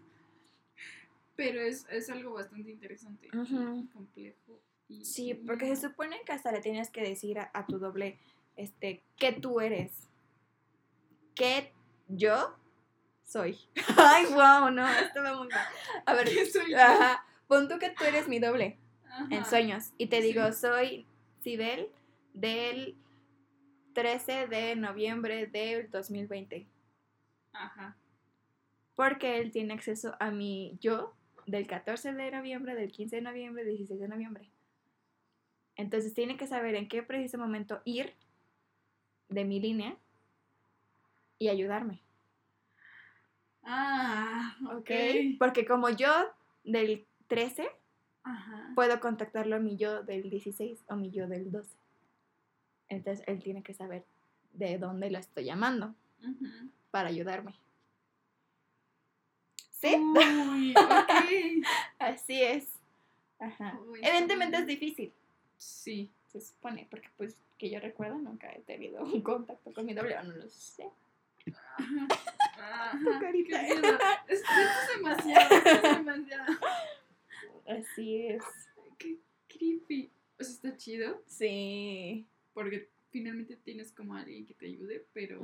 Pero 1.36 1.60
es, 1.62 1.88
es 1.90 2.10
algo 2.12 2.34
bastante 2.34 2.70
interesante. 2.70 3.28
Ujú. 3.36 3.88
Complejo. 3.92 4.60
y- 4.88 5.04
Sí, 5.04 5.34
porque 5.34 5.66
se 5.76 5.88
supone 5.90 6.18
que 6.28 6.32
hasta 6.32 6.52
le 6.52 6.62
tienes 6.62 6.92
que 6.92 7.02
decir 7.02 7.40
a, 7.40 7.50
a 7.56 7.66
tu 7.66 7.80
doble, 7.80 8.20
este, 8.56 9.02
¿qué 9.18 9.32
tú 9.34 9.62
eres? 9.62 10.10
¿Qué 11.36 11.72
yo 12.08 12.56
soy? 13.28 13.60
Ay, 13.98 14.26
wow, 14.28 14.72
no, 14.72 14.88
esto 14.90 15.22
va 15.22 15.36
muy 15.38 15.48
mal. 15.50 15.66
A 16.06 16.14
ver, 16.14 16.26
¿Qué 16.34 16.46
soy 16.46 16.72
yo? 16.72 16.78
ajá, 16.80 17.26
pon 17.48 17.68
tú 17.68 17.78
que 17.78 17.90
tú 17.92 18.04
eres 18.06 18.28
mi 18.28 18.40
doble 18.40 18.78
en 19.30 19.46
sueños 19.46 19.92
y 19.98 20.08
te 20.08 20.22
Sí. 20.22 20.28
digo, 20.28 20.52
soy 20.54 21.06
Sibel 21.42 21.90
del 22.34 22.96
13 23.94 24.48
de 24.48 24.76
noviembre 24.76 25.48
del 25.48 25.90
2020. 25.92 26.68
Ajá. 27.54 27.96
Porque 28.96 29.40
él 29.40 29.52
tiene 29.52 29.74
acceso 29.74 30.16
a 30.20 30.32
mi 30.32 30.78
yo 30.82 31.14
del 31.48 31.68
14 31.68 32.14
de 32.14 32.32
noviembre, 32.32 32.76
del 32.76 32.92
15 32.92 33.18
de 33.18 33.22
noviembre, 33.22 33.64
del 33.64 33.78
16 33.78 34.00
de 34.00 34.08
noviembre. 34.08 34.52
Entonces 35.76 36.14
tiene 36.14 36.38
que 36.38 36.48
saber 36.48 36.76
en 36.76 36.88
qué 36.88 37.04
preciso 37.04 37.38
momento 37.38 37.82
ir 37.86 38.14
de 39.30 39.46
mi 39.46 39.60
línea 39.60 39.96
y 41.40 41.50
ayudarme. 41.50 42.02
Ah, 43.70 44.56
ok. 44.78 44.90
Porque 45.38 45.66
como 45.66 45.90
yo 45.90 46.10
del 46.64 47.06
13, 47.28 47.68
Ajá. 48.24 48.72
puedo 48.76 49.00
contactarlo 49.00 49.58
a 49.58 49.60
mi 49.60 49.76
yo 49.78 50.04
del 50.04 50.30
16 50.30 50.80
o 50.90 50.96
mi 50.96 51.12
yo 51.12 51.28
del 51.28 51.52
12. 51.52 51.76
Entonces 52.90 53.26
él 53.28 53.44
tiene 53.44 53.64
que 53.64 53.74
saber 53.74 54.06
de 54.54 54.78
dónde 54.78 55.12
lo 55.12 55.18
estoy 55.20 55.44
llamando 55.44 55.94
para 56.92 57.10
ayudarme. 57.10 57.54
¿Sí? 59.72 59.94
Uy, 59.96 60.74
ok. 60.78 61.66
Así 62.00 62.42
es. 62.42 62.70
Ajá. 63.40 63.78
Uy, 63.88 64.00
Evidentemente 64.02 64.58
es 64.58 64.66
difícil, 64.66 65.14
Sí. 65.58 66.10
se 66.28 66.42
supone, 66.42 66.88
porque 66.90 67.10
pues 67.18 67.36
que 67.58 67.70
yo 67.70 67.80
recuerdo 67.80 68.18
nunca 68.18 68.52
he 68.52 68.62
tenido 68.62 69.04
un 69.04 69.22
contacto 69.22 69.74
con 69.74 69.86
mi 69.86 69.94
doble, 69.94 70.18
o 70.18 70.24
no 70.24 70.34
lo 70.34 70.50
sé. 70.50 70.90
Ajá. 71.78 72.08
Ajá. 72.58 72.98
Tu 73.04 73.20
carita. 73.20 73.62
Esto 74.28 74.50
es 74.52 74.96
demasiado. 74.98 75.56
Esto 75.56 75.70
es 75.88 75.98
demasiado. 75.98 76.54
Así 77.68 78.26
es. 78.28 78.44
Qué 78.98 79.20
creepy. 79.48 80.12
O 80.40 80.44
sea, 80.44 80.54
está 80.54 80.78
chido 80.78 81.24
Sí. 81.28 82.28
porque 82.54 82.90
finalmente 83.10 83.56
tienes 83.58 83.92
como 83.92 84.14
alguien 84.16 84.46
que 84.46 84.54
te 84.54 84.68
ayude, 84.68 85.06
pero. 85.14 85.42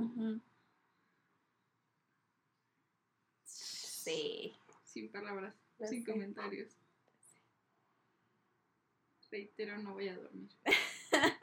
Sí. 3.46 4.54
sin 4.84 5.10
palabras, 5.12 5.56
Lo 5.80 5.88
sin 5.88 6.04
sé. 6.06 6.12
comentarios. 6.12 6.78
Reitero, 9.32 9.78
no 9.80 9.94
voy 9.94 10.08
a 10.10 10.16
dormir. 10.18 10.50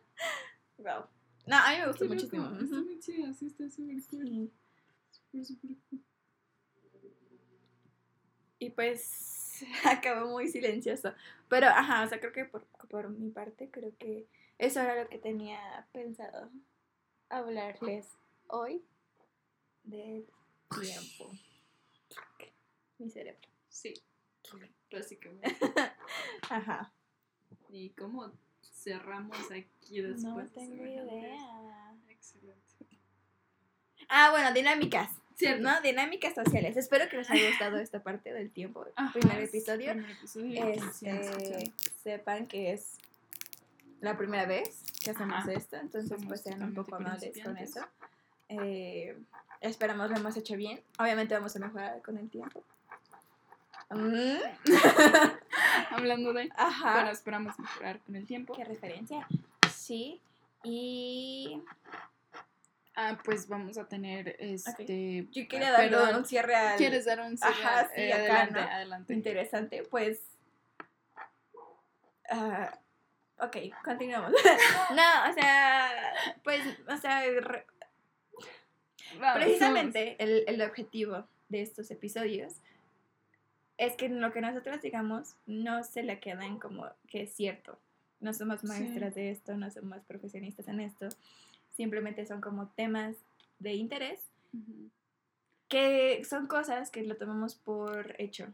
Wow. 0.79 1.05
No, 1.47 1.57
a 1.59 1.73
mí 1.73 1.79
me 1.79 1.89
gustó 1.89 2.07
muchísimo. 2.07 2.47
Está 2.59 2.77
muy 2.81 2.99
chido, 3.01 3.35
sí, 3.35 3.49
está 3.49 3.69
súper 3.69 4.03
cool. 4.07 4.27
Sí. 4.27 4.51
Y 8.59 8.71
pues 8.71 9.65
acabó 9.85 10.29
muy 10.29 10.49
silencioso. 10.49 11.13
Pero, 11.49 11.67
ajá, 11.69 12.05
o 12.05 12.09
sea, 12.09 12.21
creo 12.21 12.33
que 12.33 12.45
por, 12.45 12.67
por 12.89 13.09
mi 13.11 13.31
parte, 13.31 13.71
creo 13.71 13.97
que 13.99 14.27
eso 14.59 14.81
era 14.81 15.03
lo 15.03 15.09
que 15.09 15.19
tenía 15.19 15.89
pensado 15.93 16.51
hablarles 17.31 18.07
hoy 18.49 18.85
del 19.85 20.27
tiempo. 20.81 21.33
Mi 22.99 23.09
cerebro. 23.09 23.49
Sí, 23.69 23.95
básicamente. 24.91 25.57
Ajá. 26.51 26.93
¿Y 27.71 27.91
cómo 27.91 28.31
cerramos 28.63 29.39
aquí 29.51 30.03
después? 30.03 30.25
No 30.25 30.47
tengo 30.49 30.87
idea. 30.87 31.97
Excelente. 32.09 32.90
Ah, 34.11 34.31
bueno, 34.33 34.53
dinámicas. 34.53 35.09
Cierto. 35.37 35.63
¿No? 35.63 35.81
Dinámicas 35.81 36.35
sociales. 36.35 36.77
Espero 36.77 37.09
que 37.09 37.17
les 37.17 37.31
haya 37.31 37.49
gustado 37.49 37.79
esta 37.79 38.03
parte 38.03 38.33
del 38.33 38.51
tiempo. 38.51 38.85
Ajá, 38.97 39.13
primer 39.13 39.41
episodio. 39.41 39.93
primer 39.93 40.11
episodio 40.11 40.65
Este, 40.69 41.73
sepan 42.03 42.47
que 42.47 42.73
es 42.73 42.99
la 44.01 44.19
primera 44.19 44.45
vez 44.47 44.83
que 45.03 45.13
hacemos 45.13 45.37
Ajá. 45.37 45.53
esto, 45.53 45.77
entonces 45.77 46.11
Somos 46.11 46.27
pues 46.27 46.43
sean 46.43 46.63
un 46.63 46.75
poco 46.75 46.97
amables 46.97 47.33
con 47.43 47.57
eso. 47.57 47.81
Eh, 48.49 49.17
esperamos 49.61 50.11
lo 50.11 50.17
hemos 50.17 50.37
hecho 50.37 50.57
bien. 50.57 50.83
Obviamente 50.99 51.35
vamos 51.35 51.55
a 51.57 51.59
mejorar 51.61 52.03
con 52.03 52.19
el 52.19 52.29
tiempo. 52.29 52.63
Mm, 53.91 54.37
Hablando 55.91 56.33
de. 56.33 56.51
Ajá. 56.57 56.95
Bueno, 56.95 57.11
esperamos 57.11 57.59
mejorar 57.59 58.01
con 58.01 58.17
el 58.17 58.27
tiempo. 58.27 58.55
¿Qué 58.55 58.65
referencia? 58.65 59.27
Sí. 59.73 60.21
Y 60.63 61.63
Ah, 62.97 63.19
pues 63.25 63.47
vamos 63.49 63.79
a 63.79 63.87
tener 63.89 64.37
este. 64.41 65.27
yo 65.31 65.47
quería 65.49 65.71
darle 65.71 65.91
perdón, 65.91 66.17
un 66.17 66.25
cierre 66.27 66.55
al 66.57 66.77
¿Quieres 66.77 67.05
dar 67.05 67.21
un 67.21 67.37
cierre? 67.39 67.55
Ajá, 67.63 67.89
sí, 67.95 68.01
Eh, 68.01 68.13
acá, 68.13 68.23
adelante, 68.43 68.61
¿no? 68.61 68.67
adelante. 68.69 69.15
interesante. 69.15 69.83
Pues. 69.91 70.21
ah, 72.31 72.79
ok, 73.39 73.57
continuamos. 73.85 74.33
no, 74.95 75.31
o 75.31 75.35
sea, 75.35 75.91
pues, 76.43 76.63
o 76.89 76.97
sea, 76.97 77.23
re- 77.23 77.67
Precisamente 79.35 80.17
el, 80.23 80.45
el 80.47 80.63
objetivo 80.63 81.27
de 81.49 81.63
estos 81.63 81.91
episodios 81.91 82.55
es 83.77 83.95
que 83.97 84.09
lo 84.09 84.33
que 84.33 84.41
nosotros 84.41 84.81
digamos 84.83 85.35
no 85.47 85.83
se 85.83 86.03
le 86.05 86.21
queden 86.21 86.59
como 86.61 86.87
que 87.09 87.23
es 87.23 87.33
cierto. 87.35 87.79
No 88.21 88.33
somos 88.35 88.61
Sí. 88.61 88.67
maestras 88.69 89.15
de 89.15 89.31
esto, 89.31 89.57
no 89.57 89.71
somos 89.71 90.05
profesionistas 90.05 90.69
en 90.69 90.81
esto. 90.81 91.09
Simplemente 91.77 92.27
son 92.27 92.41
como 92.41 92.69
temas 92.69 93.17
de 93.59 93.75
interés 93.75 94.21
que 95.71 96.25
son 96.25 96.49
cosas 96.49 96.91
que 96.91 97.05
lo 97.05 97.17
tomamos 97.17 97.55
por 97.55 98.17
hecho. 98.19 98.53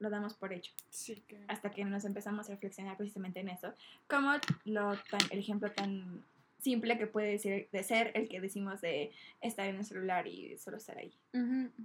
Lo 0.00 0.10
damos 0.10 0.34
por 0.34 0.52
hecho. 0.52 0.72
Sí, 0.90 1.22
que. 1.26 1.40
Hasta 1.48 1.70
que 1.70 1.84
nos 1.84 2.04
empezamos 2.04 2.48
a 2.48 2.52
reflexionar 2.52 2.96
precisamente 2.96 3.40
en 3.40 3.48
eso. 3.48 3.72
Como 4.08 4.32
lo 4.64 4.96
tan, 5.10 5.20
el 5.30 5.38
ejemplo 5.38 5.70
tan 5.72 6.24
simple 6.58 6.98
que 6.98 7.06
puede 7.06 7.38
ser, 7.38 7.68
de 7.70 7.82
ser 7.84 8.10
el 8.14 8.28
que 8.28 8.40
decimos 8.40 8.80
de 8.80 9.12
estar 9.40 9.66
en 9.68 9.76
el 9.76 9.84
celular 9.84 10.26
y 10.26 10.58
solo 10.58 10.76
estar 10.76 10.98
ahí. 10.98 11.16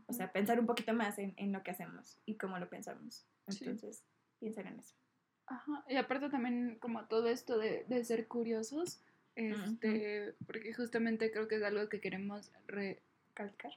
O 0.07 0.13
sea, 0.13 0.31
pensar 0.31 0.59
un 0.59 0.65
poquito 0.65 0.93
más 0.93 1.19
en, 1.19 1.33
en 1.37 1.51
lo 1.51 1.61
que 1.61 1.71
hacemos 1.71 2.17
y 2.25 2.35
cómo 2.35 2.57
lo 2.57 2.67
pensamos. 2.67 3.25
Sí. 3.49 3.65
Entonces, 3.65 4.03
piensen 4.39 4.67
en 4.67 4.79
eso. 4.79 4.95
Ajá, 5.45 5.83
y 5.87 5.95
aparte 5.97 6.29
también 6.29 6.77
como 6.79 7.05
todo 7.05 7.27
esto 7.27 7.59
de, 7.59 7.85
de 7.87 8.05
ser 8.05 8.27
curiosos, 8.27 9.01
este, 9.35 10.33
porque 10.45 10.73
justamente 10.73 11.31
creo 11.31 11.47
que 11.47 11.55
es 11.55 11.63
algo 11.63 11.89
que 11.89 11.99
queremos 11.99 12.51
Calcar. 13.33 13.71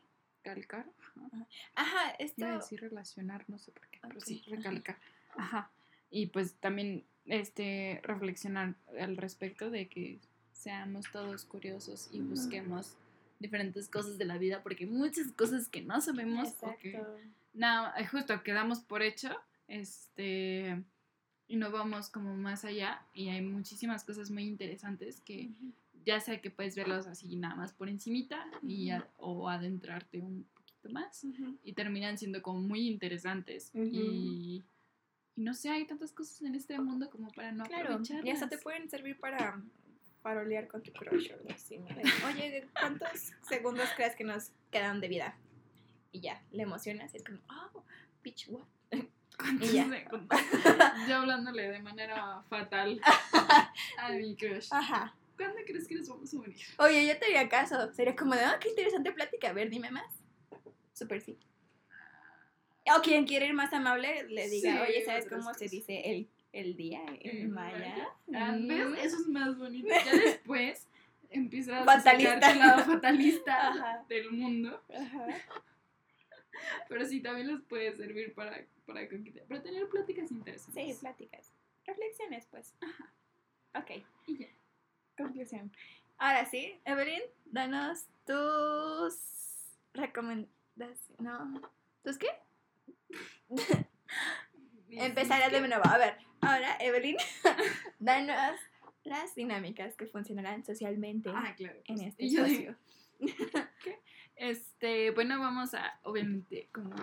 recalcar, 0.44 0.86
ajá. 0.98 1.46
Ajá, 1.74 2.10
esto. 2.18 2.40
iba 2.42 2.52
a 2.52 2.56
decir 2.56 2.80
relacionar, 2.80 3.44
no 3.48 3.58
sé 3.58 3.72
por 3.72 3.86
qué, 3.88 3.98
pero 4.02 4.20
sí, 4.20 4.42
recalcar, 4.48 4.98
ajá, 5.36 5.70
y 6.10 6.26
pues 6.26 6.54
también 6.54 7.04
este, 7.26 8.00
reflexionar 8.04 8.74
al 9.00 9.16
respecto 9.16 9.70
de 9.70 9.88
que 9.88 10.20
seamos 10.52 11.10
todos 11.10 11.44
curiosos 11.44 12.08
y 12.12 12.20
busquemos 12.20 12.96
diferentes 13.38 13.88
cosas 13.88 14.18
de 14.18 14.24
la 14.24 14.38
vida, 14.38 14.62
porque 14.62 14.84
hay 14.84 14.90
muchas 14.90 15.32
cosas 15.32 15.68
que 15.68 15.82
no 15.82 16.00
sabemos 16.00 16.54
o 16.60 16.76
que 16.78 16.90
Exacto. 16.90 17.18
no, 17.54 17.96
eh, 17.96 18.06
justo 18.06 18.42
quedamos 18.42 18.80
por 18.80 19.02
hecho, 19.02 19.30
este, 19.68 20.82
y 21.48 21.56
no 21.56 21.70
vamos 21.70 22.08
como 22.10 22.34
más 22.36 22.64
allá, 22.64 23.02
y 23.14 23.28
hay 23.28 23.40
muchísimas 23.40 24.04
cosas 24.04 24.30
muy 24.30 24.44
interesantes 24.44 25.20
que 25.20 25.50
ya 26.04 26.20
sea 26.20 26.40
que 26.40 26.50
puedes 26.50 26.76
verlos 26.76 27.06
así 27.06 27.36
nada 27.36 27.54
más 27.56 27.72
por 27.72 27.88
encimita 27.88 28.46
y 28.62 28.90
a- 28.90 29.08
o 29.18 29.48
adentrarte 29.48 30.20
un 30.20 30.44
poquito 30.54 30.88
más 30.90 31.24
y 31.64 31.72
terminan 31.72 32.16
siendo 32.18 32.42
como 32.42 32.60
muy 32.60 32.86
interesantes. 32.88 33.70
y, 33.74 34.64
y 35.36 35.42
no 35.42 35.52
sé, 35.54 35.68
hay 35.70 35.84
tantas 35.86 36.12
cosas 36.12 36.40
en 36.42 36.54
este 36.54 36.78
mundo 36.80 37.10
como 37.10 37.28
para 37.32 37.52
no 37.52 37.64
Claro, 37.64 37.90
aprovecharlas. 37.92 38.24
y 38.24 38.30
hasta 38.30 38.48
te 38.48 38.58
pueden 38.58 38.88
servir 38.88 39.18
para 39.20 39.60
parolear 40.22 40.66
con 40.66 40.82
tu 40.82 40.92
crush 40.92 41.30
o 41.30 41.34
algo 41.34 41.50
así. 41.50 41.78
¿no? 41.78 41.86
Oye, 42.28 42.66
¿cuántos 42.80 43.32
segundos 43.48 43.88
crees 43.96 44.16
que 44.16 44.24
nos 44.24 44.50
quedan 44.70 45.00
de 45.00 45.08
vida? 45.08 45.36
Y 46.10 46.20
ya, 46.20 46.42
le 46.52 46.62
emocionas 46.62 47.12
y 47.14 47.18
es 47.18 47.24
como, 47.24 47.38
oh, 47.50 47.82
bitch, 48.22 48.48
what? 48.48 48.64
¿Cuántos 49.38 49.70
y 49.70 49.74
ya. 49.74 49.86
Yo 51.08 51.16
hablándole 51.16 51.70
de 51.70 51.80
manera 51.82 52.42
fatal 52.48 53.00
a 53.98 54.10
mi 54.10 54.36
crush. 54.36 54.68
Ajá. 54.70 55.14
¿Cuándo 55.36 55.56
crees 55.66 55.86
que 55.86 55.94
nos 55.96 56.08
vamos 56.08 56.32
a 56.32 56.36
unir? 56.38 56.56
Oye, 56.78 57.06
yo 57.06 57.18
te 57.18 57.26
haría 57.26 57.48
caso. 57.48 57.92
Sería 57.92 58.16
como 58.16 58.34
de, 58.34 58.40
ah, 58.44 58.58
qué 58.60 58.70
interesante 58.70 59.12
plática. 59.12 59.50
A 59.50 59.52
ver, 59.52 59.68
dime 59.68 59.90
más. 59.90 60.06
Súper 60.94 61.20
sí. 61.20 61.38
O 62.96 63.02
quien 63.02 63.26
quiere 63.26 63.46
ir 63.46 63.52
más 63.54 63.72
amable, 63.72 64.24
le 64.28 64.48
diga, 64.48 64.72
Sí, 64.72 64.78
oye, 64.90 65.04
¿sabes 65.04 65.26
cómo 65.28 65.42
se 65.52 65.64
cosas. 65.66 65.70
dice 65.72 66.00
el, 66.10 66.28
el 66.52 66.76
día 66.76 67.02
en 67.20 67.50
maya? 67.50 68.08
Ah, 68.34 68.52
Mm. 68.52 68.68
¿Ves? 68.92 69.04
Eso 69.04 69.16
es 69.20 69.26
más 69.28 69.58
bonito. 69.58 69.88
Ya 69.88 70.12
después 70.24 70.86
empiezas 71.30 71.84
Fatalista. 71.84 72.30
a 72.30 72.40
sacar 72.40 72.52
tu 72.54 72.58
lado 72.60 72.84
fatalista 72.94 73.68
Ajá. 73.68 74.04
del 74.08 74.30
mundo. 74.30 74.82
Ajá. 74.88 75.26
Pero 76.88 77.04
sí, 77.06 77.20
también 77.20 77.48
les 77.48 77.60
puede 77.62 77.96
servir 77.96 78.34
para, 78.34 78.64
para, 78.86 79.00
para 79.48 79.62
tener 79.62 79.88
pláticas 79.88 80.30
interesantes. 80.30 80.94
Sí, 80.94 81.00
pláticas. 81.00 81.52
Reflexiones, 81.86 82.46
pues. 82.46 82.74
Ok. 83.74 84.02
Y 84.26 84.38
ya. 84.38 84.48
Conclusión. 85.16 85.72
Ahora 86.18 86.44
sí, 86.46 86.80
Evelyn, 86.84 87.22
danos 87.46 88.06
tus 88.26 89.14
recomendaciones. 89.92 91.20
No. 91.20 91.60
¿Tus 92.02 92.18
qué? 92.18 92.28
Empezaré 94.90 95.50
de 95.50 95.68
nuevo. 95.68 95.82
A 95.86 95.98
ver, 95.98 96.16
ahora, 96.40 96.76
Evelyn, 96.80 97.16
danos 97.98 98.58
las 99.04 99.34
dinámicas 99.34 99.94
que 99.96 100.06
funcionarán 100.06 100.64
socialmente 100.64 101.30
Ah, 101.34 101.54
claro. 101.56 101.78
en 101.84 101.96
pues. 101.96 102.08
este 102.08 102.28
yo 102.30 102.44
espacio. 102.44 102.76
digo, 103.18 103.34
Este, 104.36 105.10
bueno, 105.12 105.40
vamos 105.40 105.72
a, 105.74 105.98
obviamente, 106.02 106.68
como 106.70 106.94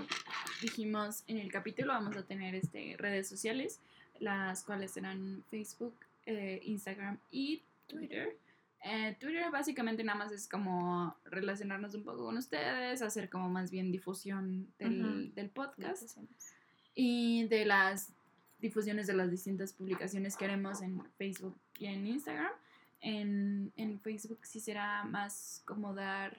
dijimos 0.61 1.23
en 1.27 1.39
el 1.39 1.51
capítulo, 1.51 1.93
vamos 1.93 2.15
a 2.15 2.23
tener 2.23 2.53
este, 2.53 2.95
redes 2.97 3.27
sociales, 3.27 3.79
las 4.19 4.63
cuales 4.63 4.91
serán 4.91 5.43
Facebook, 5.49 5.95
eh, 6.27 6.61
Instagram 6.63 7.17
y 7.31 7.63
Twitter. 7.87 8.37
Eh, 8.85 9.15
Twitter 9.19 9.49
básicamente 9.49 10.03
nada 10.03 10.19
más 10.19 10.31
es 10.31 10.47
como 10.47 11.15
relacionarnos 11.25 11.95
un 11.95 12.03
poco 12.03 12.25
con 12.25 12.37
ustedes, 12.37 13.01
hacer 13.01 13.29
como 13.29 13.49
más 13.49 13.71
bien 13.71 13.91
difusión 13.91 14.67
del, 14.77 15.33
del 15.33 15.49
podcast 15.49 16.17
y 16.93 17.47
de 17.47 17.65
las 17.65 18.09
difusiones 18.59 19.07
de 19.07 19.13
las 19.13 19.31
distintas 19.31 19.73
publicaciones 19.73 20.37
que 20.37 20.45
haremos 20.45 20.81
en 20.81 21.03
Facebook 21.17 21.57
y 21.79 21.87
en 21.87 22.05
Instagram. 22.05 22.51
En, 23.01 23.73
en 23.75 23.99
Facebook 23.99 24.39
sí 24.43 24.59
será 24.59 25.03
más 25.03 25.63
como 25.65 25.93
dar 25.93 26.37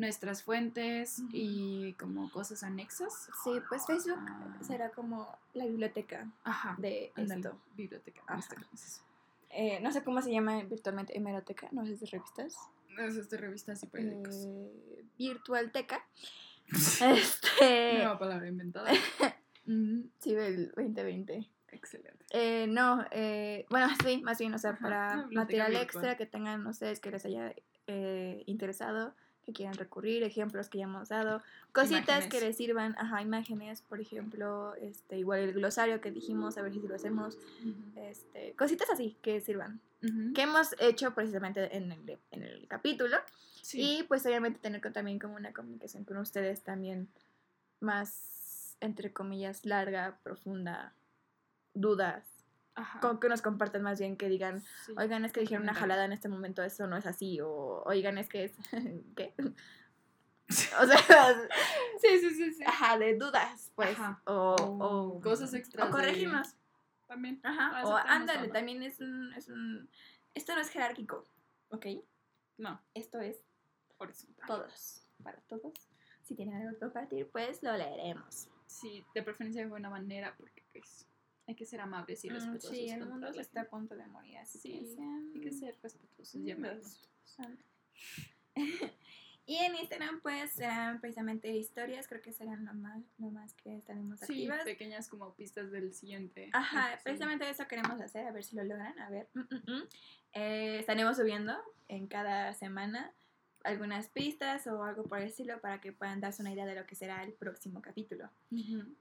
nuestras 0.00 0.42
fuentes 0.42 1.22
y 1.32 1.92
como 1.94 2.30
cosas 2.30 2.62
anexas. 2.62 3.28
Sí, 3.44 3.50
pues 3.68 3.86
Facebook 3.86 4.18
Ah. 4.28 4.56
será 4.62 4.90
como 4.90 5.28
la 5.54 5.66
biblioteca 5.66 6.26
Ajá. 6.44 6.74
de 6.78 7.12
esto. 7.16 7.58
biblioteca. 7.76 8.22
Ajá. 8.26 8.54
Eh, 9.50 9.80
no 9.80 9.90
sé 9.92 10.02
cómo 10.04 10.22
se 10.22 10.30
llama 10.32 10.62
virtualmente, 10.64 11.16
hemeroteca, 11.16 11.68
no 11.72 11.84
sé 11.84 11.96
si 11.96 12.04
es 12.04 12.10
de 12.10 12.18
revistas. 12.18 12.56
Es 12.98 13.16
este 13.16 13.36
revistas 13.36 13.82
y 13.82 13.86
periódicos. 13.86 14.34
Eh, 14.46 15.04
virtualteca. 15.18 16.04
este. 17.00 17.94
Nueva 17.98 18.18
palabra 18.18 18.48
inventada. 18.48 18.90
Ujú, 19.66 20.08
Sí, 20.18 20.34
del 20.34 20.68
2020. 20.76 21.48
Excelente. 21.72 22.24
Eh, 22.30 22.66
no, 22.68 23.04
eh, 23.12 23.66
bueno, 23.70 23.86
sí, 24.04 24.20
más 24.22 24.38
bien, 24.38 24.52
o 24.54 24.58
sea, 24.58 24.70
Ajá, 24.70 24.80
para 24.80 25.06
biblioteca 25.16 25.40
material 25.40 25.70
virtual. 25.70 25.84
extra 25.84 26.16
que 26.16 26.26
tengan 26.26 26.66
ustedes 26.66 27.00
que 27.00 27.10
les 27.10 27.24
haya 27.26 27.54
eh, 27.86 28.42
interesado, 28.46 29.14
que 29.52 29.56
quieran 29.58 29.74
recurrir, 29.76 30.22
ejemplos 30.22 30.68
que 30.68 30.78
ya 30.78 30.84
hemos 30.84 31.08
dado, 31.08 31.42
cositas 31.72 32.26
que 32.26 32.40
les 32.40 32.56
sirvan, 32.56 32.94
ajá, 32.98 33.20
imágenes, 33.22 33.82
por 33.82 34.00
ejemplo, 34.00 34.74
este, 34.76 35.18
igual 35.18 35.40
el 35.40 35.52
glosario 35.52 36.00
que 36.00 36.10
dijimos, 36.10 36.56
a 36.58 36.62
ver 36.62 36.72
si 36.72 36.80
lo 36.80 36.94
hacemos, 36.94 37.36
este, 37.96 38.54
cositas 38.56 38.88
así 38.90 39.16
que 39.22 39.40
sirvan, 39.40 39.80
que 40.34 40.42
hemos 40.42 40.74
hecho 40.78 41.14
precisamente 41.14 41.76
en 41.76 41.92
el, 41.92 42.18
en 42.30 42.42
el 42.42 42.66
capítulo, 42.68 43.16
Sí. 43.62 43.98
y 44.00 44.02
pues 44.04 44.24
obviamente 44.24 44.58
tener 44.58 44.80
también 44.92 45.18
como 45.18 45.36
una 45.36 45.52
comunicación 45.52 46.04
con 46.04 46.16
ustedes 46.16 46.62
también 46.62 47.08
más, 47.80 48.76
entre 48.80 49.12
comillas, 49.12 49.66
larga, 49.66 50.18
profunda, 50.22 50.94
dudas, 51.74 52.24
Ajá. 52.74 53.00
con 53.00 53.18
que 53.20 53.28
nos 53.28 53.42
compartan 53.42 53.82
más 53.82 53.98
bien 53.98 54.16
que 54.16 54.28
digan, 54.28 54.62
Sí. 54.86 54.94
oigan, 54.96 55.24
es 55.24 55.32
que 55.32 55.40
dijeron 55.40 55.64
una 55.64 55.74
jalada 55.74 56.04
en 56.04 56.12
este 56.12 56.28
momento, 56.28 56.62
eso 56.62 56.86
no 56.86 56.96
es 56.96 57.04
así, 57.06 57.40
o 57.40 57.82
oigan, 57.84 58.16
es 58.18 58.28
que 58.28 58.44
es, 58.44 58.52
¿qué? 59.16 59.34
O 60.80 60.86
sea, 60.86 61.34
Sí, 62.00 62.18
sí, 62.18 62.30
sí, 62.34 62.52
sí. 62.54 62.64
ajá, 62.66 62.98
de 62.98 63.16
dudas, 63.16 63.70
pues, 63.76 63.96
Ajá. 63.98 64.20
o, 64.26 64.56
O 64.58 65.16
o, 65.16 65.20
cosas 65.20 65.54
extras 65.54 65.88
o 65.88 65.90
corregirnos, 65.92 66.56
También. 67.06 67.40
ajá, 67.44 67.84
o 67.86 67.96
ándale, 67.96 68.44
todo. 68.44 68.52
también 68.54 68.82
es 68.82 68.98
un, 69.00 69.32
es 69.34 69.48
un, 69.48 69.88
esto 70.34 70.54
no 70.54 70.60
es 70.60 70.68
jerárquico, 70.70 71.24
¿ok? 71.68 71.86
No, 72.58 72.80
Esto 72.94 73.20
es 73.20 73.36
horizontal. 73.98 74.46
todos, 74.46 75.06
para 75.22 75.40
todos. 75.42 75.72
Si 76.22 76.34
tienen 76.34 76.56
algo 76.56 76.70
que 76.74 76.78
compartir, 76.80 77.28
pues 77.30 77.62
lo 77.62 77.76
leeremos. 77.76 78.48
Sí, 78.66 79.04
de 79.14 79.22
preferencia 79.22 79.62
de 79.62 79.68
buena 79.68 79.88
manera, 79.90 80.34
porque 80.36 80.64
pues 80.72 81.06
hay 81.50 81.56
que 81.56 81.66
ser 81.66 81.80
amables 81.80 82.24
y 82.24 82.30
Mm, 82.30 82.34
respetuosos. 82.34 82.70
sí, 82.76 82.88
el 82.88 83.06
mundo 83.06 83.28
está 83.28 83.62
a 83.62 83.68
punto 83.68 83.94
de 83.96 84.06
morir, 84.06 84.38
así 84.38 84.58
Sí, 84.58 84.72
que 84.80 84.86
sean 84.86 85.32
Hay 85.34 85.40
que 85.40 85.52
ser 85.52 85.76
respetuosos 85.82 86.34
y 86.34 86.38
lindos. 86.38 87.08
amables. 87.38 87.64
Y 89.46 89.56
en 89.56 89.74
Instagram 89.74 90.20
pues 90.20 90.52
serán 90.52 91.00
precisamente 91.00 91.48
historias, 91.50 92.06
creo 92.06 92.22
que 92.22 92.32
serán 92.32 92.64
lo 92.66 92.72
más, 92.74 93.02
lo 93.18 93.30
más 93.30 93.52
que 93.54 93.78
estaremos 93.78 94.20
Sí, 94.20 94.24
activas. 94.46 94.62
pequeñas 94.62 95.08
como 95.08 95.34
pistas 95.34 95.72
del 95.72 95.92
siguiente. 95.92 96.50
Ajá, 96.52 96.92
episodio. 96.92 97.02
precisamente 97.02 97.50
eso 97.50 97.66
queremos 97.66 98.00
hacer, 98.00 98.28
a 98.28 98.32
ver 98.32 98.44
si 98.44 98.54
lo 98.54 98.62
logran, 98.62 98.96
a 99.00 99.10
ver. 99.10 99.28
mm, 99.34 99.40
mm, 99.40 99.72
mm. 99.72 99.82
Eh, 100.34 100.78
estaremos 100.78 101.16
subiendo 101.16 101.56
en 101.88 102.06
cada 102.06 102.54
semana 102.54 103.12
algunas 103.64 104.08
pistas 104.08 104.66
o 104.66 104.82
algo 104.84 105.04
por 105.04 105.18
el 105.18 105.28
estilo 105.28 105.60
para 105.60 105.80
que 105.80 105.92
puedan 105.92 106.20
darse 106.20 106.42
una 106.42 106.52
idea 106.52 106.66
de 106.66 106.74
lo 106.74 106.86
que 106.86 106.94
será 106.94 107.22
el 107.24 107.32
próximo 107.34 107.82
capítulo. 107.82 108.30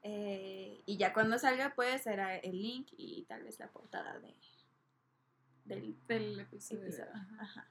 Eh, 0.03 0.81
y 0.85 0.97
ya 0.97 1.13
cuando 1.13 1.37
salga 1.39 1.73
pues 1.75 2.01
será 2.03 2.37
el 2.37 2.61
link 2.61 2.87
y 2.97 3.23
tal 3.25 3.43
vez 3.43 3.57
la 3.59 3.69
portada 3.71 4.19
de, 4.19 4.35
del 5.65 5.95
Del 6.07 6.39
episodio. 6.41 6.83
episodio. 6.83 7.11
Ajá. 7.13 7.69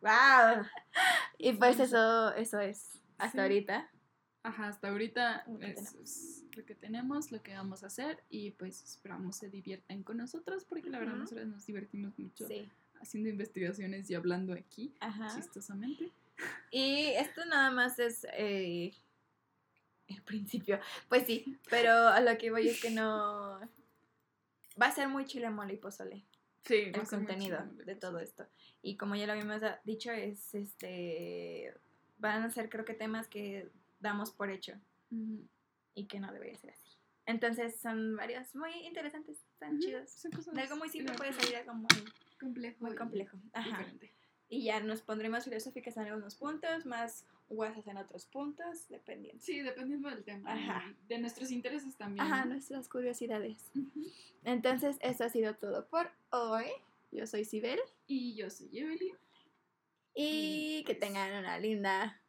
Ajá. 0.00 0.56
¡Wow! 0.56 0.66
Y 1.38 1.52
pues 1.54 1.78
eso, 1.80 2.32
eso 2.34 2.60
es 2.60 3.00
hasta 3.18 3.32
Sí. 3.32 3.40
ahorita. 3.40 3.90
Ajá, 4.44 4.68
hasta 4.68 4.88
ahorita 4.88 5.44
Lo 5.46 5.58
que 5.60 5.70
es, 5.70 6.44
lo 6.56 6.64
que 6.64 6.74
tenemos, 6.74 7.30
lo 7.30 7.42
que 7.42 7.54
vamos 7.54 7.84
a 7.84 7.86
hacer 7.86 8.24
y 8.28 8.50
pues 8.52 8.82
esperamos 8.82 9.36
se 9.36 9.48
diviertan 9.50 10.02
con 10.02 10.16
nosotros 10.16 10.64
porque 10.64 10.90
la 10.90 10.98
verdad 10.98 11.14
nosotros 11.14 11.46
nos 11.46 11.64
divertimos 11.64 12.18
mucho 12.18 12.46
Sí. 12.48 12.68
Haciendo 13.02 13.28
investigaciones 13.28 14.08
y 14.10 14.14
hablando 14.14 14.54
aquí 14.54 14.94
Ajá. 15.00 15.28
chistosamente. 15.34 16.10
Y 16.70 17.08
esto 17.10 17.44
nada 17.44 17.70
más 17.70 17.98
es 17.98 18.26
eh, 18.32 18.92
el 20.08 20.22
principio. 20.22 20.80
Pues 21.08 21.26
sí, 21.26 21.58
pero 21.68 21.92
a 22.08 22.20
lo 22.20 22.36
que 22.38 22.50
voy 22.50 22.68
es 22.68 22.80
que 22.80 22.90
no... 22.90 23.60
Va 24.80 24.86
a 24.86 24.92
ser 24.92 25.08
muy 25.08 25.26
chile, 25.26 25.50
mole 25.50 25.74
y 25.74 25.76
pozole 25.76 26.24
Sí, 26.64 26.90
el 26.94 27.06
contenido 27.06 27.58
de 27.84 27.96
todo 27.96 28.18
esto. 28.20 28.46
Y 28.80 28.96
como 28.96 29.16
ya 29.16 29.26
lo 29.26 29.32
habíamos 29.32 29.60
dicho, 29.84 30.10
es 30.12 30.54
este... 30.54 31.74
Van 32.18 32.42
a 32.44 32.50
ser 32.50 32.68
creo 32.70 32.84
que 32.84 32.94
temas 32.94 33.26
que 33.26 33.68
damos 33.98 34.30
por 34.30 34.50
hecho 34.50 34.74
Ujú. 35.10 35.46
y 35.94 36.06
que 36.06 36.20
no 36.20 36.32
debería 36.32 36.56
ser 36.56 36.70
así. 36.70 36.88
Entonces 37.26 37.78
son 37.80 38.16
varios 38.16 38.54
muy 38.54 38.72
interesantes, 38.86 39.38
tan 39.58 39.78
chidos. 39.78 40.10
son 40.10 40.30
cosas 40.32 40.54
De 40.54 40.62
algo 40.62 40.76
muy 40.76 40.88
simple 40.88 41.14
puede 41.14 41.32
salir 41.32 41.56
algo 41.56 41.74
muy, 41.74 41.88
complejo. 42.42 42.76
muy 42.84 42.94
complejo. 42.96 43.38
Ajá. 43.54 43.68
diferente. 43.78 44.12
Y 44.48 44.64
ya 44.64 44.80
nos 44.80 45.00
pondremos 45.00 45.44
filosóficas 45.44 45.96
en 45.96 46.02
algunos 46.08 46.34
puntos, 46.34 46.84
más 46.84 47.24
guasas 47.48 47.86
en 47.86 47.96
otros 47.96 48.26
puntos, 48.26 48.86
dependiendo. 48.90 49.42
Sí, 49.42 49.60
dependiendo 49.60 50.10
del 50.10 50.24
tema. 50.24 50.52
Ajá. 50.52 50.94
De 51.08 51.18
nuestros 51.18 51.50
intereses 51.50 51.96
también. 51.96 52.20
Ajá, 52.26 52.44
¿no? 52.44 52.52
nuestras 52.54 52.86
curiosidades. 52.88 53.70
Entonces, 54.44 54.98
eso 55.00 55.24
ha 55.24 55.28
sido 55.30 55.54
todo 55.56 55.86
por 55.88 56.10
hoy. 56.30 56.66
Yo 57.12 57.26
soy 57.26 57.44
Sibel 57.44 57.78
Y 58.06 58.34
yo 58.34 58.50
soy 58.50 58.78
Evelyn. 58.78 59.14
y 60.14 60.78
Y 60.80 60.84
que 60.84 60.94
pues- 60.94 61.00
tengan 61.00 61.32
una 61.38 61.58
linda 61.58 62.20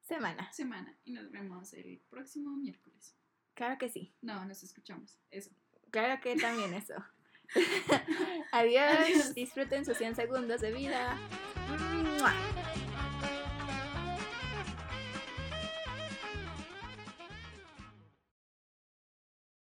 semana. 0.00 0.52
Semana. 0.52 0.96
Y 1.04 1.12
nos 1.12 1.30
vemos 1.30 1.72
el 1.74 1.98
próximo 2.10 2.50
miércoles. 2.56 3.16
Claro 3.54 3.78
que 3.78 3.88
sí. 3.88 4.12
No, 4.22 4.44
nos 4.44 4.62
escuchamos. 4.62 5.18
Eso. 5.30 5.50
Claro 5.90 6.20
que 6.20 6.36
también 6.36 6.72
eso. 6.74 6.94
Adiós. 8.52 9.34
Disfruten 9.34 9.84
sus 9.84 9.96
100 9.96 10.16
segundos 10.16 10.60
de 10.60 10.72
vida. 10.72 11.16